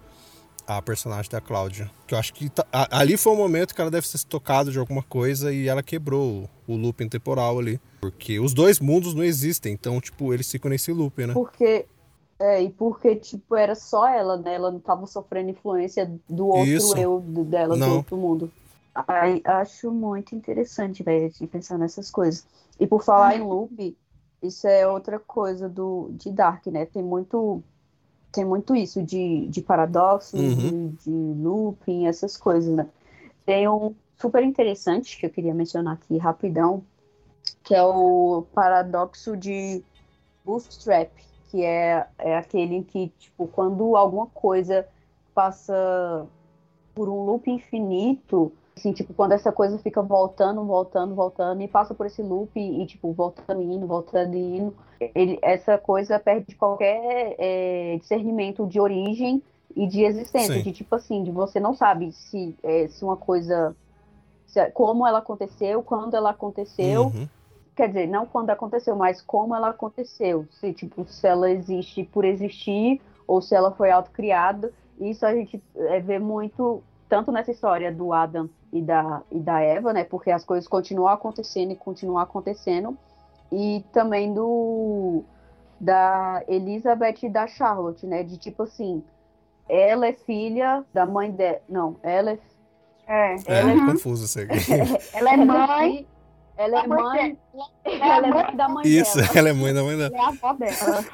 a 0.66 0.82
personagem 0.82 1.30
da 1.30 1.40
Cláudia. 1.40 1.90
Que 2.06 2.14
eu 2.14 2.18
acho 2.18 2.34
que 2.34 2.48
tá, 2.48 2.66
ali 2.72 3.16
foi 3.16 3.32
o 3.32 3.36
momento 3.36 3.74
que 3.74 3.80
ela 3.80 3.90
deve 3.90 4.06
ter 4.06 4.18
se 4.18 4.26
tocado 4.26 4.72
de 4.72 4.78
alguma 4.78 5.02
coisa 5.02 5.52
e 5.52 5.68
ela 5.68 5.82
quebrou 5.82 6.48
o, 6.66 6.74
o 6.74 6.76
looping 6.76 7.08
temporal 7.08 7.58
ali. 7.58 7.80
Porque 8.00 8.40
os 8.40 8.52
dois 8.52 8.80
mundos 8.80 9.14
não 9.14 9.22
existem, 9.22 9.72
então, 9.72 10.00
tipo, 10.00 10.34
eles 10.34 10.50
ficam 10.50 10.68
nesse 10.70 10.92
loop, 10.92 11.24
né? 11.24 11.32
Porque 11.32 11.86
é, 12.38 12.62
e 12.62 12.70
porque, 12.70 13.16
tipo, 13.16 13.56
era 13.56 13.74
só 13.74 14.06
ela, 14.06 14.36
né? 14.36 14.54
Ela 14.54 14.70
não 14.70 14.78
tava 14.78 15.06
sofrendo 15.06 15.50
influência 15.50 16.10
do 16.28 16.48
outro 16.48 16.66
Isso. 16.66 16.98
eu 16.98 17.20
dela, 17.20 17.76
não. 17.76 17.88
do 17.88 17.96
outro 17.96 18.16
mundo. 18.16 18.52
Aí, 18.94 19.40
acho 19.44 19.90
muito 19.90 20.34
interessante, 20.34 21.02
velho, 21.02 21.30
de 21.30 21.46
pensar 21.46 21.78
nessas 21.78 22.10
coisas. 22.10 22.46
E 22.78 22.86
por 22.86 23.02
falar 23.02 23.36
em 23.36 23.42
loop, 23.42 23.96
isso 24.42 24.66
é 24.66 24.86
outra 24.86 25.18
coisa 25.18 25.68
do, 25.68 26.10
de 26.12 26.30
Dark, 26.30 26.66
né? 26.66 26.84
Tem 26.84 27.02
muito, 27.02 27.62
tem 28.30 28.44
muito 28.44 28.76
isso 28.76 29.02
de, 29.02 29.46
de 29.48 29.62
paradoxo, 29.62 30.36
uhum. 30.36 30.54
de, 30.54 30.88
de 31.04 31.42
looping, 31.42 32.06
essas 32.06 32.36
coisas, 32.36 32.74
né? 32.74 32.86
Tem 33.46 33.66
um 33.68 33.94
super 34.18 34.42
interessante 34.42 35.18
que 35.18 35.24
eu 35.24 35.30
queria 35.30 35.54
mencionar 35.54 35.94
aqui 35.94 36.18
rapidão, 36.18 36.82
que 37.62 37.74
é 37.74 37.82
o 37.82 38.44
paradoxo 38.54 39.36
de 39.36 39.82
Bootstrap 40.44 41.10
que 41.50 41.64
é, 41.64 42.06
é 42.18 42.36
aquele 42.36 42.76
em 42.76 42.82
que, 42.82 43.08
tipo, 43.18 43.46
quando 43.48 43.96
alguma 43.96 44.26
coisa 44.26 44.86
passa 45.34 46.26
por 46.94 47.08
um 47.08 47.24
loop 47.24 47.50
infinito, 47.50 48.52
assim, 48.76 48.92
tipo, 48.92 49.12
quando 49.14 49.32
essa 49.32 49.52
coisa 49.52 49.78
fica 49.78 50.02
voltando, 50.02 50.64
voltando, 50.64 51.14
voltando, 51.14 51.62
e 51.62 51.68
passa 51.68 51.94
por 51.94 52.06
esse 52.06 52.22
loop 52.22 52.58
e, 52.58 52.84
tipo, 52.86 53.12
voltando, 53.12 53.62
indo, 53.62 53.86
voltando, 53.86 54.34
indo, 54.34 54.74
ele, 55.14 55.38
essa 55.42 55.76
coisa 55.78 56.18
perde 56.18 56.54
qualquer 56.54 57.36
é, 57.38 57.96
discernimento 58.00 58.66
de 58.66 58.80
origem 58.80 59.42
e 59.74 59.86
de 59.86 60.04
existência, 60.04 60.54
Sim. 60.54 60.62
de 60.62 60.72
tipo 60.72 60.94
assim, 60.94 61.22
de 61.22 61.30
você 61.30 61.60
não 61.60 61.74
sabe 61.74 62.12
se, 62.12 62.56
é, 62.62 62.88
se 62.88 63.04
uma 63.04 63.16
coisa, 63.16 63.76
se, 64.46 64.64
como 64.70 65.06
ela 65.06 65.18
aconteceu, 65.18 65.82
quando 65.82 66.14
ela 66.14 66.30
aconteceu, 66.30 67.08
uhum 67.08 67.28
quer 67.76 67.88
dizer, 67.88 68.08
não 68.08 68.24
quando 68.24 68.50
aconteceu, 68.50 68.96
mas 68.96 69.20
como 69.20 69.54
ela 69.54 69.68
aconteceu. 69.68 70.48
Se, 70.50 70.72
tipo, 70.72 71.04
se 71.06 71.28
ela 71.28 71.50
existe 71.50 72.02
por 72.02 72.24
existir 72.24 73.00
ou 73.28 73.42
se 73.42 73.54
ela 73.54 73.70
foi 73.70 73.90
autocriada. 73.90 74.72
Isso 74.98 75.26
a 75.26 75.34
gente 75.34 75.62
é, 75.76 76.00
vê 76.00 76.18
muito, 76.18 76.82
tanto 77.06 77.30
nessa 77.30 77.50
história 77.50 77.92
do 77.92 78.14
Adam 78.14 78.48
e 78.72 78.80
da, 78.80 79.22
e 79.30 79.38
da 79.38 79.60
Eva, 79.60 79.92
né? 79.92 80.04
Porque 80.04 80.30
as 80.30 80.42
coisas 80.42 80.66
continuam 80.66 81.08
acontecendo 81.08 81.70
e 81.72 81.76
continuam 81.76 82.18
acontecendo. 82.18 82.96
E 83.52 83.84
também 83.92 84.32
do 84.32 85.22
da 85.78 86.42
Elizabeth 86.48 87.18
e 87.24 87.28
da 87.28 87.46
Charlotte, 87.46 88.06
né? 88.06 88.22
De 88.22 88.38
tipo 88.38 88.62
assim, 88.62 89.04
ela 89.68 90.06
é 90.06 90.14
filha 90.14 90.82
da 90.94 91.04
mãe 91.04 91.30
dela. 91.30 91.60
Não, 91.68 91.96
ela 92.02 92.32
é. 92.32 92.38
É, 93.06 93.36
ela 93.46 93.70
é, 93.70 93.76
é 93.76 93.86
confuso 93.86 94.24
isso 94.24 94.40
aqui. 94.40 94.56
ela 95.12 95.32
é 95.34 95.36
mãe 95.36 96.06
Ela 96.64 96.80
é 96.80 96.82
por 96.84 96.96
quê? 96.96 97.02
mãe. 97.02 97.38
Ela 97.84 98.26
é 98.26 98.30
mãe 98.30 98.56
da 98.56 98.68
mãe 98.68 98.86
Isso, 98.86 99.16
dela. 99.18 99.28
ela 99.34 99.48
é 99.48 99.52
mãe 99.52 99.74
da 99.74 99.82
mãe 99.82 99.96
dela. 99.98 100.16
É 100.16 100.20
a 100.20 100.28
avó 100.28 100.52
dela. 100.54 101.04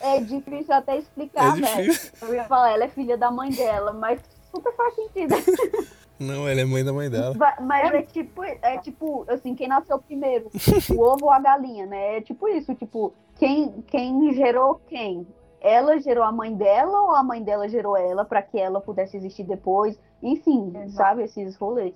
É 0.00 0.20
difícil 0.20 0.74
até 0.74 0.98
explicar, 0.98 1.56
É 1.56 1.60
velho. 1.60 1.92
difícil. 1.92 2.28
Eu 2.28 2.34
ia 2.34 2.44
falar, 2.44 2.72
ela 2.72 2.84
é 2.84 2.88
filha 2.88 3.16
da 3.16 3.30
mãe 3.30 3.50
dela, 3.50 3.92
mas 3.92 4.20
super 4.52 4.74
faz 4.76 4.94
sentido. 4.96 5.34
Não, 6.18 6.46
ela 6.48 6.60
é 6.60 6.64
mãe 6.64 6.84
da 6.84 6.92
mãe 6.92 7.10
dela. 7.10 7.34
Mas 7.62 7.92
é 7.92 8.02
tipo, 8.02 8.42
é 8.44 8.78
tipo, 8.78 9.24
assim, 9.28 9.54
quem 9.54 9.66
nasceu 9.68 9.98
primeiro? 9.98 10.48
O 10.96 11.00
ovo 11.02 11.24
ou 11.26 11.30
a 11.32 11.40
galinha, 11.40 11.86
né? 11.86 12.18
É 12.18 12.20
tipo 12.20 12.48
isso, 12.48 12.74
tipo, 12.74 13.12
quem, 13.36 13.82
quem 13.88 14.32
gerou 14.34 14.80
quem? 14.88 15.26
Ela 15.60 15.98
gerou 15.98 16.22
a 16.22 16.30
mãe 16.30 16.54
dela 16.54 17.00
ou 17.00 17.10
a 17.16 17.22
mãe 17.22 17.42
dela 17.42 17.68
gerou 17.68 17.96
ela 17.96 18.24
para 18.24 18.42
que 18.42 18.58
ela 18.58 18.80
pudesse 18.80 19.16
existir 19.16 19.44
depois? 19.44 19.98
Enfim, 20.22 20.68
Exato. 20.76 20.92
sabe, 20.92 21.22
esses 21.24 21.56
rolês. 21.56 21.94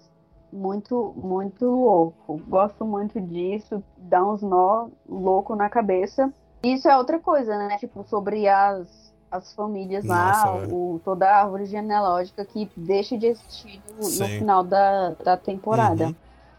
Muito, 0.53 1.13
muito 1.17 1.65
louco. 1.67 2.41
Gosto 2.49 2.85
muito 2.85 3.21
disso, 3.21 3.83
dá 3.97 4.25
uns 4.25 4.43
nó 4.43 4.89
louco 5.09 5.55
na 5.55 5.69
cabeça. 5.69 6.33
Isso 6.63 6.89
é 6.89 6.97
outra 6.97 7.19
coisa, 7.19 7.57
né? 7.57 7.77
Tipo, 7.79 8.03
sobre 8.05 8.49
as, 8.49 9.15
as 9.31 9.55
famílias 9.55 10.05
lá, 10.05 10.29
Nossa, 10.29 10.53
velho. 10.61 10.75
o, 10.75 11.01
toda 11.05 11.29
a 11.31 11.43
árvore 11.43 11.67
genealógica 11.67 12.45
que 12.45 12.71
deixa 12.77 13.17
de 13.17 13.27
existir 13.27 13.81
no, 13.91 13.97
no 14.09 14.27
final 14.27 14.65
da, 14.65 15.11
da 15.23 15.37
temporada. 15.37 16.07
Uhum. 16.07 16.15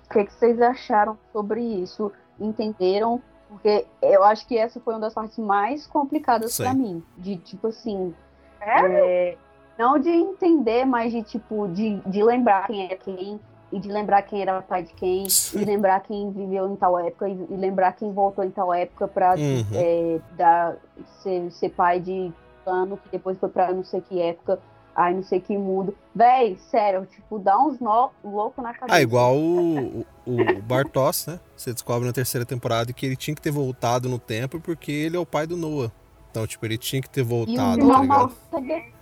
O 0.05 0.13
que, 0.13 0.25
que 0.25 0.33
vocês 0.33 0.61
acharam 0.61 1.17
sobre 1.33 1.61
isso? 1.61 2.11
Entenderam? 2.39 3.21
Porque 3.47 3.85
eu 4.01 4.23
acho 4.23 4.47
que 4.47 4.57
essa 4.57 4.79
foi 4.79 4.93
uma 4.93 4.99
das 5.01 5.13
partes 5.13 5.37
mais 5.39 5.87
complicadas 5.87 6.55
pra 6.55 6.73
mim. 6.73 7.03
De, 7.17 7.35
tipo 7.37 7.67
assim, 7.67 8.13
É? 8.61 9.31
é, 9.31 9.37
não 9.77 9.97
de 9.97 10.09
entender, 10.09 10.85
mas 10.85 11.11
de, 11.11 11.23
tipo, 11.23 11.67
de, 11.67 11.97
de 12.05 12.23
lembrar 12.23 12.67
quem 12.67 12.85
é 12.91 12.95
quem. 12.95 13.39
E 13.71 13.79
de 13.79 13.87
lembrar 13.87 14.23
quem 14.23 14.41
era 14.41 14.61
pai 14.61 14.83
de 14.83 14.93
quem. 14.93 15.27
E 15.53 15.57
lembrar 15.63 15.99
quem 16.01 16.31
viveu 16.31 16.71
em 16.71 16.75
tal 16.75 16.97
época. 16.99 17.29
E, 17.29 17.33
e 17.33 17.55
lembrar 17.55 17.93
quem 17.93 18.11
voltou 18.11 18.43
em 18.43 18.49
tal 18.49 18.73
época 18.73 19.07
pra 19.07 19.35
Uhum. 19.35 19.65
é, 19.73 20.19
dar, 20.35 20.75
ser, 21.21 21.51
ser 21.51 21.69
pai 21.69 21.99
de 21.99 22.33
ano, 22.65 22.97
que 22.97 23.09
depois 23.11 23.37
foi 23.39 23.49
pra 23.49 23.71
não 23.71 23.83
sei 23.83 24.01
que 24.01 24.19
época. 24.19 24.59
Ai, 24.95 25.13
não 25.13 25.23
sei 25.23 25.39
que 25.39 25.57
mundo. 25.57 25.95
Véi, 26.13 26.57
sério, 26.69 27.05
tipo, 27.05 27.39
dá 27.39 27.57
uns 27.57 27.79
nó 27.79 28.09
louco 28.23 28.61
na 28.61 28.73
cabeça. 28.73 28.97
Ah, 28.97 29.01
igual 29.01 29.37
o, 29.37 30.05
o, 30.25 30.61
Bartos, 30.63 31.27
né? 31.27 31.39
Você 31.55 31.71
descobre 31.71 32.05
na 32.05 32.11
terceira 32.11 32.45
temporada 32.45 32.91
que 32.91 33.05
ele 33.05 33.15
tinha 33.15 33.33
que 33.33 33.41
ter 33.41 33.51
voltado 33.51 34.09
no 34.09 34.19
tempo 34.19 34.59
porque 34.59 34.91
ele 34.91 35.15
é 35.15 35.19
o 35.19 35.25
pai 35.25 35.47
do 35.47 35.55
Noah. 35.55 35.91
Então, 36.29 36.45
tipo, 36.45 36.65
ele 36.65 36.77
tinha 36.77 37.01
que 37.01 37.09
ter 37.09 37.23
voltado, 37.23 37.87
tá 37.87 38.01
ligado? 38.01 38.35
também. 38.51 38.93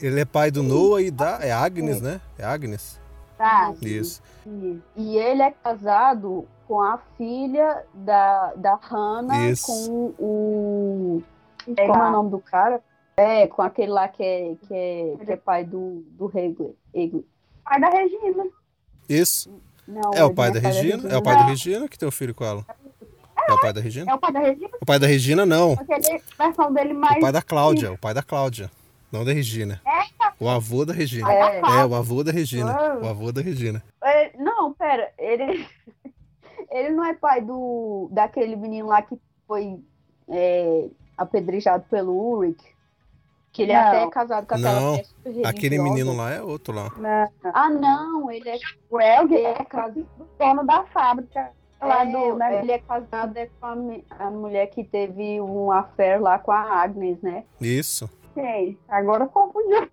Ele 0.00 0.20
é 0.20 0.24
pai 0.24 0.50
do 0.50 0.62
Noah 0.62 1.02
e 1.02 1.10
da. 1.10 1.38
É 1.42 1.50
Agnes, 1.52 2.00
né? 2.00 2.20
É 2.38 2.44
Agnes? 2.44 3.00
Tá. 3.36 3.74
Isso. 3.82 4.22
E 4.96 5.16
ele 5.18 5.42
é 5.42 5.50
casado 5.50 6.46
com 6.66 6.80
a 6.80 6.98
filha 7.18 7.84
da, 7.94 8.54
da 8.54 8.74
Hannah, 8.76 9.50
Isso. 9.50 9.66
com 9.66 10.14
o. 10.18 11.22
Como 11.64 11.78
é 11.78 12.08
o 12.08 12.12
nome 12.12 12.30
do 12.30 12.38
cara? 12.38 12.80
É, 13.16 13.46
com 13.46 13.62
aquele 13.62 13.90
lá 13.92 14.08
que 14.08 14.22
é, 14.22 14.54
que 14.66 14.74
é, 14.74 15.24
que 15.24 15.32
é 15.32 15.36
pai 15.36 15.64
do, 15.64 16.04
do 16.10 16.26
Hegel. 16.34 16.74
Hegel. 16.94 17.24
Pai 17.64 17.80
da 17.80 17.88
Regina. 17.88 18.44
Isso. 19.08 19.50
Não, 19.86 20.10
É 20.14 20.22
o 20.24 20.26
ele 20.26 20.34
pai 20.34 20.50
da 20.52 20.60
Regina? 20.60 21.08
É 21.08 21.16
o 21.16 21.22
pai 21.22 21.36
da 21.36 21.44
Regina 21.44 21.88
que 21.88 21.98
tem 21.98 22.08
o 22.08 22.12
filho 22.12 22.34
com 22.34 22.44
ela. 22.44 22.64
É 23.48 23.52
o 23.52 23.60
pai 23.60 23.72
da 23.72 23.80
Regina? 23.80 24.10
É 24.10 24.14
o 24.14 24.18
pai 24.18 24.32
da 24.32 24.40
Regina, 24.40 24.70
O 24.80 24.86
pai 24.86 24.98
da 24.98 25.06
Regina, 25.06 25.46
não. 25.46 25.76
versão 26.38 26.72
dele 26.72 26.92
O 26.92 26.98
mais. 27.00 27.20
pai 27.20 27.32
da 27.32 27.40
Cláudia. 27.42 27.92
O 27.92 27.98
pai 27.98 28.12
da 28.12 28.22
Cláudia. 28.22 28.70
Não 29.12 29.24
da 29.24 29.32
Regina. 29.32 29.80
O 30.38 30.48
avô 30.48 30.84
da 30.84 30.92
Regina. 30.92 31.32
É. 31.32 31.60
É, 31.60 31.84
o 31.86 31.94
avô 31.94 32.22
da 32.22 32.32
Regina. 32.32 32.72
Ah. 32.72 32.98
O 33.02 33.06
avô 33.08 33.32
da 33.32 33.40
Regina. 33.40 33.82
É, 34.02 34.36
não, 34.36 34.72
pera, 34.74 35.10
ele. 35.18 35.66
ele 36.70 36.90
não 36.90 37.04
é 37.04 37.14
pai 37.14 37.40
do 37.40 38.08
daquele 38.10 38.56
menino 38.56 38.88
lá 38.88 39.00
que 39.02 39.16
foi 39.46 39.80
é, 40.28 40.88
apedrejado 41.16 41.84
pelo 41.90 42.12
Ulrich. 42.12 42.62
Que 43.52 43.62
ele 43.62 43.72
é 43.72 43.80
Não. 43.80 43.88
até 43.88 44.10
casado 44.10 44.46
com 44.46 44.54
aquela 44.54 44.80
Não, 44.80 45.00
Aquele 45.46 45.78
menino 45.78 46.14
lá 46.14 46.30
é 46.30 46.42
outro 46.42 46.74
lá. 46.74 46.92
Não. 46.98 47.50
Ah, 47.54 47.70
não, 47.70 48.30
ele 48.30 48.50
é, 48.50 48.58
O 48.90 49.00
Helg 49.00 49.32
ele 49.34 49.46
é 49.46 49.50
é 49.52 49.64
casado. 49.64 50.06
dono 50.38 50.66
da 50.66 50.84
fábrica 50.84 51.50
lá 51.80 52.02
É, 52.02 52.12
do. 52.12 52.36
Né? 52.36 52.60
Ele 52.60 52.72
é 52.72 52.78
casado 52.80 53.34
é 53.38 53.46
com 53.58 53.64
a, 53.66 54.26
a 54.26 54.30
mulher 54.30 54.66
que 54.66 54.84
teve 54.84 55.40
um 55.40 55.72
affair 55.72 56.20
lá 56.20 56.38
com 56.38 56.52
a 56.52 56.60
Agnes, 56.82 57.18
né? 57.22 57.44
Isso. 57.58 58.10
Quem? 58.36 58.78
Agora 58.86 59.26
confundiu. 59.26 59.88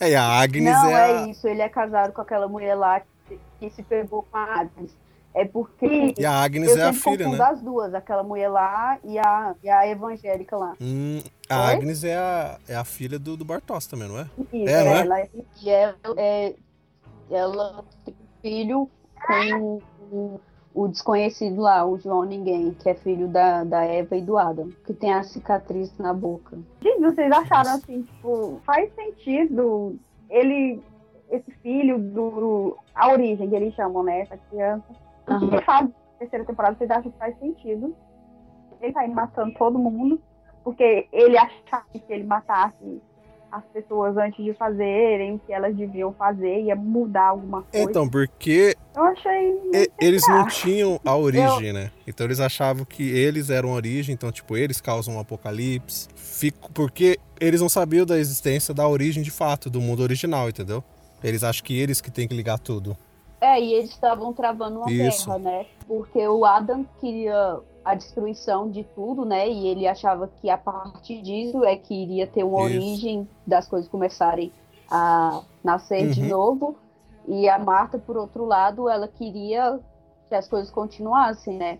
É, 0.00 0.16
a 0.16 0.40
Agnes 0.40 0.74
não, 0.74 0.90
é, 0.90 0.92
é, 0.92 1.18
a... 1.18 1.26
isso. 1.28 1.46
Ele 1.46 1.62
é 1.62 1.68
casado 1.68 2.12
com 2.12 2.20
aquela 2.20 2.48
mulher 2.48 2.74
lá 2.74 3.00
que, 3.28 3.38
que 3.60 3.70
se 3.70 3.82
pegou 3.84 4.24
com 4.24 4.36
a 4.36 4.60
Agnes. 4.60 4.92
É 5.32 5.44
porque 5.44 6.14
E 6.18 6.26
a 6.26 6.32
Agnes 6.32 6.70
eu 6.74 6.82
é 6.82 6.88
a 6.88 6.92
filha, 6.92 7.28
né? 7.28 7.38
as 7.40 7.60
duas, 7.60 7.94
aquela 7.94 8.22
mulher 8.24 8.48
lá 8.48 8.98
e 9.04 9.18
a, 9.18 9.54
e 9.62 9.68
a 9.68 9.86
evangélica 9.86 10.56
lá. 10.56 10.72
Hum, 10.80 11.20
a 11.48 11.66
Oi? 11.66 11.74
Agnes 11.74 12.02
é 12.02 12.16
a, 12.16 12.58
é 12.66 12.74
a 12.74 12.84
filha 12.84 13.18
do, 13.18 13.36
do 13.36 13.44
Bartos 13.44 13.86
também, 13.86 14.08
não 14.08 14.18
é? 14.18 14.26
Isso, 14.52 14.68
É, 14.68 14.84
não 14.84 14.96
é? 14.96 15.00
ela, 15.00 15.28
e 15.62 15.70
ela, 15.70 15.96
é, 16.16 16.54
ela 17.30 17.84
tem 18.04 18.16
filho 18.42 18.90
com 19.26 19.80
o, 20.76 20.82
o 20.82 20.88
desconhecido 20.88 21.60
lá, 21.60 21.84
o 21.86 21.98
João 21.98 22.24
Ninguém, 22.24 22.72
que 22.72 22.88
é 22.88 22.94
filho 22.94 23.28
da, 23.28 23.64
da 23.64 23.84
Eva 23.84 24.16
e 24.16 24.20
do 24.20 24.36
Adam, 24.36 24.68
que 24.84 24.92
tem 24.92 25.12
a 25.12 25.22
cicatriz 25.22 25.96
na 25.98 26.12
boca. 26.12 26.58
Gente, 26.80 27.00
vocês 27.00 27.32
acharam 27.32 27.72
assim, 27.72 28.02
tipo, 28.02 28.60
faz 28.64 28.92
sentido 28.94 29.98
ele, 30.28 30.82
esse 31.30 31.50
filho 31.62 31.98
do. 31.98 32.76
A 32.94 33.12
origem 33.12 33.48
que 33.48 33.56
eles 33.56 33.74
chamam, 33.74 34.02
né? 34.02 34.20
Essa 34.20 34.36
criança. 34.36 34.84
Aham. 35.28 35.48
Ele 35.48 35.62
faz 35.62 35.90
terceira 36.18 36.44
temporada, 36.44 36.76
vocês 36.76 36.90
acham 36.90 37.10
que 37.10 37.18
faz 37.18 37.38
sentido? 37.38 37.94
Ele 38.80 38.92
tá 38.92 39.04
indo 39.04 39.14
matando 39.14 39.54
todo 39.58 39.78
mundo, 39.78 40.20
porque 40.62 41.08
ele 41.12 41.36
achava 41.38 41.84
que 41.92 41.98
se 41.98 42.12
ele 42.12 42.24
matasse 42.24 43.00
as 43.56 43.64
pessoas 43.72 44.16
antes 44.16 44.44
de 44.44 44.52
fazerem 44.54 45.34
o 45.34 45.38
que 45.38 45.52
elas 45.52 45.74
deviam 45.74 46.12
fazer, 46.12 46.62
ia 46.62 46.76
mudar 46.76 47.28
alguma 47.28 47.62
coisa. 47.62 47.90
Então, 47.90 48.08
porque 48.08 48.74
Eu 48.94 49.04
achei. 49.04 49.50
e- 49.74 49.90
eles 50.00 50.26
não 50.28 50.46
tinham 50.46 51.00
a 51.04 51.16
origem, 51.16 51.72
né? 51.72 51.90
Então 52.06 52.26
eles 52.26 52.40
achavam 52.40 52.84
que 52.84 53.02
eles 53.10 53.50
eram 53.50 53.70
a 53.70 53.72
origem, 53.72 54.12
então, 54.12 54.30
tipo, 54.30 54.56
eles 54.56 54.80
causam 54.80 55.14
um 55.16 55.20
apocalipse. 55.20 56.08
Fico, 56.14 56.70
porque 56.72 57.18
eles 57.40 57.60
não 57.60 57.68
sabiam 57.68 58.04
da 58.06 58.18
existência 58.18 58.72
da 58.74 58.86
origem 58.86 59.22
de 59.22 59.30
fato, 59.30 59.68
do 59.70 59.80
mundo 59.80 60.02
original, 60.02 60.48
entendeu? 60.48 60.82
Eles 61.24 61.42
acham 61.42 61.64
que 61.64 61.78
eles 61.78 62.00
que 62.00 62.10
têm 62.10 62.28
que 62.28 62.34
ligar 62.34 62.58
tudo. 62.58 62.96
É, 63.40 63.60
e 63.60 63.74
eles 63.74 63.90
estavam 63.90 64.32
travando 64.32 64.80
uma 64.80 64.90
Isso. 64.90 65.26
guerra, 65.26 65.38
né? 65.38 65.66
Porque 65.86 66.26
o 66.26 66.44
Adam 66.44 66.86
queria 67.00 67.58
a 67.86 67.94
destruição 67.94 68.68
de 68.68 68.82
tudo, 68.82 69.24
né? 69.24 69.48
E 69.48 69.68
ele 69.68 69.86
achava 69.86 70.28
que 70.40 70.50
a 70.50 70.58
partir 70.58 71.22
disso 71.22 71.64
é 71.64 71.76
que 71.76 71.94
iria 71.94 72.26
ter 72.26 72.42
uma 72.42 72.58
Isso. 72.68 72.74
origem 72.74 73.28
das 73.46 73.68
coisas 73.68 73.88
começarem 73.88 74.52
a 74.90 75.40
nascer 75.62 76.08
de 76.10 76.20
Uhum. 76.22 76.28
novo. 76.28 76.76
E 77.28 77.48
a 77.48 77.58
Marta, 77.58 77.96
por 77.96 78.16
outro 78.16 78.44
lado, 78.44 78.88
ela 78.88 79.06
queria 79.06 79.78
que 80.28 80.34
as 80.34 80.48
coisas 80.48 80.68
continuassem, 80.70 81.56
né? 81.56 81.78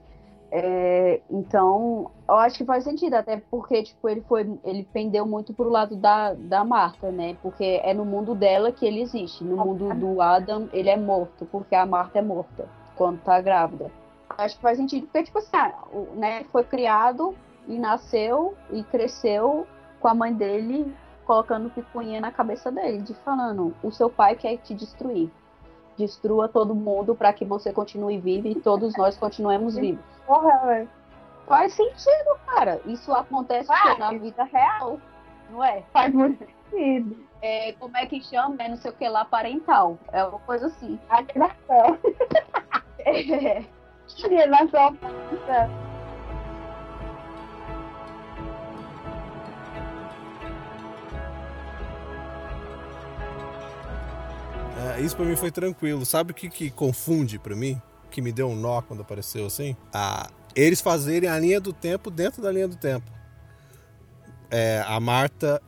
É, 0.51 1.21
então, 1.29 2.09
eu 2.29 2.37
acho 2.37 2.59
que 2.59 2.65
faz 2.65 2.85
sentido, 2.85 3.15
até 3.15 3.43
porque, 3.51 3.83
tipo, 3.83 4.09
ele 4.09 4.21
foi, 4.23 4.49
ele 4.65 4.85
pendeu 4.93 5.27
muito 5.27 5.53
pro 5.53 5.69
lado 5.69 5.97
da, 5.97 6.35
da 6.35 6.65
Marta, 6.65 7.11
né? 7.11 7.37
Porque 7.43 7.81
é 7.83 7.93
no 7.93 8.05
mundo 8.05 8.33
dela 8.33 8.71
que 8.71 8.87
ele 8.87 9.03
existe. 9.03 9.43
No 9.43 9.57
mundo 9.57 9.93
do 9.95 10.21
Adam, 10.23 10.69
ele 10.73 10.89
é 10.89 10.97
morto, 10.97 11.45
porque 11.47 11.75
a 11.75 11.85
Marta 11.85 12.21
é 12.21 12.23
morta 12.23 12.69
quando 12.95 13.21
tá 13.23 13.41
grávida. 13.41 13.91
Acho 14.39 14.57
que 14.57 14.63
faz 14.63 14.77
sentido, 14.79 15.07
porque, 15.07 15.23
tipo 15.25 15.39
assim, 15.39 15.57
ah, 15.57 15.73
o- 15.93 16.09
né, 16.15 16.45
foi 16.53 16.63
criado 16.65 17.35
e 17.67 17.79
nasceu 17.79 18.55
e 18.71 18.83
cresceu 18.85 19.67
com 20.01 20.09
a 20.09 20.15
mãe 20.15 20.33
dele 20.33 20.95
colocando 21.25 21.71
picuinha 21.71 22.21
na 22.21 22.31
cabeça 22.31 22.71
dele, 22.71 23.03
de 23.03 23.13
falando, 23.15 23.75
o 23.83 23.91
seu 23.91 24.09
pai 24.09 24.37
quer 24.37 24.57
te 24.59 24.75
destruir. 24.75 25.31
Destrua 25.97 26.49
todo 26.49 26.75
mundo 26.75 27.15
para 27.15 27.33
que 27.33 27.45
você 27.45 27.73
continue 27.73 28.19
vivo 28.19 28.47
e 28.47 28.55
todos 28.55 28.97
nós 28.97 29.17
continuemos 29.17 29.77
vivos. 29.77 30.05
Porra, 30.27 30.59
velho. 30.67 30.89
Faz 31.47 31.73
sentido, 31.73 32.39
cara. 32.47 32.81
Isso 32.85 33.13
acontece 33.13 33.67
Faz. 33.67 33.99
na 33.99 34.11
vida 34.13 34.45
real, 34.45 35.01
não 35.51 35.65
é? 35.65 35.83
Faz 35.93 36.13
muito 36.13 36.45
sentido. 36.71 37.17
é? 37.41 37.73
Como 37.73 37.97
é 37.97 38.05
que 38.07 38.21
chama? 38.23 38.57
É 38.59 38.69
não 38.69 38.77
sei 38.77 38.91
o 38.91 38.95
que 38.95 39.09
lá, 39.09 39.25
parental. 39.25 39.97
É 40.13 40.23
uma 40.25 40.39
coisa 40.41 40.67
assim. 40.67 40.99
Alienação. 41.09 41.99
É. 43.09 43.63
Alienação. 44.25 44.97
É, 54.79 55.01
isso 55.01 55.17
pra 55.17 55.25
mim 55.25 55.37
foi 55.37 55.51
tranquilo. 55.51 56.05
Sabe 56.05 56.33
o 56.33 56.35
que, 56.35 56.49
que 56.49 56.71
confunde 56.71 57.39
pra 57.39 57.55
mim? 57.55 57.81
Que 58.11 58.23
me 58.23 58.33
deu 58.33 58.49
um 58.49 58.57
nó 58.57 58.83
quando 58.83 59.03
apareceu 59.03 59.47
assim? 59.47 59.77
Ah, 59.93 60.29
eles 60.55 60.81
fazerem 60.81 61.29
a 61.29 61.39
linha 61.39 61.61
do 61.61 61.73
tempo 61.73 62.11
dentro 62.11 62.43
da 62.43 62.51
linha 62.51 62.69
do 62.69 62.77
tempo. 62.77 63.11
É, 64.51 64.83
a 64.87 64.99
Marta 65.01 65.61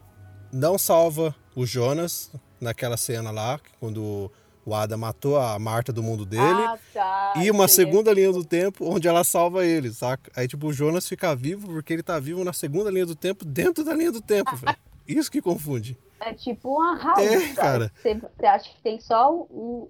não 0.53 0.79
salva 0.79 1.35
o 1.55 1.67
Jonas 1.67 2.33
naquela 2.61 2.97
cena 2.97 3.31
lá, 3.31 3.61
quando 3.81 4.31
o 4.69 4.71
O 4.71 4.75
Adam 4.75 4.99
matou 4.99 5.39
a 5.39 5.59
Marta 5.59 5.93
do 5.93 6.03
mundo 6.03 6.27
dele. 6.27 6.43
Ah, 6.43 6.79
tá. 6.93 7.33
E 7.37 7.51
uma 7.51 7.67
segunda 7.67 8.13
linha 8.13 8.33
do 8.33 8.45
tempo 8.45 8.85
onde 8.85 9.09
ela 9.09 9.25
salva 9.25 9.65
ele, 9.65 9.91
saca? 9.91 10.31
Aí, 10.37 10.47
tipo, 10.47 10.67
o 10.67 10.73
Jonas 10.73 11.09
fica 11.09 11.35
vivo 11.35 11.67
porque 11.69 11.93
ele 11.93 12.03
tá 12.03 12.19
vivo 12.19 12.45
na 12.45 12.53
segunda 12.53 12.91
linha 12.91 13.07
do 13.07 13.17
tempo, 13.17 13.45
dentro 13.45 13.83
da 13.85 13.95
linha 13.95 14.13
do 14.13 14.21
tempo, 14.21 14.55
velho. 14.57 14.77
Isso 15.09 15.31
que 15.31 15.41
confunde. 15.41 15.99
É 16.21 16.35
tipo 16.35 16.77
uma 16.77 16.97
raiva. 16.97 17.35
É, 17.35 17.55
cara. 17.55 17.93
Você, 17.97 18.15
você 18.15 18.47
acha 18.47 18.71
que 18.71 18.83
tem 18.83 19.01
só 19.01 19.33
um, 19.33 19.89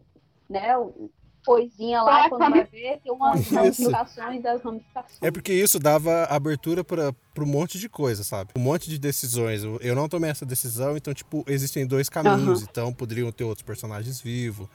né, 0.49 0.77
um 0.79 1.11
coisinha 1.49 2.03
lá, 2.03 2.29
quando 2.29 2.51
vai 2.51 2.65
ver, 2.65 3.01
tem 3.03 3.11
umas 3.11 3.41
Isso. 3.41 3.55
ramificações 3.55 4.43
das 4.43 4.63
ramificações. 4.63 5.19
É 5.23 5.31
porque 5.31 5.53
isso 5.53 5.79
dava 5.79 6.25
abertura 6.25 6.85
para 6.85 7.15
um 7.39 7.47
monte 7.47 7.79
de 7.79 7.89
coisa, 7.89 8.23
sabe? 8.23 8.51
Um 8.57 8.61
monte 8.61 8.91
de 8.91 8.99
decisões. 8.99 9.63
Eu- 9.65 9.97
não 9.97 10.09
tomei 10.11 10.29
essa 10.31 10.45
decisão, 10.45 10.95
então, 10.97 11.15
tipo, 11.15 11.43
existem 11.49 11.87
dois 11.87 12.11
caminhos. 12.11 12.63
Então, 12.63 12.93
poderiam 12.93 13.33
ter 13.33 13.45
outros 13.45 13.65
personagens 13.65 14.21
vivos. 14.21 14.69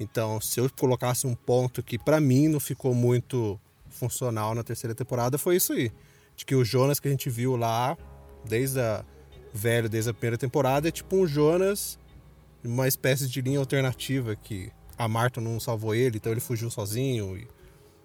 Então, 0.00 0.40
se 0.40 0.58
eu 0.58 0.70
colocasse 0.78 1.26
um 1.26 1.34
ponto 1.34 1.82
que, 1.82 1.98
pra 1.98 2.18
mim, 2.18 2.48
não 2.48 2.60
ficou 2.60 2.94
muito 2.94 3.60
funcional 3.90 4.54
na 4.54 4.62
terceira 4.62 4.94
temporada, 4.94 5.36
foi 5.36 5.56
isso 5.56 5.72
aí. 5.74 5.92
De 6.34 6.44
que 6.46 6.54
o 6.54 6.64
Jonas 6.64 6.98
que 6.98 7.08
a 7.08 7.10
gente 7.10 7.28
viu 7.28 7.56
lá, 7.56 7.96
desde 8.44 8.80
a 8.80 9.04
velho, 9.52 9.88
desde 9.88 10.10
a 10.10 10.14
primeira 10.14 10.38
temporada, 10.38 10.88
é 10.88 10.90
tipo 10.90 11.14
um 11.16 11.26
Jonas, 11.26 11.98
uma 12.64 12.88
espécie 12.88 13.26
de 13.28 13.40
linha 13.40 13.58
alternativa 13.58 14.34
que 14.34 14.70
a 14.98 15.08
Marta 15.08 15.40
não 15.40 15.58
salvou 15.60 15.94
ele, 15.94 16.16
então 16.16 16.32
ele 16.32 16.40
fugiu 16.40 16.70
sozinho 16.70 17.36
e, 17.36 17.46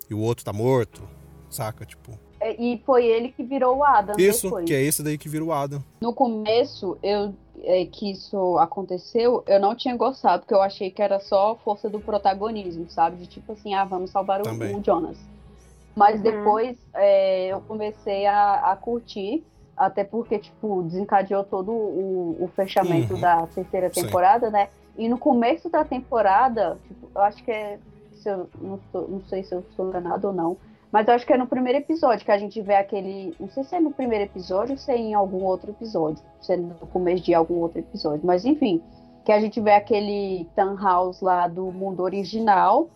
e 0.10 0.14
o 0.14 0.20
outro 0.20 0.44
tá 0.46 0.52
morto, 0.54 1.02
saca? 1.50 1.86
Tipo, 1.86 2.18
É, 2.40 2.54
E 2.62 2.82
foi 2.86 3.06
ele 3.06 3.30
que 3.30 3.44
virou 3.44 3.78
o 3.78 3.84
Adam 3.84 4.16
isso, 4.18 4.44
depois. 4.48 4.66
que 4.66 4.74
é 4.74 4.82
esse 4.82 5.02
daí 5.04 5.18
que 5.18 5.30
vira 5.30 5.44
o 5.46 5.52
Adam. 5.54 5.84
No 6.02 6.14
começo, 6.14 6.98
eu 7.04 7.34
é, 7.64 7.86
que 7.86 8.10
isso 8.12 8.58
aconteceu, 8.58 9.44
eu 9.46 9.60
não 9.60 9.76
tinha 9.76 9.96
gostado, 9.96 10.42
porque 10.42 10.54
eu 10.54 10.62
achei 10.64 10.90
que 10.90 11.00
era 11.02 11.20
só 11.20 11.56
força 11.64 11.88
do 11.88 12.00
protagonismo, 12.00 12.90
sabe? 12.90 13.18
De 13.18 13.28
tipo 13.28 13.52
assim, 13.54 13.76
ah, 13.76 13.86
vamos 13.86 14.10
salvar 14.10 14.42
o, 14.42 14.46
o 14.50 14.84
Jonas. 14.84 15.18
Mas 15.96 16.16
Uhum. 16.16 16.22
depois 16.24 16.78
é, 16.96 17.48
eu 17.50 17.62
comecei 17.62 18.26
a, 18.26 18.72
a 18.72 18.76
curtir, 18.76 19.44
até 19.78 20.04
porque, 20.04 20.40
tipo, 20.40 20.82
desencadeou 20.84 21.44
todo 21.44 21.72
o, 21.72 22.38
o 22.46 22.48
fechamento 22.56 23.14
Uhum. 23.14 23.20
da 23.20 23.46
terceira 23.48 23.90
Sim. 23.94 24.02
temporada, 24.04 24.50
né? 24.50 24.70
E 24.98 25.08
no 25.08 25.18
começo 25.18 25.70
da 25.70 25.84
temporada, 25.86 26.78
tipo, 26.88 27.08
eu 27.14 27.22
acho 27.22 27.44
que 27.44 27.52
é. 27.52 27.80
Se 28.14 28.30
eu, 28.30 28.48
não, 28.62 28.80
tô- 28.92 29.08
não 29.08 29.22
sei 29.22 29.44
se 29.44 29.54
eu 29.56 29.60
estou 29.62 29.88
enganado 29.88 30.28
ou 30.28 30.34
não. 30.34 30.58
Mas 30.92 31.08
eu 31.08 31.14
acho 31.14 31.26
que 31.26 31.32
é 31.34 31.38
no 31.38 31.48
primeiro 31.48 31.80
episódio 31.80 32.26
que 32.26 32.32
a 32.32 32.38
gente 32.38 32.62
vê 32.62 32.76
aquele. 32.76 33.34
Não 33.40 33.50
sei 33.50 33.64
se 33.64 33.76
é 33.76 33.80
no 33.80 33.92
primeiro 33.92 34.26
episódio 34.26 34.74
ou 34.74 34.78
se 34.78 34.92
é 34.92 34.98
em 34.98 35.14
algum 35.14 35.44
outro 35.44 35.72
episódio. 35.72 36.22
Se 36.42 36.54
é 36.54 36.58
no 36.58 36.76
começo 36.88 37.24
de 37.24 37.34
algum 37.34 37.56
outro 37.56 37.80
episódio. 37.80 38.22
Mas 38.24 38.46
enfim, 38.46 38.82
que 39.26 39.32
a 39.32 39.40
gente 39.40 39.60
vê 39.62 39.72
aquele 39.72 40.48
Townhouse 40.56 41.24
lá 41.24 41.48
do 41.48 41.72
mundo 41.72 42.04
original, 42.04 42.90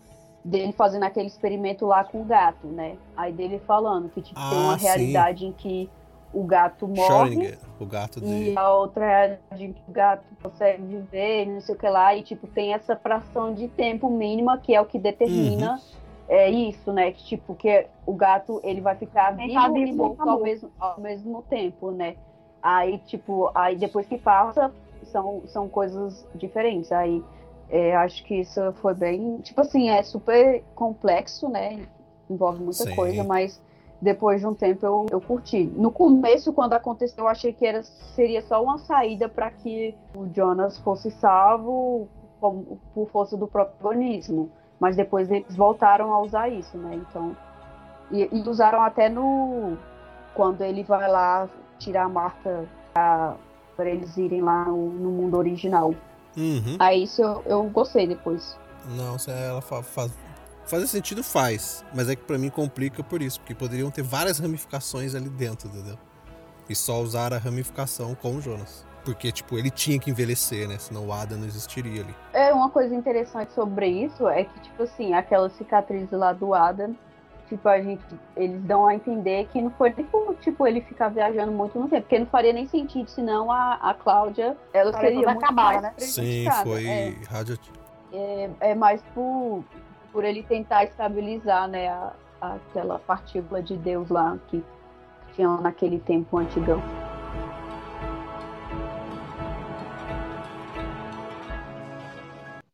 dele 0.44 0.72
fazendo 0.72 1.04
aquele 1.04 1.26
experimento 1.26 1.86
lá 1.86 2.04
com 2.04 2.20
o 2.20 2.24
gato, 2.24 2.66
né? 2.66 2.96
Aí 3.16 3.32
dele 3.32 3.58
falando 3.66 4.08
que 4.10 4.20
tipo, 4.22 4.38
tem 4.50 4.58
Ah, 4.58 4.62
uma 4.62 4.78
sim. 4.78 4.84
realidade 4.84 5.46
em 5.46 5.52
que 5.52 5.88
o 6.36 6.44
gato 6.44 6.86
morre. 6.86 7.58
O 7.80 7.86
gato 7.86 8.20
de. 8.20 8.50
E 8.50 8.58
a 8.58 8.70
outra 8.72 9.04
é 9.04 9.38
de 9.54 9.68
que 9.68 9.82
o 9.88 9.92
gato 9.92 10.24
consegue 10.42 10.82
viver, 10.82 11.46
não 11.46 11.60
sei 11.60 11.74
o 11.74 11.78
que 11.78 11.88
lá, 11.88 12.14
e 12.14 12.22
tipo, 12.22 12.46
tem 12.46 12.74
essa 12.74 12.94
fração 12.96 13.54
de 13.54 13.68
tempo 13.68 14.10
mínima 14.10 14.58
que 14.58 14.74
é 14.74 14.80
o 14.80 14.84
que 14.84 14.98
determina 14.98 15.80
é 16.28 16.50
isso, 16.50 16.92
né? 16.92 17.12
Que 17.12 17.24
tipo, 17.24 17.54
que 17.54 17.86
o 18.04 18.12
gato 18.14 18.60
ele 18.64 18.80
vai 18.80 18.96
ficar 18.96 19.30
vivo 19.36 19.54
tá 19.54 19.68
e 19.68 19.84
vivo, 19.84 19.96
morto 19.96 20.14
acabou. 20.14 20.34
ao 20.34 20.42
mesmo, 20.42 20.70
ao 20.78 21.00
mesmo 21.00 21.42
tempo, 21.42 21.90
né? 21.90 22.16
Aí, 22.62 22.98
tipo, 23.06 23.50
aí 23.54 23.76
depois 23.76 24.06
que 24.06 24.18
passa, 24.18 24.72
são, 25.04 25.42
são 25.46 25.68
coisas 25.68 26.26
diferentes. 26.34 26.90
Aí 26.90 27.22
é, 27.70 27.94
acho 27.96 28.24
que 28.24 28.40
isso 28.40 28.60
foi 28.82 28.94
bem. 28.94 29.38
Tipo 29.38 29.60
assim, 29.60 29.88
é 29.88 30.02
super 30.02 30.62
complexo, 30.74 31.48
né? 31.48 31.86
Envolve 32.28 32.58
muita 32.58 32.84
Sim. 32.84 32.96
coisa, 32.96 33.22
mas 33.22 33.60
depois 34.00 34.40
de 34.40 34.46
um 34.46 34.54
tempo 34.54 34.84
eu, 34.84 35.06
eu 35.10 35.20
curti. 35.20 35.64
No 35.64 35.90
começo, 35.90 36.52
quando 36.52 36.74
aconteceu, 36.74 37.24
eu 37.24 37.28
achei 37.28 37.52
que 37.52 37.66
era, 37.66 37.82
seria 37.82 38.42
só 38.42 38.62
uma 38.62 38.78
saída 38.78 39.28
para 39.28 39.50
que 39.50 39.94
o 40.14 40.26
Jonas 40.34 40.78
fosse 40.78 41.10
salvo 41.12 42.08
como- 42.40 42.78
por 42.94 43.08
força 43.10 43.36
do 43.36 43.46
protagonismo. 43.46 44.50
Mas 44.78 44.94
depois 44.94 45.30
eles 45.30 45.56
voltaram 45.56 46.12
a 46.12 46.20
usar 46.20 46.48
isso, 46.50 46.76
né? 46.76 46.94
Então. 46.94 47.34
E, 48.10 48.28
e 48.30 48.40
usaram 48.48 48.82
até 48.82 49.08
no. 49.08 49.76
Quando 50.34 50.60
ele 50.60 50.82
vai 50.82 51.10
lá 51.10 51.48
tirar 51.78 52.04
a 52.04 52.08
Marta 52.10 52.66
para 52.92 53.36
eles 53.90 54.16
irem 54.18 54.42
lá 54.42 54.66
no, 54.66 54.90
no 54.90 55.10
mundo 55.10 55.36
original. 55.38 55.94
Uhum. 56.36 56.76
Aí 56.78 57.04
isso 57.04 57.22
eu, 57.22 57.42
eu 57.46 57.62
gostei 57.64 58.06
depois. 58.06 58.58
Não, 58.84 59.18
se 59.18 59.30
ela 59.30 59.62
fa- 59.62 59.82
faz. 59.82 60.12
Fazer 60.66 60.86
sentido 60.88 61.22
faz, 61.22 61.84
mas 61.94 62.08
é 62.08 62.16
que 62.16 62.22
pra 62.22 62.36
mim 62.36 62.50
complica 62.50 63.02
por 63.02 63.22
isso, 63.22 63.38
porque 63.40 63.54
poderiam 63.54 63.90
ter 63.90 64.02
várias 64.02 64.38
ramificações 64.38 65.14
ali 65.14 65.28
dentro, 65.28 65.68
entendeu? 65.68 65.96
E 66.68 66.74
só 66.74 67.00
usar 67.00 67.32
a 67.32 67.38
ramificação 67.38 68.14
com 68.16 68.36
o 68.36 68.40
Jonas. 68.40 68.84
Porque, 69.04 69.30
tipo, 69.30 69.56
ele 69.56 69.70
tinha 69.70 70.00
que 70.00 70.10
envelhecer, 70.10 70.66
né? 70.68 70.76
Senão 70.78 71.06
o 71.06 71.12
Adam 71.12 71.38
não 71.38 71.46
existiria 71.46 72.02
ali. 72.02 72.12
É 72.32 72.52
uma 72.52 72.68
coisa 72.68 72.92
interessante 72.92 73.52
sobre 73.52 73.86
isso 73.86 74.26
é 74.26 74.42
que, 74.42 74.60
tipo 74.60 74.82
assim, 74.82 75.14
aquela 75.14 75.48
cicatriz 75.50 76.10
lá 76.10 76.32
do 76.32 76.52
Adam, 76.52 76.96
tipo, 77.48 77.68
a 77.68 77.80
gente, 77.80 78.02
eles 78.36 78.60
dão 78.62 78.84
a 78.84 78.96
entender 78.96 79.46
que 79.52 79.62
não 79.62 79.70
foi 79.70 79.94
nem 79.96 80.04
por, 80.06 80.34
tipo, 80.40 80.66
ele 80.66 80.80
ficar 80.80 81.10
viajando 81.10 81.52
muito 81.52 81.78
no 81.78 81.88
tempo, 81.88 82.02
porque 82.02 82.18
não 82.18 82.26
faria 82.26 82.52
nem 82.52 82.66
sentido, 82.66 83.08
senão 83.08 83.52
a, 83.52 83.74
a 83.74 83.94
Cláudia, 83.94 84.56
ela 84.74 84.90
História 84.90 85.10
seria 85.10 85.28
muito 85.28 85.44
acabada, 85.44 85.82
mais 85.82 85.82
né? 85.84 85.92
Sim, 85.98 86.46
foi 86.64 86.86
É, 86.88 87.14
radioativo. 87.30 87.76
é, 88.12 88.50
é 88.58 88.74
mais 88.74 89.00
por, 89.14 89.62
por 90.16 90.24
ele 90.24 90.42
tentar 90.42 90.84
estabilizar, 90.84 91.68
né, 91.68 91.88
a, 91.88 92.14
aquela 92.40 92.98
partícula 92.98 93.62
de 93.62 93.76
Deus 93.76 94.08
lá 94.08 94.38
que 94.48 94.64
tinha 95.34 95.46
naquele 95.58 96.00
tempo 96.00 96.38
antigão. 96.38 96.80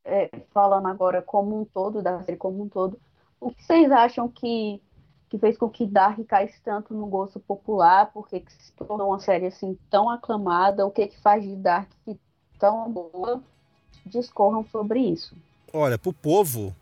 É, 0.04 0.30
falando 0.52 0.86
agora 0.86 1.20
como 1.20 1.60
um 1.60 1.64
todo, 1.64 2.00
da 2.00 2.22
série 2.22 2.36
como 2.36 2.62
um 2.62 2.68
todo, 2.68 2.96
o 3.40 3.50
que 3.50 3.64
vocês 3.64 3.90
acham 3.90 4.28
que, 4.28 4.80
que 5.28 5.36
fez 5.36 5.58
com 5.58 5.68
que 5.68 5.84
Dark 5.84 6.24
caísse 6.28 6.62
tanto 6.62 6.94
no 6.94 7.08
gosto 7.08 7.40
popular? 7.40 8.12
Por 8.12 8.28
que, 8.28 8.38
que 8.38 8.52
se 8.52 8.70
tornou 8.74 9.08
uma 9.08 9.18
série 9.18 9.46
assim 9.46 9.76
tão 9.90 10.08
aclamada? 10.08 10.86
O 10.86 10.92
que, 10.92 11.08
que 11.08 11.20
faz 11.20 11.42
de 11.42 11.56
Dark 11.56 11.90
tão 12.56 12.88
boa? 12.88 13.42
Discorram 14.06 14.64
sobre 14.70 15.00
isso. 15.00 15.34
Olha, 15.72 15.98
pro 15.98 16.12
povo, 16.12 16.72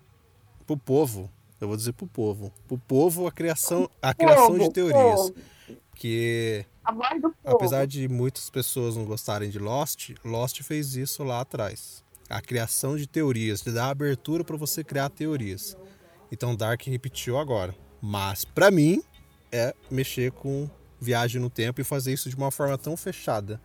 pro 0.70 0.76
povo, 0.76 1.30
eu 1.61 1.66
vou 1.66 1.76
dizer 1.76 1.92
pro 1.92 2.06
povo, 2.06 2.52
pro 2.68 2.78
povo 2.78 3.26
a 3.26 3.33
criação, 3.33 3.90
a 4.00 4.14
criação 4.14 4.52
de 4.52 4.59
Povo, 4.59 4.72
teorias, 4.72 5.20
povo. 5.20 5.35
que 5.96 6.64
apesar 7.44 7.87
de 7.87 8.09
muitas 8.09 8.48
pessoas 8.50 8.96
não 8.96 9.04
gostarem 9.04 9.50
de 9.50 9.59
Lost, 9.59 10.11
Lost 10.24 10.62
fez 10.62 10.94
isso 10.94 11.24
lá 11.24 11.40
atrás. 11.40 12.04
A 12.28 12.40
criação 12.40 12.96
de 12.96 13.09
teorias, 13.09 13.62
de 13.62 13.72
dar 13.72 13.90
abertura 13.90 14.44
para 14.44 14.56
você 14.56 14.85
criar 14.85 15.09
teorias. 15.11 15.76
Então 16.30 16.54
Dark 16.54 16.80
repetiu 16.87 17.37
agora. 17.37 17.74
Mas 18.00 18.44
pra 18.44 18.70
mim 18.70 19.02
é 19.50 19.74
mexer 19.90 20.30
com 20.30 20.70
viagem 21.00 21.40
no 21.40 21.50
tempo 21.50 21.80
e 21.80 21.85
fazer 21.85 22.12
isso 22.12 22.30
de 22.30 22.37
uma 22.37 22.52
forma 22.52 22.78
tão 22.78 22.96
fechada 22.96 23.61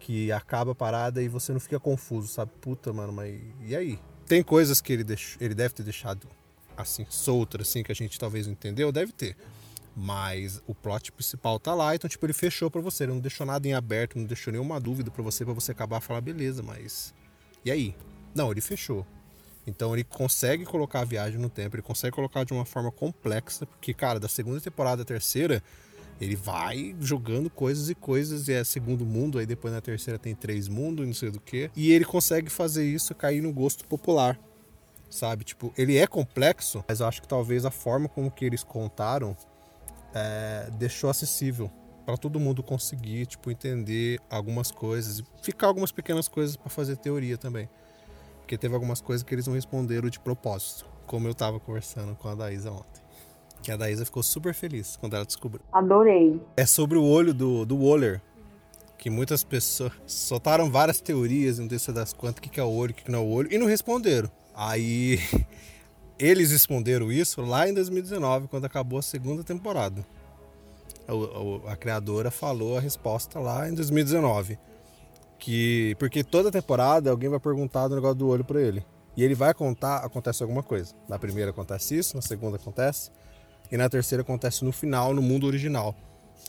que 0.00 0.32
acaba 0.32 0.72
a 0.72 0.74
parada 0.74 1.22
e 1.22 1.28
você 1.28 1.52
não 1.52 1.60
fica 1.60 1.78
confuso, 1.78 2.26
sabe? 2.26 2.50
Puta, 2.60 2.92
mano, 2.92 3.12
mas 3.12 3.40
e 3.60 3.76
aí? 3.76 4.00
Tem 4.26 4.42
coisas 4.42 4.80
que 4.80 4.92
ele, 4.92 5.04
deixou, 5.04 5.40
ele 5.40 5.54
deve 5.54 5.74
ter 5.74 5.84
deixado 5.84 6.28
assim, 6.80 7.06
soltas, 7.08 7.68
assim, 7.68 7.82
que 7.82 7.92
a 7.92 7.94
gente 7.94 8.18
talvez 8.18 8.46
não 8.46 8.52
entendeu, 8.52 8.90
deve 8.90 9.12
ter. 9.12 9.36
Mas 9.96 10.62
o 10.66 10.74
plot 10.74 11.12
principal 11.12 11.58
tá 11.58 11.74
lá, 11.74 11.94
então 11.94 12.08
tipo, 12.08 12.24
ele 12.24 12.32
fechou 12.32 12.70
pra 12.70 12.80
você, 12.80 13.04
ele 13.04 13.12
não 13.12 13.20
deixou 13.20 13.46
nada 13.46 13.66
em 13.66 13.74
aberto, 13.74 14.18
não 14.18 14.24
deixou 14.24 14.52
nenhuma 14.52 14.80
dúvida 14.80 15.10
pra 15.10 15.22
você, 15.22 15.44
pra 15.44 15.52
você 15.52 15.72
acabar 15.72 16.00
e 16.00 16.04
falar, 16.04 16.20
beleza, 16.20 16.62
mas 16.62 17.12
e 17.64 17.70
aí? 17.70 17.94
Não, 18.34 18.50
ele 18.50 18.60
fechou. 18.60 19.04
Então 19.66 19.92
ele 19.94 20.04
consegue 20.04 20.64
colocar 20.64 21.00
a 21.00 21.04
viagem 21.04 21.38
no 21.38 21.50
tempo, 21.50 21.76
ele 21.76 21.82
consegue 21.82 22.14
colocar 22.14 22.44
de 22.44 22.52
uma 22.52 22.64
forma 22.64 22.90
complexa, 22.90 23.66
porque, 23.66 23.92
cara, 23.92 24.18
da 24.18 24.28
segunda 24.28 24.60
temporada 24.60 25.02
à 25.02 25.04
terceira, 25.04 25.62
ele 26.20 26.36
vai 26.36 26.94
jogando 27.00 27.50
coisas 27.50 27.88
e 27.90 27.94
coisas, 27.94 28.48
e 28.48 28.52
é 28.52 28.64
segundo 28.64 29.04
mundo, 29.04 29.38
aí 29.38 29.46
depois 29.46 29.72
na 29.72 29.80
terceira 29.80 30.18
tem 30.18 30.34
três 30.34 30.68
mundos, 30.68 31.04
e 31.04 31.06
não 31.06 31.14
sei 31.14 31.30
do 31.30 31.40
que. 31.40 31.70
E 31.76 31.92
ele 31.92 32.04
consegue 32.04 32.50
fazer 32.50 32.84
isso 32.84 33.14
cair 33.14 33.42
no 33.42 33.52
gosto 33.52 33.86
popular, 33.86 34.38
sabe? 35.10 35.44
Tipo, 35.44 35.72
ele 35.76 35.98
é 35.98 36.06
complexo, 36.06 36.84
mas 36.88 37.00
eu 37.00 37.06
acho 37.06 37.20
que 37.20 37.28
talvez 37.28 37.64
a 37.64 37.70
forma 37.70 38.08
como 38.08 38.30
que 38.30 38.44
eles 38.44 38.62
contaram 38.62 39.36
é, 40.14 40.70
deixou 40.78 41.10
acessível 41.10 41.70
para 42.06 42.16
todo 42.16 42.40
mundo 42.40 42.62
conseguir, 42.62 43.26
tipo, 43.26 43.50
entender 43.50 44.20
algumas 44.30 44.70
coisas, 44.70 45.18
e 45.18 45.24
ficar 45.42 45.66
algumas 45.66 45.92
pequenas 45.92 46.28
coisas 46.28 46.56
para 46.56 46.70
fazer 46.70 46.96
teoria 46.96 47.36
também. 47.36 47.68
Porque 48.40 48.56
teve 48.56 48.74
algumas 48.74 49.00
coisas 49.00 49.22
que 49.22 49.34
eles 49.34 49.46
não 49.46 49.54
responderam 49.54 50.08
de 50.08 50.18
propósito, 50.18 50.86
como 51.06 51.28
eu 51.28 51.34
tava 51.34 51.60
conversando 51.60 52.16
com 52.16 52.28
a 52.28 52.34
Daísa 52.34 52.70
ontem. 52.70 53.02
Que 53.62 53.70
a 53.70 53.76
Daísa 53.76 54.04
ficou 54.04 54.22
super 54.22 54.54
feliz 54.54 54.96
quando 54.96 55.14
ela 55.14 55.24
descobriu. 55.24 55.64
Adorei. 55.72 56.40
É 56.56 56.64
sobre 56.64 56.96
o 56.96 57.04
olho 57.04 57.34
do, 57.34 57.64
do 57.66 57.76
Waller. 57.76 58.20
Que 58.96 59.08
muitas 59.08 59.44
pessoas 59.44 59.92
soltaram 60.06 60.70
várias 60.70 61.00
teorias, 61.00 61.58
não 61.58 61.68
sei 61.68 61.78
se 61.78 61.92
das 61.92 62.12
quantas, 62.12 62.38
o 62.38 62.42
que, 62.42 62.50
que 62.50 62.60
é 62.60 62.62
o 62.62 62.70
olho, 62.70 62.92
o 62.92 62.94
que, 62.94 63.04
que 63.04 63.10
não 63.10 63.20
é 63.20 63.22
o 63.22 63.28
olho, 63.28 63.48
e 63.52 63.56
não 63.56 63.66
responderam. 63.66 64.30
Aí 64.62 65.18
eles 66.20 66.50
responderam 66.50 67.10
isso 67.10 67.40
lá 67.40 67.66
em 67.66 67.72
2019, 67.72 68.46
quando 68.46 68.66
acabou 68.66 68.98
a 68.98 69.02
segunda 69.02 69.42
temporada. 69.42 70.04
A, 71.08 71.70
a, 71.70 71.72
a 71.72 71.76
criadora 71.76 72.30
falou 72.30 72.76
a 72.76 72.80
resposta 72.80 73.38
lá 73.40 73.66
em 73.70 73.74
2019. 73.74 74.58
Que, 75.38 75.96
porque 75.98 76.22
toda 76.22 76.50
temporada 76.50 77.10
alguém 77.10 77.30
vai 77.30 77.40
perguntar 77.40 77.88
do 77.88 77.94
negócio 77.94 78.16
do 78.16 78.28
olho 78.28 78.44
para 78.44 78.60
ele. 78.60 78.84
E 79.16 79.24
ele 79.24 79.34
vai 79.34 79.54
contar, 79.54 80.04
acontece 80.04 80.42
alguma 80.42 80.62
coisa. 80.62 80.94
Na 81.08 81.18
primeira 81.18 81.52
acontece 81.52 81.96
isso, 81.96 82.14
na 82.14 82.20
segunda 82.20 82.56
acontece, 82.56 83.10
e 83.72 83.78
na 83.78 83.88
terceira 83.88 84.20
acontece 84.20 84.62
no 84.62 84.72
final, 84.72 85.14
no 85.14 85.22
mundo 85.22 85.46
original. 85.46 85.94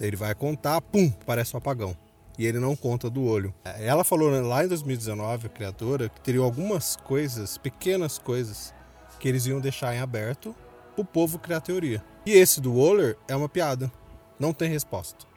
Ele 0.01 0.17
vai 0.17 0.35
contar, 0.35 0.81
pum, 0.81 1.09
parece 1.25 1.55
um 1.55 1.59
apagão. 1.59 1.95
E 2.41 2.45
ele 2.47 2.57
não 2.57 2.75
conta 2.75 3.07
do 3.07 3.23
olho. 3.23 3.53
Ela 3.63 4.03
falou 4.03 4.31
lá 4.41 4.65
em 4.65 4.67
2019, 4.67 5.45
a 5.45 5.49
criadora, 5.51 6.09
que 6.09 6.19
teriam 6.21 6.43
algumas 6.43 6.95
coisas, 6.95 7.55
pequenas 7.59 8.17
coisas, 8.17 8.73
que 9.19 9.29
eles 9.29 9.45
iam 9.45 9.59
deixar 9.59 9.93
em 9.93 9.99
aberto 9.99 10.55
pro 10.95 11.05
povo 11.05 11.37
criar 11.37 11.61
teoria. 11.61 12.03
E 12.25 12.31
esse 12.31 12.59
do 12.59 12.73
Waller 12.73 13.15
é 13.27 13.35
uma 13.35 13.47
piada. 13.47 13.91
Não 14.39 14.53
tem 14.53 14.67
resposta. 14.71 15.27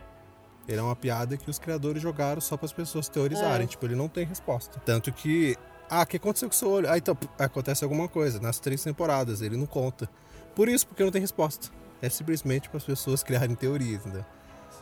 Ele 0.66 0.78
é 0.78 0.82
uma 0.82 0.96
piada 0.96 1.36
que 1.36 1.50
os 1.50 1.58
criadores 1.58 2.00
jogaram 2.00 2.40
só 2.40 2.56
para 2.56 2.64
as 2.64 2.72
pessoas 2.72 3.06
teorizarem. 3.06 3.64
É. 3.64 3.68
Tipo, 3.68 3.84
ele 3.84 3.96
não 3.96 4.08
tem 4.08 4.24
resposta. 4.24 4.80
Tanto 4.86 5.12
que. 5.12 5.58
Ah, 5.90 6.04
o 6.04 6.06
que 6.06 6.16
aconteceu 6.16 6.48
com 6.48 6.54
o 6.54 6.58
seu 6.58 6.70
olho? 6.70 6.90
Ah, 6.90 6.96
então 6.96 7.14
acontece 7.38 7.84
alguma 7.84 8.08
coisa. 8.08 8.40
Nas 8.40 8.58
três 8.58 8.82
temporadas, 8.82 9.42
ele 9.42 9.58
não 9.58 9.66
conta. 9.66 10.08
Por 10.54 10.70
isso, 10.70 10.86
porque 10.86 11.04
não 11.04 11.10
tem 11.10 11.20
resposta. 11.20 11.68
É 12.00 12.08
simplesmente 12.08 12.70
para 12.70 12.78
as 12.78 12.84
pessoas 12.84 13.20
criarem 13.22 13.54
teorias, 13.54 14.06
entendeu? 14.06 14.24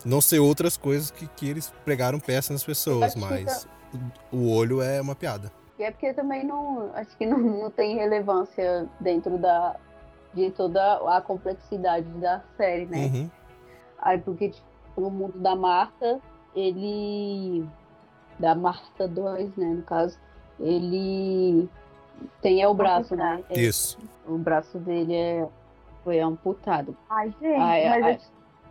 Não 0.04 0.20
sei 0.20 0.38
outras 0.38 0.76
coisas 0.76 1.10
que, 1.10 1.26
que 1.28 1.48
eles 1.48 1.72
pregaram 1.84 2.18
peça 2.18 2.52
nas 2.52 2.64
pessoas, 2.64 3.14
mas 3.14 3.66
o 4.30 4.50
olho 4.50 4.80
é 4.82 5.00
uma 5.00 5.14
piada. 5.14 5.50
E 5.78 5.84
é 5.84 5.90
porque 5.90 6.12
também 6.12 6.44
não. 6.44 6.90
Acho 6.94 7.16
que 7.16 7.26
não, 7.26 7.38
não 7.38 7.70
tem 7.70 7.96
relevância 7.96 8.88
dentro 9.00 9.38
da. 9.38 9.76
de 10.34 10.50
toda 10.50 11.16
a 11.16 11.20
complexidade 11.20 12.06
da 12.20 12.42
série, 12.56 12.86
né? 12.86 12.98
Uhum. 12.98 13.30
Aí 13.98 14.18
porque, 14.18 14.50
tipo, 14.50 15.00
no 15.00 15.10
mundo 15.10 15.38
da 15.38 15.54
Marta, 15.54 16.20
ele. 16.54 17.66
Da 18.38 18.54
Marta 18.54 19.06
2, 19.06 19.56
né, 19.56 19.66
no 19.66 19.82
caso, 19.82 20.18
ele 20.58 21.68
tem 22.40 22.62
é 22.62 22.68
o 22.68 22.74
braço, 22.74 23.14
né? 23.14 23.42
É, 23.50 23.60
Isso. 23.60 23.98
O 24.26 24.38
braço 24.38 24.78
dele 24.78 25.14
é, 25.14 25.48
foi 26.04 26.20
amputado. 26.20 26.96
Ai, 27.08 27.32
gente, 27.40 27.60
ai, 27.60 27.88
mas 27.88 28.04
ai. 28.04 28.20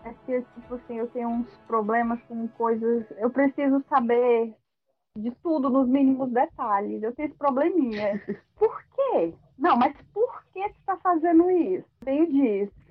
É 0.04 0.14
que, 0.26 0.42
tipo 0.56 0.76
assim, 0.76 0.98
eu 0.98 1.08
tenho 1.08 1.30
uns 1.30 1.50
problemas 1.68 2.22
com 2.24 2.48
coisas. 2.50 3.06
Eu 3.18 3.30
preciso 3.30 3.84
saber 3.90 4.56
de 5.18 5.32
tudo 5.44 5.70
nos 5.70 5.88
mínimos 5.88 6.32
detalhes. 6.32 7.04
Eu 7.04 7.14
tenho 7.14 7.28
esse 7.28 7.38
probleminha. 7.38 8.22
Por 8.58 8.84
quê? 8.96 9.34
Não, 9.58 9.76
mas 9.78 9.96
por 10.14 10.44
que 10.54 10.62
você 10.62 10.70
está 10.70 10.98
fazendo 10.98 11.50
isso? 11.52 11.86
Tenho 12.04 12.28
disso 12.32 12.82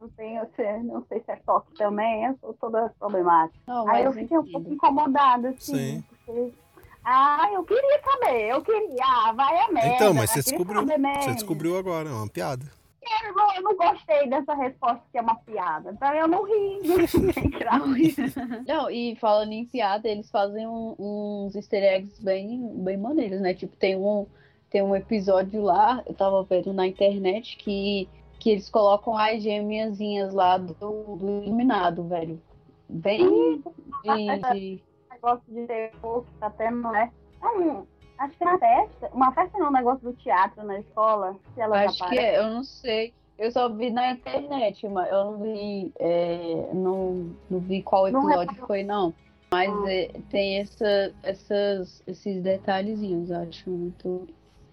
não 0.00 0.08
tenho, 0.08 0.84
não 0.84 1.04
sei 1.08 1.20
se 1.20 1.30
é 1.30 1.36
toque 1.36 1.72
também, 1.74 2.24
eu 2.24 2.36
sou 2.40 2.54
toda 2.54 2.92
problemática. 2.98 3.58
Não, 3.66 3.88
Aí 3.88 4.04
eu 4.04 4.12
fiquei 4.12 4.38
um 4.38 4.50
pouco 4.50 4.72
incomodada, 4.72 5.50
assim, 5.50 5.76
Sim. 5.76 6.04
porque. 6.08 6.52
Ah, 7.08 7.48
eu 7.52 7.62
queria 7.62 8.00
saber, 8.02 8.50
eu 8.50 8.62
queria. 8.62 9.04
Ah, 9.04 9.32
vai 9.32 9.60
a 9.60 9.68
merda. 9.70 9.94
Então, 9.94 10.12
mas 10.12 10.30
você 10.30 10.42
descobriu. 10.42 10.84
Você 10.84 11.32
descobriu 11.34 11.78
agora, 11.78 12.08
é 12.08 12.12
uma 12.12 12.28
piada. 12.28 12.66
Eu 13.24 13.34
não, 13.34 13.54
eu 13.54 13.62
não 13.62 13.76
gostei 13.76 14.28
dessa 14.28 14.54
resposta 14.54 15.02
que 15.10 15.18
é 15.18 15.20
uma 15.20 15.36
piada. 15.36 15.92
Então 15.92 16.14
eu 16.14 16.28
não 16.28 16.44
ri. 16.44 16.80
não, 18.66 18.90
e 18.90 19.16
falando 19.16 19.52
em 19.52 19.64
piada, 19.64 20.08
eles 20.08 20.30
fazem 20.30 20.66
um, 20.66 20.94
uns 20.98 21.54
easter 21.54 21.82
eggs 21.82 22.22
bem, 22.22 22.68
bem 22.82 22.96
maneiros, 22.96 23.40
né? 23.40 23.54
Tipo, 23.54 23.76
tem 23.76 23.96
um, 23.96 24.26
tem 24.70 24.82
um 24.82 24.96
episódio 24.96 25.62
lá, 25.62 26.02
eu 26.06 26.14
tava 26.14 26.42
vendo 26.44 26.72
na 26.72 26.86
internet, 26.86 27.56
que 27.56 28.08
que 28.38 28.50
eles 28.50 28.68
colocam 28.68 29.16
as 29.16 29.42
gêmeazinhas 29.42 30.32
lá 30.32 30.58
do, 30.58 30.74
do 30.74 31.42
Iluminado, 31.42 32.04
velho. 32.04 32.40
Bem 32.88 33.60
de, 34.04 34.42
de... 34.52 34.82
negócio 35.10 35.42
de 35.48 35.66
terror 35.66 36.22
que 36.22 36.38
tá 36.38 36.50
tendo, 36.50 36.82
né? 36.92 37.10
Hum, 37.42 37.84
acho 38.18 38.36
que 38.36 38.44
é 38.44 38.46
uma 38.46 38.58
festa. 38.58 39.10
Uma 39.12 39.32
festa 39.32 39.58
não, 39.58 39.68
um 39.68 39.72
negócio 39.72 40.10
do 40.10 40.12
teatro 40.14 40.64
na 40.64 40.78
escola. 40.78 41.36
Se 41.54 41.60
ela 41.60 41.84
acho 41.84 42.08
que 42.08 42.18
é, 42.18 42.38
eu 42.38 42.50
não 42.50 42.64
sei. 42.64 43.12
Eu 43.38 43.50
só 43.50 43.68
vi 43.68 43.90
na 43.90 44.12
internet, 44.12 44.88
mas 44.88 45.10
eu 45.10 45.24
não 45.24 45.38
vi, 45.38 45.92
é, 45.98 46.70
não, 46.72 47.30
não 47.50 47.60
vi 47.60 47.82
qual 47.82 48.08
episódio 48.08 48.56
não 48.58 48.66
foi, 48.66 48.82
não. 48.82 49.14
Mas 49.50 49.70
ah. 49.70 49.92
é, 49.92 50.10
tem 50.30 50.58
essa, 50.58 51.12
essas, 51.22 52.02
esses 52.06 52.42
detalhezinhos, 52.42 53.30
acho 53.30 53.68
muito 53.68 54.26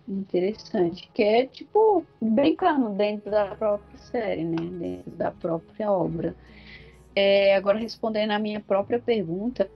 interessante, 0.07 1.09
que 1.13 1.23
é 1.23 1.45
tipo 1.45 2.05
brincando 2.21 2.89
dentro 2.89 3.29
da 3.29 3.55
própria 3.55 3.97
série, 3.97 4.43
né? 4.43 4.55
Dentro 4.57 5.11
da 5.11 5.31
própria 5.31 5.91
obra. 5.91 6.35
É, 7.15 7.55
agora 7.55 7.77
respondendo 7.77 8.31
a 8.31 8.39
minha 8.39 8.59
própria 8.59 8.99
pergunta, 8.99 9.69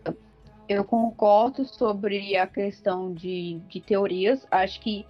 eu 0.68 0.84
concordo 0.84 1.66
sobre 1.66 2.36
a 2.36 2.46
questão 2.46 3.14
de, 3.14 3.60
de 3.68 3.80
teorias. 3.80 4.46
Acho 4.52 4.80
que 4.82 5.06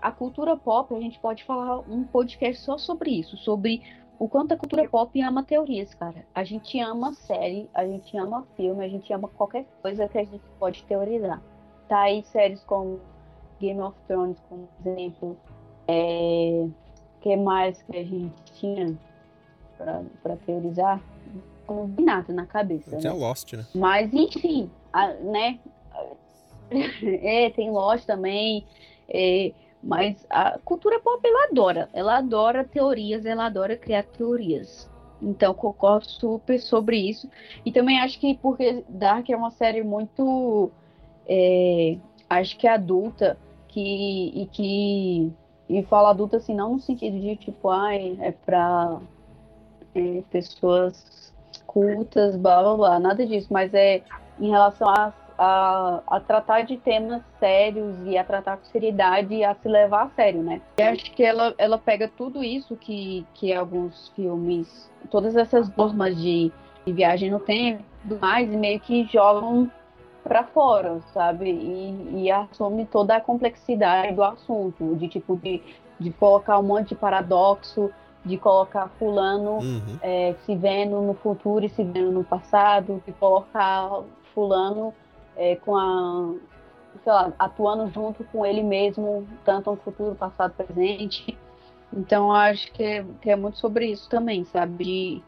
a 0.00 0.10
cultura 0.10 0.56
pop, 0.56 0.94
a 0.94 1.00
gente 1.00 1.18
pode 1.18 1.44
falar 1.44 1.80
um 1.80 2.04
podcast 2.04 2.62
só 2.62 2.78
sobre 2.78 3.10
isso, 3.10 3.36
sobre 3.36 3.82
o 4.18 4.28
quanto 4.28 4.52
a 4.52 4.56
cultura 4.56 4.88
pop 4.88 5.20
ama 5.20 5.42
teorias, 5.42 5.94
cara. 5.94 6.24
A 6.34 6.44
gente 6.44 6.78
ama 6.80 7.12
série, 7.12 7.68
a 7.74 7.86
gente 7.86 8.16
ama 8.16 8.46
filme, 8.56 8.84
a 8.84 8.88
gente 8.88 9.12
ama 9.12 9.28
qualquer 9.28 9.66
coisa 9.82 10.08
que 10.08 10.18
a 10.18 10.24
gente 10.24 10.44
pode 10.58 10.82
teorizar. 10.84 11.42
Tá 11.88 12.02
aí 12.02 12.22
séries 12.24 12.62
como 12.64 13.00
Game 13.60 13.80
of 13.80 13.96
Thrones, 14.06 14.38
como 14.48 14.68
exemplo. 14.84 15.36
É, 15.86 16.66
que 17.20 17.36
mais 17.36 17.82
que 17.82 17.96
a 17.96 18.04
gente 18.04 18.34
tinha 18.54 18.98
para 20.22 20.36
teorizar? 20.46 21.02
Não 21.68 21.86
vi 21.86 22.04
nada 22.04 22.32
na 22.32 22.46
cabeça. 22.46 22.96
Tinha 22.98 23.12
né? 23.12 23.18
Lost, 23.18 23.52
né? 23.54 23.66
Mas, 23.74 24.12
enfim, 24.12 24.70
a, 24.94 25.08
né? 25.14 25.58
é, 27.22 27.50
tem 27.50 27.70
Lost 27.70 28.06
também. 28.06 28.64
É, 29.08 29.52
mas 29.82 30.24
a 30.30 30.58
cultura 30.64 30.98
pop, 31.00 31.20
ela 31.26 31.48
adora. 31.50 31.88
Ela 31.92 32.18
adora 32.18 32.64
teorias, 32.64 33.26
ela 33.26 33.46
adora 33.46 33.76
criar 33.76 34.04
teorias. 34.04 34.88
Então, 35.20 35.52
concordo 35.52 36.08
super 36.08 36.58
sobre 36.60 36.96
isso. 36.96 37.28
E 37.64 37.72
também 37.72 38.00
acho 38.00 38.18
que 38.18 38.34
porque 38.34 38.84
Dark 38.88 39.28
é 39.28 39.36
uma 39.36 39.50
série 39.50 39.82
muito. 39.82 40.70
É, 41.26 41.96
acho 42.28 42.56
que 42.56 42.66
adulta 42.66 43.36
que 43.68 44.32
e 44.34 44.46
que 44.46 45.32
e 45.68 45.82
fala 45.84 46.10
adulta 46.10 46.36
assim 46.36 46.54
não 46.54 46.74
no 46.74 46.80
sentido 46.80 47.18
de 47.18 47.36
tipo 47.36 47.70
ai 47.70 48.16
é 48.20 48.30
para 48.30 49.00
é, 49.94 50.22
pessoas 50.30 51.32
cultas 51.66 52.36
blá 52.36 52.62
blá 52.62 52.76
blá 52.76 53.00
nada 53.00 53.26
disso 53.26 53.48
mas 53.50 53.72
é 53.72 54.02
em 54.40 54.50
relação 54.50 54.88
a, 54.88 55.12
a, 55.38 56.02
a, 56.06 56.20
tratar 56.20 56.62
de 56.62 56.76
temas 56.76 57.22
sérios 57.38 57.96
e 58.04 58.16
a 58.16 58.24
tratar 58.24 58.56
com 58.56 58.64
seriedade 58.64 59.34
e 59.34 59.44
a 59.44 59.54
se 59.54 59.68
levar 59.68 60.06
a 60.06 60.10
sério, 60.10 60.42
né? 60.42 60.60
E 60.78 60.82
acho 60.82 61.10
que 61.12 61.22
ela, 61.22 61.54
ela 61.58 61.78
pega 61.78 62.08
tudo 62.08 62.42
isso 62.42 62.76
que, 62.76 63.26
que 63.34 63.52
alguns 63.52 64.08
filmes, 64.10 64.90
todas 65.10 65.36
essas 65.36 65.74
normas 65.76 66.16
de, 66.16 66.52
de 66.84 66.92
viagem 66.92 67.30
no 67.30 67.40
tempo 67.40 67.82
e 68.08 68.14
mais, 68.14 68.52
e 68.52 68.56
meio 68.56 68.80
que 68.80 69.04
jogam 69.04 69.70
para 70.22 70.44
fora, 70.44 71.00
sabe? 71.12 71.50
E, 71.50 72.24
e, 72.24 72.30
assume 72.30 72.86
toda 72.86 73.16
a 73.16 73.20
complexidade 73.20 74.14
do 74.14 74.22
assunto, 74.22 74.96
de 74.96 75.06
tipo 75.06 75.36
de, 75.36 75.62
de 76.00 76.10
colocar 76.10 76.58
um 76.58 76.62
monte 76.62 76.90
de 76.90 76.94
paradoxo, 76.94 77.90
de 78.24 78.38
colocar 78.38 78.88
fulano 78.98 79.58
uhum. 79.58 79.98
é, 80.00 80.34
se 80.46 80.56
vendo 80.56 81.00
no 81.02 81.12
futuro 81.14 81.66
e 81.66 81.68
se 81.68 81.84
vendo 81.84 82.10
no 82.10 82.24
passado, 82.24 83.02
de 83.06 83.12
colocar 83.12 84.02
fulano 84.34 84.92
é, 85.36 85.56
com 85.56 85.76
a 85.76 86.34
sei 87.02 87.12
lá, 87.12 87.32
atuando 87.38 87.90
junto 87.90 88.22
com 88.24 88.46
ele 88.46 88.62
mesmo, 88.62 89.26
tanto 89.44 89.70
no 89.70 89.76
futuro, 89.76 90.14
passado, 90.14 90.54
presente. 90.54 91.36
Então 91.92 92.32
acho 92.32 92.72
que 92.72 92.82
é, 92.82 93.04
que 93.20 93.30
é 93.30 93.36
muito 93.36 93.58
sobre 93.58 93.86
isso 93.86 94.08
também, 94.08 94.44
sabe? 94.44 94.84
De, 94.84 95.22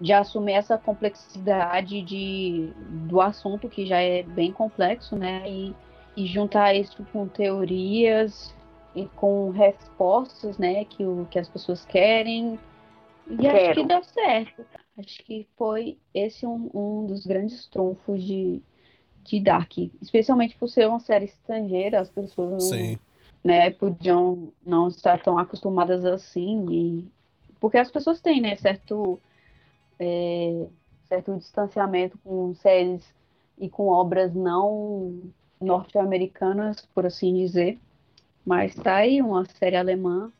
de 0.00 0.12
assumir 0.12 0.52
essa 0.52 0.78
complexidade 0.78 2.02
de, 2.02 2.72
do 3.08 3.20
assunto, 3.20 3.68
que 3.68 3.86
já 3.86 4.00
é 4.00 4.22
bem 4.22 4.52
complexo, 4.52 5.16
né? 5.16 5.42
E, 5.48 5.74
e 6.16 6.26
juntar 6.26 6.74
isso 6.74 7.04
com 7.12 7.26
teorias 7.26 8.54
e 8.94 9.06
com 9.16 9.50
respostas, 9.50 10.58
né? 10.58 10.84
Que, 10.84 11.04
o, 11.04 11.26
que 11.30 11.38
as 11.38 11.48
pessoas 11.48 11.84
querem. 11.84 12.58
E 13.28 13.36
Quero. 13.36 13.56
acho 13.56 13.74
que 13.74 13.86
deu 13.86 14.04
certo. 14.04 14.64
Acho 15.00 15.22
que 15.24 15.46
foi 15.56 15.98
esse 16.14 16.46
um, 16.46 16.70
um 16.74 17.06
dos 17.06 17.26
grandes 17.26 17.66
trunfos 17.66 18.22
de, 18.22 18.62
de 19.24 19.40
Dark. 19.40 19.76
Especialmente 20.00 20.56
por 20.56 20.68
ser 20.68 20.88
uma 20.88 21.00
série 21.00 21.26
estrangeira, 21.26 22.00
as 22.00 22.10
pessoas 22.10 22.70
não, 22.70 22.98
né, 23.42 23.70
podiam 23.70 24.52
não 24.64 24.88
estar 24.88 25.22
tão 25.22 25.38
acostumadas 25.38 26.04
assim. 26.04 26.66
E, 26.70 27.08
porque 27.58 27.78
as 27.78 27.90
pessoas 27.90 28.20
têm, 28.20 28.40
né, 28.40 28.56
certo 28.56 29.20
é, 29.98 30.66
certo 31.08 31.36
distanciamento 31.36 32.16
com 32.24 32.54
séries 32.54 33.04
e 33.58 33.68
com 33.68 33.88
obras 33.88 34.32
não 34.34 35.20
norte-americanas, 35.60 36.86
por 36.94 37.04
assim 37.04 37.34
dizer. 37.34 37.78
Mas 38.46 38.74
tá 38.74 38.96
aí 38.96 39.20
uma 39.20 39.44
série 39.44 39.76
alemã 39.76 40.32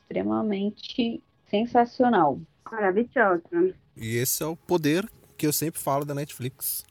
extremamente 0.00 1.22
sensacional. 1.50 2.38
Maravilhosa. 2.70 3.74
E 3.96 4.16
esse 4.16 4.42
é 4.42 4.46
o 4.46 4.56
poder 4.56 5.08
que 5.36 5.46
eu 5.46 5.52
sempre 5.52 5.80
falo 5.80 6.04
da 6.04 6.14
Netflix. 6.14 6.84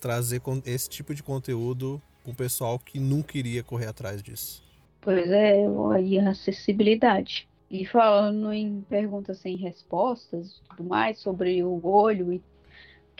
Trazer 0.00 0.42
esse 0.66 0.88
tipo 0.88 1.14
de 1.14 1.22
conteúdo 1.22 2.00
com 2.24 2.30
o 2.30 2.34
pessoal 2.34 2.78
que 2.78 2.98
nunca 2.98 3.36
iria 3.38 3.62
correr 3.62 3.86
atrás 3.86 4.22
disso. 4.22 4.62
Pois 5.00 5.30
é, 5.30 5.64
aí 5.94 6.18
a 6.18 6.30
acessibilidade. 6.30 7.48
E 7.70 7.86
falando 7.86 8.52
em 8.52 8.82
perguntas 8.88 9.38
sem 9.38 9.56
respostas 9.56 10.58
e 10.58 10.68
tudo 10.68 10.84
mais 10.88 11.18
sobre 11.18 11.62
o 11.62 11.80
olho, 11.84 12.32
e, 12.32 12.42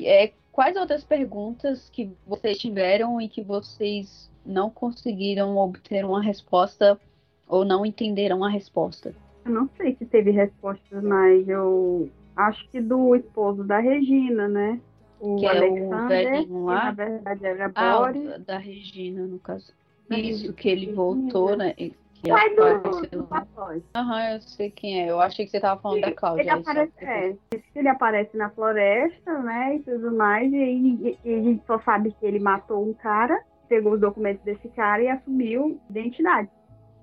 é, 0.02 0.32
quais 0.50 0.76
outras 0.76 1.04
perguntas 1.04 1.88
que 1.90 2.10
vocês 2.26 2.58
tiveram 2.58 3.20
e 3.20 3.28
que 3.28 3.42
vocês 3.42 4.30
não 4.44 4.70
conseguiram 4.70 5.56
obter 5.56 6.04
uma 6.04 6.22
resposta 6.22 7.00
ou 7.48 7.64
não 7.64 7.84
entenderam 7.84 8.44
a 8.44 8.48
resposta? 8.50 9.14
Eu 9.44 9.52
não 9.52 9.68
sei 9.76 9.96
se 9.96 10.04
teve 10.06 10.30
respostas, 10.30 11.02
mas 11.02 11.48
eu 11.48 12.10
acho 12.36 12.68
que 12.70 12.80
do 12.80 13.14
esposo 13.14 13.64
da 13.64 13.78
Regina, 13.78 14.48
né? 14.48 14.80
O 15.20 15.36
Que 15.36 15.46
é 15.46 15.48
o 15.48 15.56
Alexander, 15.56 16.44
que 16.46 16.50
na 16.64 16.90
verdade 16.90 17.46
era 17.46 17.72
Ah, 17.74 17.96
Boris. 17.98 18.44
da, 18.44 18.58
Regina, 18.58 19.26
no 19.26 19.38
caso. 19.38 19.72
Isso, 20.10 20.52
que 20.52 20.68
ele 20.68 20.92
voltou, 20.92 21.56
né? 21.56 21.74
e 21.78 21.94
Que 22.14 22.28
Pai 22.28 22.50
do, 22.54 23.24
papai. 23.26 23.82
Aham, 23.96 24.30
eu 24.34 24.40
sei 24.42 24.70
quem 24.70 25.02
é. 25.02 25.10
Eu 25.10 25.20
achei 25.20 25.44
que 25.44 25.50
você 25.50 25.58
tava 25.60 25.80
falando 25.80 26.02
da 26.02 26.12
Cláudia. 26.12 26.42
Ele 26.42 26.50
só 26.50 26.70
aparece, 26.70 26.92
que- 26.98 27.04
é, 27.04 27.36
ele 27.74 27.88
aparece 27.88 28.36
na 28.36 28.50
floresta, 28.50 29.38
né, 29.42 29.76
e 29.76 29.80
tudo 29.80 30.12
mais, 30.12 30.52
e 30.52 30.56
aí 30.56 30.98
e- 31.02 31.18
e 31.28 31.34
a 31.34 31.42
gente 31.42 31.64
só 31.66 31.80
sabe 31.80 32.12
que 32.12 32.24
ele 32.26 32.38
matou 32.38 32.88
um 32.88 32.92
cara, 32.94 33.40
pegou 33.68 33.94
os 33.94 34.00
documentos 34.00 34.44
desse 34.44 34.68
cara 34.68 35.02
e 35.02 35.08
assumiu 35.08 35.80
identidade. 35.90 36.48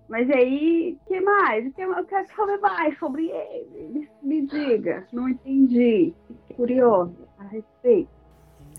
Mas 0.09 0.29
aí, 0.31 0.97
o 1.01 1.07
que 1.07 1.21
mais? 1.21 1.67
O 1.67 1.71
que- 1.71 1.81
Eu 1.81 2.05
quero 2.05 2.27
saber 2.35 2.57
mais 2.59 2.97
sobre 2.97 3.29
ele. 3.29 4.09
Me, 4.23 4.45
diga. 4.47 5.07
Não 5.13 5.29
entendi. 5.29 6.13
Fiquei 6.27 6.55
curioso 6.55 7.15
a 7.37 7.43
respeito. 7.43 8.09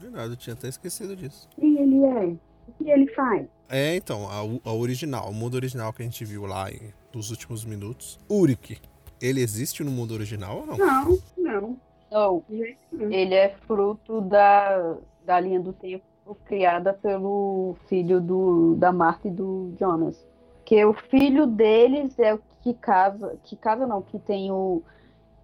Verdade, 0.01 0.33
eu 0.33 0.37
tinha 0.37 0.55
até 0.55 0.69
esquecido 0.69 1.15
disso. 1.15 1.49
Quem 1.57 1.79
ele 1.79 2.05
é? 2.05 2.25
O 2.69 2.73
que 2.85 2.91
ele 2.91 3.07
faz? 3.15 3.47
É, 3.69 3.95
então, 3.95 4.27
a, 4.29 4.69
a 4.69 4.73
original, 4.75 5.31
o 5.31 5.35
mundo 5.35 5.55
original 5.55 5.93
que 5.93 6.03
a 6.03 6.05
gente 6.05 6.25
viu 6.25 6.47
lá 6.47 6.71
em, 6.71 6.93
nos 7.15 7.31
últimos 7.31 7.65
minutos. 7.65 8.19
Uric, 8.29 8.79
ele 9.21 9.41
existe 9.41 9.85
no 9.85 9.91
mundo 9.91 10.13
original 10.13 10.59
ou 10.61 10.67
não? 10.67 10.77
Não, 10.77 11.19
não. 11.37 11.77
Não, 12.11 12.43
de 12.49 12.77
ele 12.93 13.35
é 13.35 13.51
fruto 13.69 14.21
da, 14.23 14.97
da 15.25 15.39
linha 15.39 15.61
do 15.61 15.73
tempo 15.73 16.05
criada 16.45 16.93
pelo 16.93 17.77
filho 17.89 18.21
do, 18.21 18.75
da 18.77 18.93
Marta 18.93 19.29
e 19.29 19.31
do 19.31 19.73
Jonas. 19.79 20.27
Que 20.71 20.85
o 20.85 20.93
filho 20.95 21.49
deles 21.49 22.17
é 22.17 22.33
o 22.33 22.41
que 22.63 22.73
casa, 22.75 23.37
que 23.43 23.57
casa 23.57 23.89
não, 23.89 24.01
que 24.01 24.21
tem 24.21 24.53
o 24.53 24.85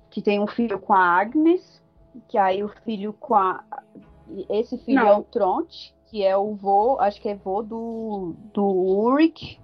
que 0.09 0.22
tem 0.22 0.39
um 0.39 0.47
filho 0.47 0.79
com 0.79 0.93
a 0.93 1.01
Agnes, 1.01 1.83
que 2.29 2.39
aí 2.39 2.62
o 2.62 2.68
filho 2.85 3.12
com 3.12 3.35
a 3.35 3.61
esse 4.49 4.79
filho 4.79 5.01
Não. 5.01 5.09
é 5.09 5.16
o 5.16 5.24
Tronte, 5.24 5.93
que 6.07 6.22
é 6.22 6.37
o 6.37 6.55
vô, 6.55 6.99
acho 7.01 7.20
que 7.20 7.29
é 7.29 7.35
vô 7.35 7.61
do, 7.61 8.35
do 8.55 8.62
Ulrich. 8.62 9.61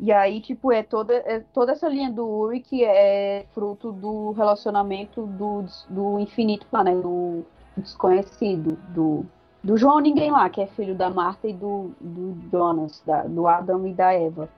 E 0.00 0.10
aí, 0.10 0.40
tipo, 0.40 0.72
é 0.72 0.82
toda, 0.82 1.12
é 1.12 1.40
toda 1.52 1.72
essa 1.72 1.90
linha 1.90 2.10
do 2.10 2.24
Ulrich 2.24 2.82
é 2.82 3.44
fruto 3.52 3.92
do 3.92 4.30
relacionamento 4.30 5.26
do, 5.26 5.66
do 5.90 6.18
infinito 6.20 6.66
lá, 6.72 6.82
né? 6.82 6.94
Do 6.94 7.44
desconhecido, 7.76 8.78
do, 8.94 9.26
do 9.62 9.76
João 9.76 10.00
Ninguém 10.00 10.30
lá, 10.30 10.48
que 10.48 10.62
é 10.62 10.66
filho 10.66 10.94
da 10.94 11.10
Marta 11.10 11.46
e 11.46 11.52
do, 11.52 11.90
do 12.00 12.34
Jonas, 12.50 13.02
da, 13.04 13.24
do 13.24 13.46
Adam 13.46 13.86
e 13.86 13.92
da 13.92 14.14
Eva. 14.14 14.48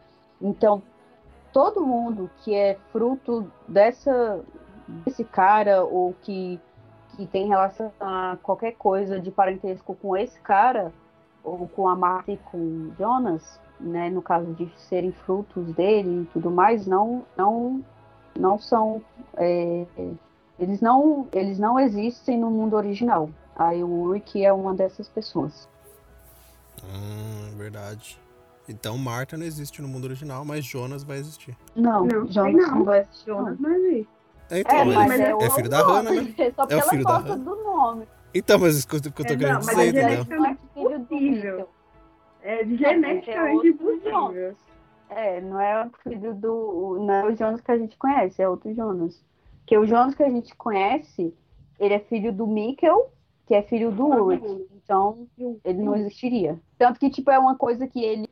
Então, 0.41 0.83
todo 1.53 1.85
mundo 1.85 2.31
que 2.39 2.55
é 2.55 2.79
fruto 2.93 3.51
dessa, 3.67 4.41
desse 4.87 5.25
cara 5.25 5.85
ou 5.85 6.15
que, 6.23 6.61
que 7.17 7.27
tem 7.27 7.49
relação 7.49 7.93
a 8.01 8.39
qualquer 8.43 8.73
coisa 8.73 9.21
de 9.21 9.31
parentesco 9.31 9.95
com 9.95 10.17
esse 10.17 10.39
cara, 10.41 10.93
ou 11.43 11.69
com 11.69 11.89
a 11.89 11.97
Marta 11.97 12.33
e 12.33 12.37
com 12.37 12.59
o 12.59 12.95
Jonas, 12.99 13.61
né, 13.81 14.11
no 14.11 14.21
caso 14.21 14.53
de 14.55 14.71
serem 14.77 15.13
frutos 15.13 15.73
dele 15.73 16.23
e 16.23 16.27
tudo 16.27 16.51
mais, 16.51 16.87
não, 16.87 17.25
não, 17.37 17.85
não 18.39 18.59
são, 18.59 19.03
é, 19.37 19.87
eles 20.59 20.81
não, 20.81 21.27
eles 21.33 21.59
não 21.59 21.79
existem 21.79 22.39
no 22.39 22.51
mundo 22.51 22.77
original. 22.77 23.31
Aí 23.57 23.83
o 23.83 23.89
Ulrich 23.89 24.45
é 24.45 24.53
uma 24.53 24.75
dessas 24.75 25.09
pessoas. 25.09 25.69
Hum, 26.85 27.57
verdade. 27.57 28.19
Então 28.69 28.99
Marta 28.99 29.37
não 29.37 29.45
existe 29.47 29.81
no 29.81 29.89
mundo 29.89 30.05
original, 30.05 30.45
mas 30.45 30.65
Jonas 30.65 31.03
vai 31.03 31.19
existir. 31.19 31.57
Não, 31.75 32.05
Não, 32.05 32.27
Jonas 32.31 32.55
não. 32.69 32.75
não 32.77 32.85
vai 32.85 33.01
assistir. 33.01 33.31
Não, 33.31 33.57
mas 33.59 33.83
isso. 33.83 34.09
É, 34.51 34.61
então, 34.61 34.77
É, 34.79 34.83
ele 34.83 34.95
mas 34.95 35.21
é, 35.21 35.31
é, 35.33 35.43
é 35.45 35.51
filho 35.51 35.69
da 35.69 35.79
Hannah, 35.83 36.11
né? 36.11 36.35
Só 36.55 36.63
É 36.63 36.65
o 36.65 36.67
pela 36.69 36.83
filho 36.83 37.05
da 37.05 37.19
Hannah. 37.19 37.37
do 37.37 37.57
nome. 37.57 38.07
Então, 38.35 38.59
mas 38.59 38.77
isso 38.77 38.89
que 38.89 38.97
eu, 38.97 39.01
que 39.01 39.09
eu 39.09 39.13
tô 39.27 39.33
É, 39.33 39.37
querendo 39.37 39.59
não, 39.59 39.65
mas 39.65 39.77
dizer, 39.77 39.83
é 39.97 40.15
entendeu? 40.15 40.39
Não 40.39 40.47
é 40.47 40.57
Possível. 40.75 41.69
É 42.43 42.61
é 42.63 42.65
geneticamente 42.67 43.55
outro 43.55 43.69
impossível. 43.69 44.57
É, 45.11 45.41
não 45.41 45.61
é 45.61 45.87
o 45.87 45.91
filho 46.03 46.35
do. 46.35 46.99
Não 47.01 47.15
é 47.15 47.25
o 47.27 47.37
Jonas 47.37 47.61
que 47.61 47.71
a 47.73 47.79
gente 47.79 47.97
conhece, 47.97 48.43
é 48.43 48.49
outro 48.49 48.73
Jonas. 48.75 49.23
Porque 49.61 49.77
o 49.77 49.87
Jonas 49.87 50.15
que 50.15 50.23
a 50.23 50.31
gente 50.31 50.55
conhece, 50.55 51.35
ele 51.81 51.95
é 51.95 51.99
filho 51.99 52.33
do 52.33 52.47
Mikkel, 52.47 53.11
que 53.47 53.55
é 53.55 53.63
filho 53.63 53.91
do 53.91 54.07
Ulrich. 54.07 54.67
Então, 54.85 55.27
ele 55.65 55.83
não 55.83 55.97
existiria. 55.97 56.59
Tanto 56.79 57.01
que, 57.01 57.11
tipo, 57.11 57.31
é 57.31 57.39
uma 57.39 57.57
coisa 57.57 57.87
que 57.87 58.03
ele, 58.03 58.29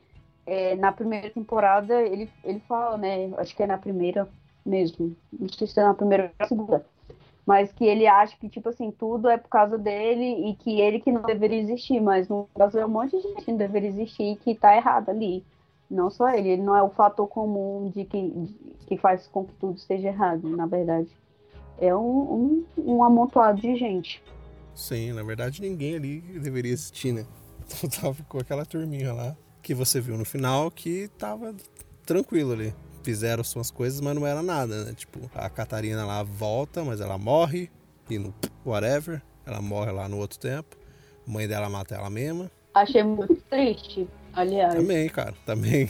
é, 0.47 0.77
na 0.77 0.93
primeira 0.93 1.29
temporada, 1.31 2.01
ele, 2.03 2.31
ele 2.45 2.61
fala, 2.69 2.97
né? 2.97 3.31
Acho 3.39 3.55
que 3.57 3.63
é 3.63 3.67
na 3.67 3.79
primeira 3.79 4.29
mesmo. 4.65 5.17
Não 5.33 5.49
sei 5.49 5.67
se 5.67 5.79
é 5.81 5.83
na 5.85 5.95
primeira 5.95 6.25
ou 6.25 6.31
na 6.39 6.47
segunda. 6.47 6.87
Mas 7.45 7.73
que 7.73 7.85
ele 7.85 8.07
acha 8.07 8.37
que, 8.37 8.49
tipo 8.49 8.69
assim, 8.69 8.91
tudo 8.91 9.29
é 9.29 9.37
por 9.39 9.49
causa 9.49 9.79
dele 9.79 10.49
e 10.51 10.55
que 10.57 10.81
ele 10.81 10.99
que 10.99 11.13
não 11.13 11.23
deveria 11.23 11.61
existir. 11.61 12.01
Mas 12.01 12.29
no 12.29 12.49
caso 12.57 12.79
é 12.79 12.85
um 12.85 12.89
monte 12.89 13.17
de 13.17 13.23
gente 13.23 13.45
que 13.45 13.51
não 13.53 13.59
deveria 13.59 13.89
existir 13.89 14.33
e 14.33 14.37
que 14.37 14.55
tá 14.55 14.77
errado 14.77 15.11
ali. 15.11 15.45
Não 15.89 16.11
só 16.11 16.29
ele, 16.31 16.49
ele 16.49 16.63
não 16.63 16.75
é 16.77 16.83
o 16.83 16.91
fator 16.91 17.29
comum 17.29 17.93
de 17.95 18.05
que, 18.05 18.21
de- 18.31 18.55
que 18.89 18.97
faz 18.97 19.29
com 19.29 19.45
que 19.45 19.53
tudo 19.55 19.77
esteja 19.77 20.09
errado, 20.09 20.49
na 20.49 20.67
verdade. 20.67 21.09
É 21.79 21.95
um, 21.95 22.65
um, 22.77 22.95
um 22.97 23.05
amontoado 23.05 23.61
de 23.61 23.77
gente. 23.77 24.21
Sim, 24.75 25.13
na 25.13 25.23
verdade 25.23 25.63
ninguém 25.63 25.95
ali 25.95 26.21
deveria 26.21 26.73
existir, 26.73 27.13
né? 27.13 27.25
Então 27.67 27.89
tava, 27.91 28.15
ficou 28.15 28.41
aquela 28.41 28.65
turminha 28.67 29.13
lá 29.13 29.37
que 29.67 29.75
você 29.75 30.01
viu 30.01 30.17
no 30.17 30.25
final 30.25 30.71
que 30.71 31.09
tava 31.19 31.53
tranquilo 32.05 32.53
ali. 32.53 32.73
Fizeram 33.03 33.43
suas 33.43 33.69
coisas, 33.69 34.01
mas 34.01 34.15
não 34.15 34.25
era 34.25 34.41
nada, 34.41 34.85
né? 34.85 34.95
Tipo, 34.95 35.29
a 35.35 35.51
Catarina 35.51 36.07
lá 36.07 36.23
volta, 36.23 36.85
mas 36.85 37.01
ela 37.01 37.19
morre 37.19 37.69
e 38.09 38.17
no 38.17 38.33
whatever, 38.65 39.21
ela 39.45 39.61
morre 39.61 39.91
lá 39.91 40.09
no 40.09 40.19
outro 40.19 40.39
tempo. 40.39 40.77
A 41.27 41.29
mãe 41.29 41.49
dela 41.49 41.69
mata 41.69 41.97
ela 41.97 42.09
mesma. 42.09 42.49
Achei 42.75 43.03
muito 43.03 43.35
triste, 43.51 44.07
aliás. 44.37 44.75
Também, 44.75 45.09
cara, 45.09 45.35
também. 45.45 45.89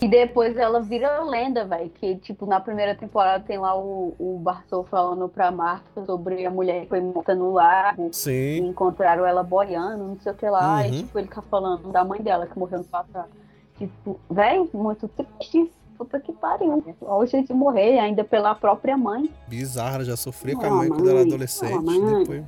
E 0.00 0.08
depois 0.08 0.56
ela 0.56 0.80
vira 0.80 1.22
lenda, 1.24 1.64
velho. 1.64 1.90
Que, 1.90 2.16
tipo, 2.16 2.46
na 2.46 2.60
primeira 2.60 2.94
temporada 2.94 3.42
tem 3.44 3.58
lá 3.58 3.76
o, 3.76 4.14
o 4.18 4.38
Bartol 4.38 4.84
falando 4.84 5.28
pra 5.28 5.50
Marta 5.50 6.04
sobre 6.06 6.46
a 6.46 6.50
mulher 6.50 6.82
que 6.82 6.88
foi 6.88 7.00
morta 7.00 7.34
no 7.34 7.52
lago. 7.52 8.08
E 8.12 8.16
Sim, 8.16 8.68
encontraram 8.68 9.26
ela 9.26 9.42
boiando, 9.42 10.04
não 10.04 10.20
sei 10.20 10.32
o 10.32 10.34
que 10.34 10.48
lá. 10.48 10.78
Uhum. 10.82 10.86
E, 10.86 11.02
tipo, 11.02 11.18
ele 11.18 11.26
fica 11.28 11.42
falando 11.42 11.90
da 11.90 12.04
mãe 12.04 12.22
dela 12.22 12.46
que 12.46 12.58
morreu 12.58 12.78
no 12.78 12.84
passado. 12.84 13.28
Tipo, 13.76 14.18
velho, 14.30 14.70
muito 14.72 15.08
triste. 15.08 15.70
Puta 15.96 16.20
que 16.20 16.32
pariu. 16.32 16.84
Olha 17.02 17.24
o 17.24 17.26
jeito 17.26 17.48
de 17.48 17.54
morrer, 17.54 17.98
ainda 17.98 18.22
pela 18.22 18.54
própria 18.54 18.96
mãe. 18.96 19.28
bizarra, 19.48 20.04
já 20.04 20.16
sofria 20.16 20.54
com 20.54 20.64
a 20.64 20.70
mãe 20.70 20.88
quando 20.88 21.10
era 21.10 21.22
adolescente, 21.22 21.72
Não, 21.72 22.00
mãe. 22.00 22.18
depois 22.20 22.44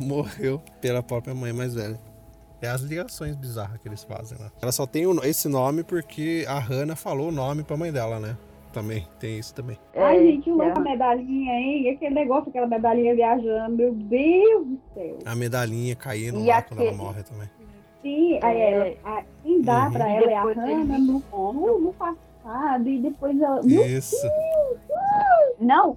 morreu 0.00 0.62
pela 0.80 1.02
própria 1.02 1.34
mãe 1.34 1.52
mais 1.52 1.74
velha. 1.74 2.00
É 2.62 2.68
as 2.68 2.80
ligações 2.80 3.36
bizarras 3.36 3.78
que 3.78 3.86
eles 3.88 4.02
fazem 4.04 4.38
lá. 4.38 4.50
Ela 4.62 4.72
só 4.72 4.86
tem 4.86 5.04
esse 5.24 5.48
nome 5.48 5.82
porque 5.84 6.44
a 6.48 6.58
Hannah 6.58 6.96
falou 6.96 7.28
o 7.28 7.32
nome 7.32 7.62
pra 7.62 7.76
mãe 7.76 7.92
dela, 7.92 8.18
né? 8.18 8.36
Também, 8.72 9.06
tem 9.18 9.38
isso 9.38 9.54
também. 9.54 9.78
Ai, 9.94 10.18
É, 10.18 10.22
gente, 10.22 10.50
o 10.50 10.60
é. 10.62 10.64
louco 10.66 10.80
a 10.80 10.82
medalhinha, 10.82 11.52
hein? 11.54 11.90
Aquele 11.90 12.14
negócio, 12.14 12.48
aquela 12.50 12.66
medalhinha 12.66 13.14
viajando. 13.14 13.74
Meu 13.76 13.92
Deus 13.94 14.66
do 14.66 14.80
céu. 14.94 15.18
A 15.24 15.34
medalhinha 15.34 15.96
caindo 15.96 16.40
E 16.40 16.46
lá 16.46 16.60
quando 16.62 16.80
ela 16.80 16.90
aquele- 16.90 17.02
morre 17.02 17.22
também. 17.22 17.48
Sim, 18.02 18.38
aí 18.42 18.56
É. 18.60 18.72
ela, 18.72 19.18
a, 19.18 19.22
quem 19.42 19.62
dá 19.62 19.86
Uhum. 19.86 19.92
pra 19.92 20.08
E 20.10 20.16
ela 20.16 20.30
é 20.30 20.34
a 20.36 20.42
Hannah 20.42 20.98
no, 20.98 21.22
no, 21.32 21.78
no 21.80 21.92
passado, 21.94 22.88
e 22.88 22.98
depois 23.00 23.40
ela. 23.40 23.62
Meu 23.62 23.84
Isso. 23.86 24.16
Não, 25.58 25.96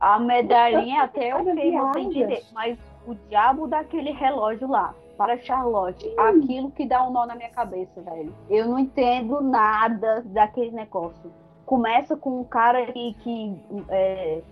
a 0.00 0.18
medalhinha 0.18 1.02
até 1.02 1.32
eu 1.32 1.44
sei 1.44 1.54
você 1.54 1.70
viagem. 1.70 2.06
entender, 2.06 2.42
mas 2.52 2.78
o 3.06 3.14
diabo 3.28 3.66
daquele 3.66 4.12
relógio 4.12 4.68
lá, 4.68 4.94
para 5.16 5.38
Charlotte, 5.38 6.06
aquilo 6.18 6.70
que 6.70 6.86
dá 6.86 7.02
um 7.02 7.10
nó 7.10 7.26
na 7.26 7.34
minha 7.34 7.50
cabeça, 7.50 8.00
velho. 8.02 8.34
Eu 8.48 8.68
não 8.68 8.78
entendo 8.78 9.40
nada 9.40 10.22
daquele 10.26 10.70
negócio. 10.70 11.32
Começa 11.64 12.16
com 12.16 12.40
um 12.40 12.44
cara 12.44 12.86
que, 12.92 13.14
que 13.14 13.62
é, 13.88 14.42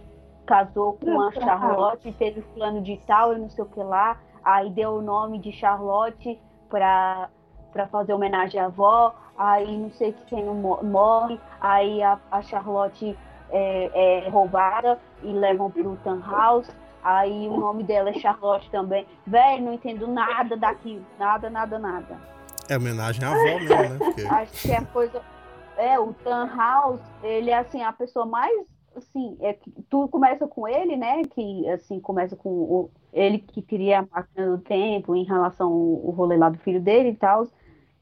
casou 0.45 0.95
com 0.95 1.21
a 1.21 1.33
Charlotte, 1.33 2.13
teve 2.13 2.43
plano 2.55 2.81
de 2.81 2.97
tal 3.07 3.35
e 3.35 3.39
não 3.39 3.51
sei 3.51 3.65
o 3.65 3.69
que 3.69 3.83
lá, 3.83 4.19
aí 4.45 4.71
deu 4.71 4.95
o 4.95 5.03
nome 5.03 5.39
de 5.39 5.53
Charlotte 5.53 6.41
pra, 6.69 7.29
para 7.73 7.87
fazer 7.87 8.13
homenagem 8.13 8.61
à 8.61 8.67
avó, 8.67 9.15
aí 9.37 9.77
não 9.77 9.91
sei 9.91 10.15
quem 10.27 10.45
morre, 10.45 11.39
aí 11.61 12.03
a, 12.03 12.19
a 12.31 12.43
Charlotte 12.43 13.17
é, 13.51 14.25
é, 14.25 14.29
roubada 14.29 14.99
e 15.23 15.29
levam 15.29 15.71
pro 15.71 15.97
Tan 16.03 16.21
House, 16.21 16.69
aí 17.05 17.47
o 17.47 17.57
nome 17.59 17.85
dela 17.85 18.11
é 18.11 18.15
Charlotte 18.15 18.71
também. 18.71 19.07
Velho, 19.27 19.65
não 19.65 19.73
entendo 19.75 20.07
nada 20.07 20.57
daquilo, 20.57 21.05
nada, 21.19 21.51
nada, 21.51 21.79
nada. 21.79 22.19
É 22.69 22.77
homenagem 22.77 23.23
à 23.25 23.31
avó 23.31 23.45
mesmo, 23.45 23.69
né? 23.69 23.99
Porque... 23.99 24.23
Acho 24.27 24.63
que 24.63 24.73
é 24.73 24.85
coisa. 24.87 25.23
É, 25.77 25.99
o 25.99 26.13
Tan 26.15 26.47
House, 26.57 27.01
ele 27.23 27.51
é 27.51 27.59
assim, 27.59 27.83
a 27.83 27.93
pessoa 27.93 28.25
mais 28.25 28.67
assim, 28.97 29.37
é, 29.41 29.59
tudo 29.91 30.09
começa 30.09 30.47
com 30.47 30.67
ele, 30.67 30.97
né? 30.97 31.23
Que 31.25 31.69
assim 31.69 32.01
começa 32.01 32.37
com 32.37 32.49
o, 32.49 32.91
ele 33.13 33.39
que 33.39 33.61
cria 33.61 34.01
a 34.01 34.03
máquina 34.03 34.57
do 34.57 34.59
tempo 34.63 35.15
em 35.15 35.25
relação 35.25 35.67
ao, 35.67 36.07
ao 36.07 36.11
rolê 36.13 36.37
lá 36.37 36.49
do 36.49 36.59
filho 36.59 36.81
dele 36.81 37.11
e 37.11 37.17
tal. 37.17 37.47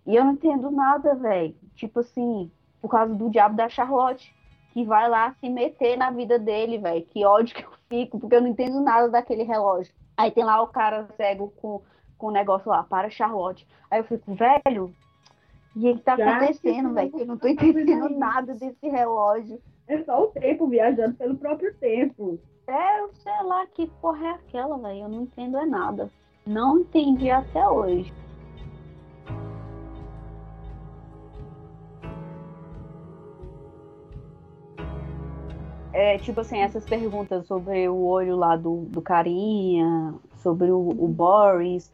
E 0.06 0.14
eu 0.14 0.24
não 0.24 0.32
entendo 0.32 0.70
nada, 0.70 1.14
velho. 1.14 1.54
Tipo 1.74 2.00
assim, 2.00 2.50
por 2.80 2.90
causa 2.90 3.14
do 3.14 3.30
diabo 3.30 3.56
da 3.56 3.68
Charlotte, 3.68 4.34
que 4.72 4.84
vai 4.84 5.08
lá 5.08 5.34
se 5.38 5.48
meter 5.48 5.96
na 5.96 6.10
vida 6.10 6.38
dele, 6.38 6.78
velho. 6.78 7.04
Que 7.06 7.24
ódio 7.24 7.54
que 7.54 7.64
eu 7.64 7.70
fico, 7.88 8.18
porque 8.18 8.36
eu 8.36 8.40
não 8.40 8.48
entendo 8.48 8.80
nada 8.80 9.08
daquele 9.08 9.42
relógio. 9.42 9.92
Aí 10.16 10.30
tem 10.30 10.44
lá 10.44 10.62
o 10.62 10.68
cara 10.68 11.08
cego 11.16 11.52
com, 11.56 11.82
com 12.16 12.28
o 12.28 12.30
negócio 12.30 12.70
lá, 12.70 12.82
para 12.82 13.10
Charlotte. 13.10 13.66
Aí 13.90 14.00
eu 14.00 14.04
fico, 14.04 14.34
velho, 14.34 14.94
e 15.76 15.86
ele 15.86 16.00
tá 16.00 16.16
Já 16.16 16.36
acontecendo, 16.36 16.94
velho? 16.94 17.18
Eu 17.18 17.26
não 17.26 17.36
tô 17.36 17.48
entendendo 17.48 18.08
nada 18.10 18.54
desse 18.54 18.88
relógio. 18.88 19.60
É 19.86 20.02
só 20.04 20.24
o 20.24 20.28
tempo 20.28 20.66
viajando 20.68 21.14
pelo 21.16 21.36
próprio 21.36 21.74
tempo. 21.74 22.38
É, 22.66 23.00
eu 23.00 23.10
sei 23.14 23.42
lá 23.44 23.66
que 23.66 23.86
porra 24.00 24.26
é 24.26 24.30
aquela, 24.30 24.78
velho. 24.78 25.00
Eu 25.00 25.08
não 25.08 25.22
entendo 25.22 25.58
é 25.58 25.66
nada. 25.66 26.10
Não 26.46 26.80
entendi 26.80 27.30
até 27.30 27.66
hoje. 27.68 28.12
É, 35.92 36.18
tipo 36.18 36.40
assim, 36.40 36.58
essas 36.58 36.86
perguntas 36.86 37.46
sobre 37.46 37.88
o 37.88 38.02
olho 38.02 38.36
lá 38.36 38.56
do, 38.56 38.86
do 38.86 39.02
carinha, 39.02 40.14
sobre 40.38 40.70
o, 40.70 40.88
o 40.88 41.08
Boris, 41.08 41.92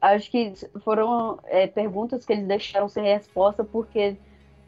acho 0.00 0.30
que 0.30 0.52
foram 0.84 1.38
é, 1.44 1.66
perguntas 1.66 2.24
que 2.24 2.32
eles 2.32 2.46
deixaram 2.46 2.88
sem 2.88 3.04
resposta 3.04 3.64
porque 3.64 4.16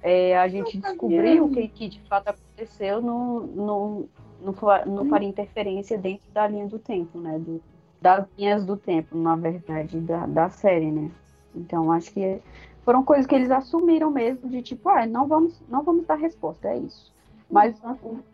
é, 0.03 0.37
a 0.37 0.49
gente 0.49 0.79
descobriu 0.79 1.49
que, 1.51 1.69
que 1.69 1.89
de 1.89 2.01
fato 2.03 2.29
aconteceu 2.29 3.01
não, 3.01 3.41
não, 3.41 4.09
não, 4.41 4.55
não 4.87 5.09
faria 5.09 5.29
interferência 5.29 5.97
dentro 5.97 6.31
da 6.33 6.47
linha 6.47 6.67
do 6.67 6.79
tempo, 6.79 7.19
né? 7.19 7.39
Do, 7.39 7.63
das 8.01 8.27
linhas 8.37 8.67
do 8.67 8.77
tempo, 8.77 9.17
na 9.17 9.35
verdade, 9.35 9.99
da, 10.01 10.27
da 10.27 10.51
série, 10.51 10.91
né? 10.91 11.11
Então 11.55 11.91
acho 11.91 12.13
que 12.13 12.43
foram 12.85 13.05
coisas 13.05 13.27
que 13.27 13.35
eles 13.35 13.51
assumiram 13.51 14.11
mesmo 14.11 14.49
de 14.51 14.63
tipo, 14.63 14.89
ah, 14.91 15.07
não 15.07 15.27
vamos, 15.27 15.63
não 15.69 15.83
vamos 15.83 16.05
dar 16.07 16.17
resposta, 16.17 16.69
é 16.69 16.79
isso. 16.79 17.14
Mas, 17.55 17.81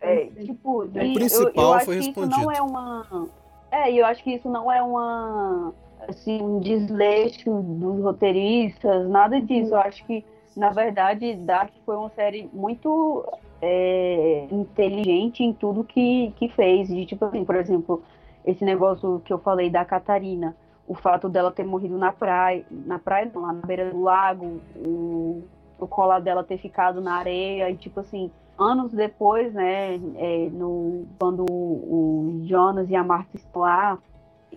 é, 0.01 0.25
tipo, 0.27 0.85
o 0.85 0.89
principal 0.89 1.53
eu, 1.55 1.63
eu 1.63 1.73
acho 1.75 1.85
foi 1.85 1.99
que 1.99 2.07
respondido. 2.07 2.33
Isso 2.33 2.45
não 2.45 2.53
é 2.53 2.63
uma. 2.63 3.29
É, 3.71 3.93
eu 3.93 4.07
acho 4.07 4.25
que 4.25 4.35
isso 4.35 4.49
não 4.49 4.73
é 4.73 4.83
uma 4.83 5.73
assim, 6.09 6.41
um 6.43 6.59
desleixo 6.59 7.51
dos 7.63 8.03
roteiristas, 8.03 9.09
nada 9.09 9.41
disso. 9.41 9.75
Eu 9.75 9.79
acho 9.79 10.05
que, 10.07 10.25
na 10.57 10.71
verdade, 10.71 11.35
Dark 11.35 11.73
foi 11.85 11.97
uma 11.97 12.11
série 12.11 12.49
muito 12.53 13.25
é, 13.61 14.47
inteligente 14.51 15.43
em 15.43 15.53
tudo 15.53 15.85
que, 15.85 16.33
que 16.37 16.49
fez. 16.49 16.89
De, 16.89 17.05
tipo 17.07 17.25
assim, 17.25 17.45
por 17.45 17.57
exemplo, 17.57 18.03
esse 18.45 18.65
negócio 18.65 19.21
que 19.25 19.33
eu 19.33 19.39
falei 19.39 19.71
da 19.71 19.85
Catarina, 19.85 20.57
o 20.87 20.95
fato 20.95 21.29
dela 21.29 21.53
ter 21.53 21.65
morrido 21.65 21.97
na 21.97 22.13
praia, 22.13 22.65
na 22.71 22.99
praia 22.99 23.31
não, 23.33 23.43
lá 23.43 23.53
na 23.53 23.67
beira 23.67 23.91
do 23.91 24.03
lago, 24.03 24.61
o, 24.77 25.43
o 25.79 25.87
colar 25.87 26.21
dela 26.21 26.43
ter 26.43 26.59
ficado 26.59 27.01
na 27.01 27.15
areia, 27.15 27.71
e 27.71 27.77
tipo 27.77 28.01
assim, 28.01 28.31
anos 28.61 28.93
depois, 28.93 29.53
né, 29.53 29.95
é, 30.17 30.51
no, 30.51 31.07
quando 31.19 31.45
o 31.49 32.43
Jonas 32.45 32.91
e 32.91 32.95
a 32.95 33.25
estão 33.35 33.63
lá, 33.63 33.99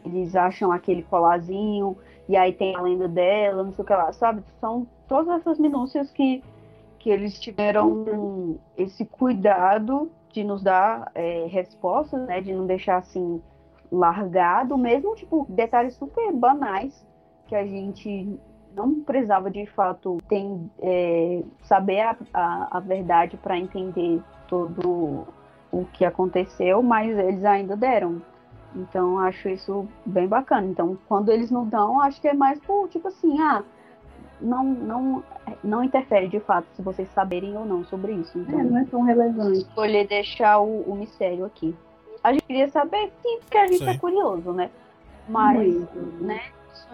eles 0.05 0.35
acham 0.35 0.71
aquele 0.71 1.03
colazinho, 1.03 1.97
e 2.27 2.35
aí 2.35 2.53
tem 2.53 2.75
a 2.75 2.81
lenda 2.81 3.07
dela, 3.07 3.63
não 3.63 3.73
sei 3.73 3.83
o 3.83 3.85
que 3.85 3.93
lá, 3.93 4.11
sabe? 4.13 4.43
São 4.59 4.87
todas 5.07 5.39
essas 5.39 5.59
minúcias 5.59 6.11
que, 6.11 6.43
que 6.99 7.09
eles 7.09 7.39
tiveram 7.39 8.57
esse 8.77 9.05
cuidado 9.05 10.09
de 10.31 10.43
nos 10.43 10.63
dar 10.63 11.11
é, 11.13 11.45
respostas, 11.47 12.25
né? 12.27 12.41
De 12.41 12.53
não 12.53 12.65
deixar 12.65 12.97
assim 12.97 13.41
largado, 13.91 14.77
mesmo 14.77 15.15
tipo 15.15 15.45
detalhes 15.49 15.93
super 15.95 16.31
banais 16.33 17.05
que 17.45 17.55
a 17.55 17.65
gente 17.65 18.39
não 18.75 19.01
precisava 19.01 19.49
de 19.49 19.65
fato 19.67 20.17
tem, 20.27 20.69
é, 20.81 21.43
saber 21.63 22.01
a, 22.01 22.17
a, 22.33 22.77
a 22.77 22.79
verdade 22.79 23.37
para 23.37 23.57
entender 23.57 24.21
todo 24.47 25.27
o 25.71 25.85
que 25.93 26.05
aconteceu, 26.05 26.81
mas 26.83 27.17
eles 27.17 27.43
ainda 27.43 27.75
deram 27.75 28.21
então, 28.75 29.19
acho 29.19 29.49
isso 29.49 29.87
bem 30.05 30.27
bacana. 30.27 30.67
Então, 30.67 30.97
quando 31.07 31.29
eles 31.29 31.51
não 31.51 31.67
dão, 31.67 32.01
acho 32.01 32.19
que 32.19 32.27
é 32.27 32.33
mais 32.33 32.59
por, 32.59 32.89
tipo 32.89 33.07
assim, 33.07 33.39
ah, 33.39 33.63
não, 34.41 34.63
não, 34.63 35.23
não 35.63 35.83
interfere 35.83 36.27
de 36.27 36.39
fato 36.39 36.67
se 36.75 36.81
vocês 36.81 37.07
saberem 37.09 37.55
ou 37.55 37.65
não 37.65 37.85
sobre 37.85 38.13
isso. 38.13 38.37
Então, 38.37 38.59
é, 38.59 38.63
não 38.63 38.77
é 38.79 38.85
tão 38.85 39.01
relevante. 39.01 39.59
Escolher 39.59 40.07
deixar 40.07 40.59
o, 40.59 40.81
o 40.81 40.95
mistério 40.95 41.45
aqui. 41.45 41.75
A 42.23 42.31
gente 42.31 42.45
queria 42.45 42.69
saber, 42.69 43.11
sim, 43.21 43.39
porque 43.41 43.57
a 43.57 43.67
gente 43.67 43.83
é 43.83 43.91
sim. 43.91 43.95
é 43.95 43.97
curioso, 43.97 44.51
né? 44.51 44.69
Mas, 45.27 45.57
Muito. 45.57 46.23
né? 46.23 46.41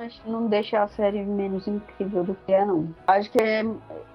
Isso 0.06 0.22
não 0.26 0.48
deixa 0.48 0.82
a 0.82 0.88
série 0.88 1.24
menos 1.24 1.68
incrível 1.68 2.24
do 2.24 2.36
que 2.36 2.54
é, 2.54 2.66
não. 2.66 2.94
Acho 3.08 3.32
que 3.32 3.40
é, 3.40 3.66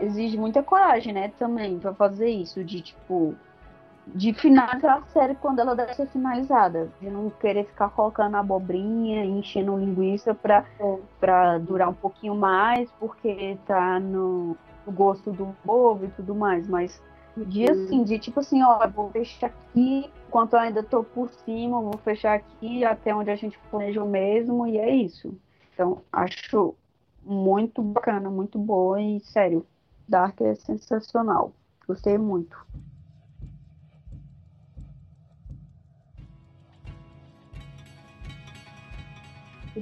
exige 0.00 0.36
muita 0.36 0.62
coragem, 0.62 1.12
né, 1.12 1.32
também, 1.38 1.78
pra 1.78 1.94
fazer 1.94 2.28
isso, 2.28 2.64
de 2.64 2.80
tipo 2.80 3.34
de 4.06 4.34
finalizar 4.34 4.98
a 4.98 5.02
série 5.12 5.34
quando 5.34 5.60
ela 5.60 5.74
deve 5.74 5.94
ser 5.94 6.06
finalizada. 6.08 6.90
De 7.00 7.08
não 7.08 7.30
querer 7.30 7.64
ficar 7.64 7.88
colocando 7.90 8.36
abobrinha, 8.36 9.24
enchendo 9.24 9.76
linguiça 9.76 10.34
pra, 10.34 10.64
é. 10.78 10.98
Pra 11.18 11.58
durar 11.58 11.88
um 11.88 11.94
pouquinho 11.94 12.34
mais, 12.34 12.90
porque 13.00 13.56
tá 13.66 13.98
no, 13.98 14.56
no 14.86 14.92
gosto 14.92 15.32
do 15.32 15.54
povo 15.64 16.04
e 16.04 16.08
tudo 16.08 16.34
mais. 16.34 16.68
Mas 16.68 17.00
de 17.36 17.64
uhum. 17.64 17.72
assim, 17.72 18.04
de 18.04 18.18
tipo 18.18 18.40
assim, 18.40 18.62
ó, 18.62 18.86
vou 18.88 19.10
fechar 19.10 19.46
aqui, 19.46 20.10
enquanto 20.28 20.52
eu 20.52 20.60
ainda 20.60 20.82
tô 20.82 21.02
por 21.02 21.28
cima, 21.30 21.80
vou 21.80 21.98
fechar 21.98 22.34
aqui 22.34 22.84
até 22.84 23.14
onde 23.14 23.30
a 23.30 23.36
gente 23.36 23.58
planejou 23.70 24.06
mesmo, 24.06 24.66
e 24.66 24.78
é 24.78 24.94
isso. 24.94 25.34
Então, 25.74 26.02
acho 26.12 26.76
muito 27.24 27.82
bacana, 27.82 28.30
muito 28.30 28.58
boa 28.58 29.02
e 29.02 29.18
sério, 29.20 29.66
Dark 30.08 30.40
é 30.40 30.54
sensacional. 30.54 31.52
Gostei 31.86 32.16
muito. 32.16 32.56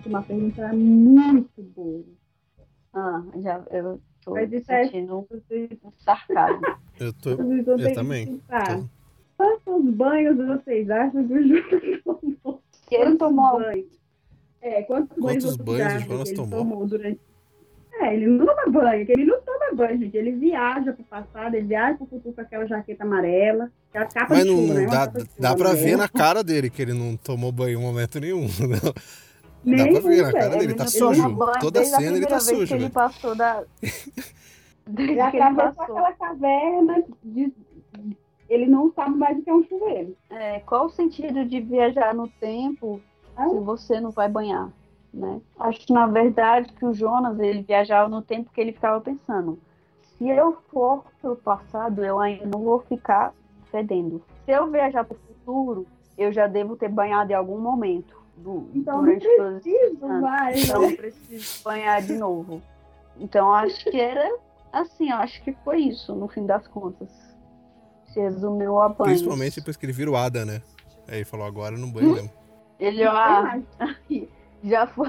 uma 0.07 0.22
pergunta 0.22 0.72
muito 0.72 1.62
boa. 1.62 2.05
Ah, 2.95 3.22
já 3.36 3.62
eu 3.70 4.01
tô 4.24 4.32
Mas 4.32 4.51
sentindo 4.64 5.18
um 5.18 5.93
sarcasmo. 5.99 6.61
Eu 7.01 7.12
tô. 7.14 7.30
Eu 7.30 7.95
também. 7.95 8.38
Tô. 8.38 8.88
Quantos 9.36 9.95
banhos 9.95 10.36
vocês 10.36 10.88
acham 10.90 11.26
que 11.26 11.32
o 11.34 11.49
Jonas 11.49 12.03
tomou? 12.05 12.62
Que 12.86 12.95
ele 12.95 13.16
tomou 13.16 13.59
banho? 13.59 14.02
É, 14.63 14.83
quantos, 14.83 15.19
quantos 15.19 15.57
banhos, 15.57 16.05
banhos 16.05 16.31
o 16.31 16.35
tomou? 16.35 16.59
tomou 16.61 16.87
durante... 16.87 17.21
É, 17.95 18.15
ele 18.15 18.27
não 18.27 18.47
toma 18.47 18.67
banho, 18.67 19.07
ele 19.09 19.25
não 19.25 19.41
toma 19.43 19.75
banho, 19.75 19.99
gente. 19.99 20.17
Ele 20.17 20.33
viaja 20.33 20.93
pro 20.93 21.05
passado, 21.05 21.55
ele 21.55 21.67
viaja 21.67 21.99
pro 21.99 22.07
futuro 22.07 22.35
com 22.35 22.41
aquela 22.41 22.67
jaqueta 22.67 23.05
amarela, 23.05 23.71
aquela 23.91 24.07
capa 24.07 24.35
Mas 24.35 24.47
não, 24.47 24.57
chuva, 24.57 24.75
né? 24.75 24.87
dá, 24.87 25.13
dá 25.39 25.55
pra 25.55 25.75
ver 25.75 25.97
na 25.97 26.09
cara 26.09 26.43
dele 26.43 26.71
que 26.71 26.81
ele 26.81 26.95
não 26.95 27.17
tomou 27.17 27.53
banho 27.53 27.79
em 27.79 27.83
momento 27.83 28.21
nenhum. 28.21 28.47
Não. 29.65 29.77
Nem 29.77 29.93
Dá 29.93 30.01
pra 30.01 30.11
ver 30.11 30.23
na 30.23 30.33
cara 30.33 30.57
dele, 30.57 30.75
tá 30.75 30.87
sujo. 30.89 31.39
Toda 31.61 31.85
cena 31.85 32.17
ele 32.17 32.27
tá 32.27 32.41
sujo. 32.41 32.67
Que 32.67 32.75
ele 32.75 32.91
passou 32.91 33.35
da. 33.37 33.63
Ele 34.99 35.21
atravessou 35.21 35.85
aquela 35.85 36.13
caverna, 36.15 37.05
de... 37.23 37.53
ele 38.49 38.67
não 38.67 38.93
sabe 38.93 39.17
mais 39.17 39.39
o 39.39 39.43
que 39.43 39.51
é 39.51 39.55
um 39.55 39.63
chuveiro. 39.63 40.17
É, 40.31 40.59
qual 40.61 40.87
o 40.87 40.91
sentido 40.91 41.45
de 41.45 41.61
viajar 41.61 42.13
no 42.13 42.27
tempo. 42.27 43.01
Se 43.37 43.61
você 43.61 44.01
não 44.01 44.11
vai 44.11 44.28
banhar? 44.28 44.70
Né? 45.12 45.41
Acho 45.59 45.80
que 45.80 45.93
na 45.93 46.07
verdade 46.07 46.72
que 46.72 46.87
o 46.87 46.95
Jonas 46.95 47.39
ele 47.39 47.62
viajava 47.62 48.09
no 48.09 48.22
tempo 48.22 48.51
que 48.53 48.61
ele 48.61 48.72
ficava 48.72 49.01
pensando. 49.01 49.59
Se 50.16 50.28
eu 50.28 50.57
for 50.70 51.05
pro 51.20 51.37
passado, 51.37 52.05
eu 52.05 52.18
ainda 52.18 52.47
não 52.47 52.62
vou 52.62 52.80
ficar 52.80 53.35
fedendo. 53.70 54.22
Se 54.45 54.53
eu 54.53 54.70
viajar 54.70 55.05
pro 55.05 55.18
futuro, 55.18 55.87
eu 56.16 56.33
já 56.33 56.47
devo 56.47 56.76
ter 56.76 56.89
banhado 56.89 57.33
em 57.33 57.35
algum 57.35 57.59
momento 57.59 58.16
do, 58.37 58.68
então 58.74 59.03
não 59.03 59.18
preciso 59.18 60.09
mais. 60.09 60.64
Então 60.64 60.83
não 60.83 60.97
preciso 60.97 61.62
banhar 61.64 62.03
de 62.03 62.14
novo. 62.14 62.62
Então 63.18 63.53
acho 63.53 63.85
que 63.91 64.01
era 64.01 64.39
assim, 64.72 65.11
acho 65.11 65.43
que 65.43 65.53
foi 65.64 65.80
isso, 65.80 66.14
no 66.14 66.28
fim 66.28 66.47
das 66.47 66.66
contas. 66.66 67.09
Se 68.07 68.20
resumiu 68.20 68.80
a 68.80 68.89
banho. 68.89 69.11
Principalmente 69.11 69.57
depois 69.57 69.76
que 69.76 69.85
ele 69.85 69.93
vira 69.93 70.11
o 70.11 70.16
Ada, 70.16 70.45
né? 70.45 70.62
Aí 71.09 71.16
ele 71.16 71.24
falou, 71.24 71.47
agora 71.47 71.76
não 71.76 71.91
banho 71.91 72.14
mesmo. 72.14 72.30
Ele, 72.83 73.05
ah, 73.05 73.61
já 74.64 74.87
foi. 74.89 75.09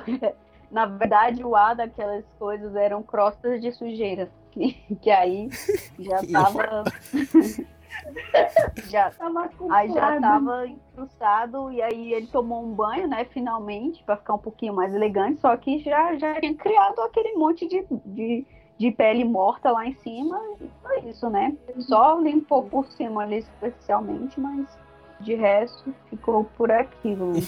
na 0.69 0.85
verdade, 0.85 1.43
o 1.43 1.55
A 1.55 1.73
daquelas 1.73 2.23
coisas 2.37 2.75
eram 2.75 3.01
crostas 3.01 3.59
de 3.59 3.71
sujeira. 3.71 4.29
Que, 4.51 4.73
que 5.01 5.09
aí 5.09 5.49
já 5.97 6.19
tava. 6.31 6.83
já, 8.89 9.11
aí 9.71 9.89
já 9.91 10.21
tava 10.21 10.67
incrustado 10.67 11.71
e 11.71 11.81
aí 11.81 12.13
ele 12.13 12.27
tomou 12.27 12.63
um 12.63 12.73
banho, 12.73 13.07
né, 13.07 13.25
finalmente, 13.25 14.03
para 14.03 14.17
ficar 14.17 14.35
um 14.35 14.39
pouquinho 14.39 14.73
mais 14.73 14.93
elegante, 14.93 15.41
só 15.41 15.55
que 15.57 15.79
já, 15.79 16.15
já 16.15 16.39
tinha 16.39 16.53
criado 16.55 16.99
aquele 17.01 17.33
monte 17.33 17.67
de, 17.67 17.85
de, 18.05 18.45
de 18.77 18.91
pele 18.91 19.23
morta 19.23 19.71
lá 19.71 19.85
em 19.85 19.93
cima, 19.95 20.39
e 20.59 20.69
foi 20.81 21.09
isso, 21.09 21.29
né? 21.29 21.55
Só 21.79 22.19
limpou 22.19 22.63
por 22.63 22.85
cima 22.87 23.23
ali 23.23 23.43
superficialmente, 23.43 24.39
mas 24.39 24.67
de 25.23 25.35
resto 25.35 25.93
ficou 26.09 26.43
por 26.57 26.71
aquilo. 26.71 27.33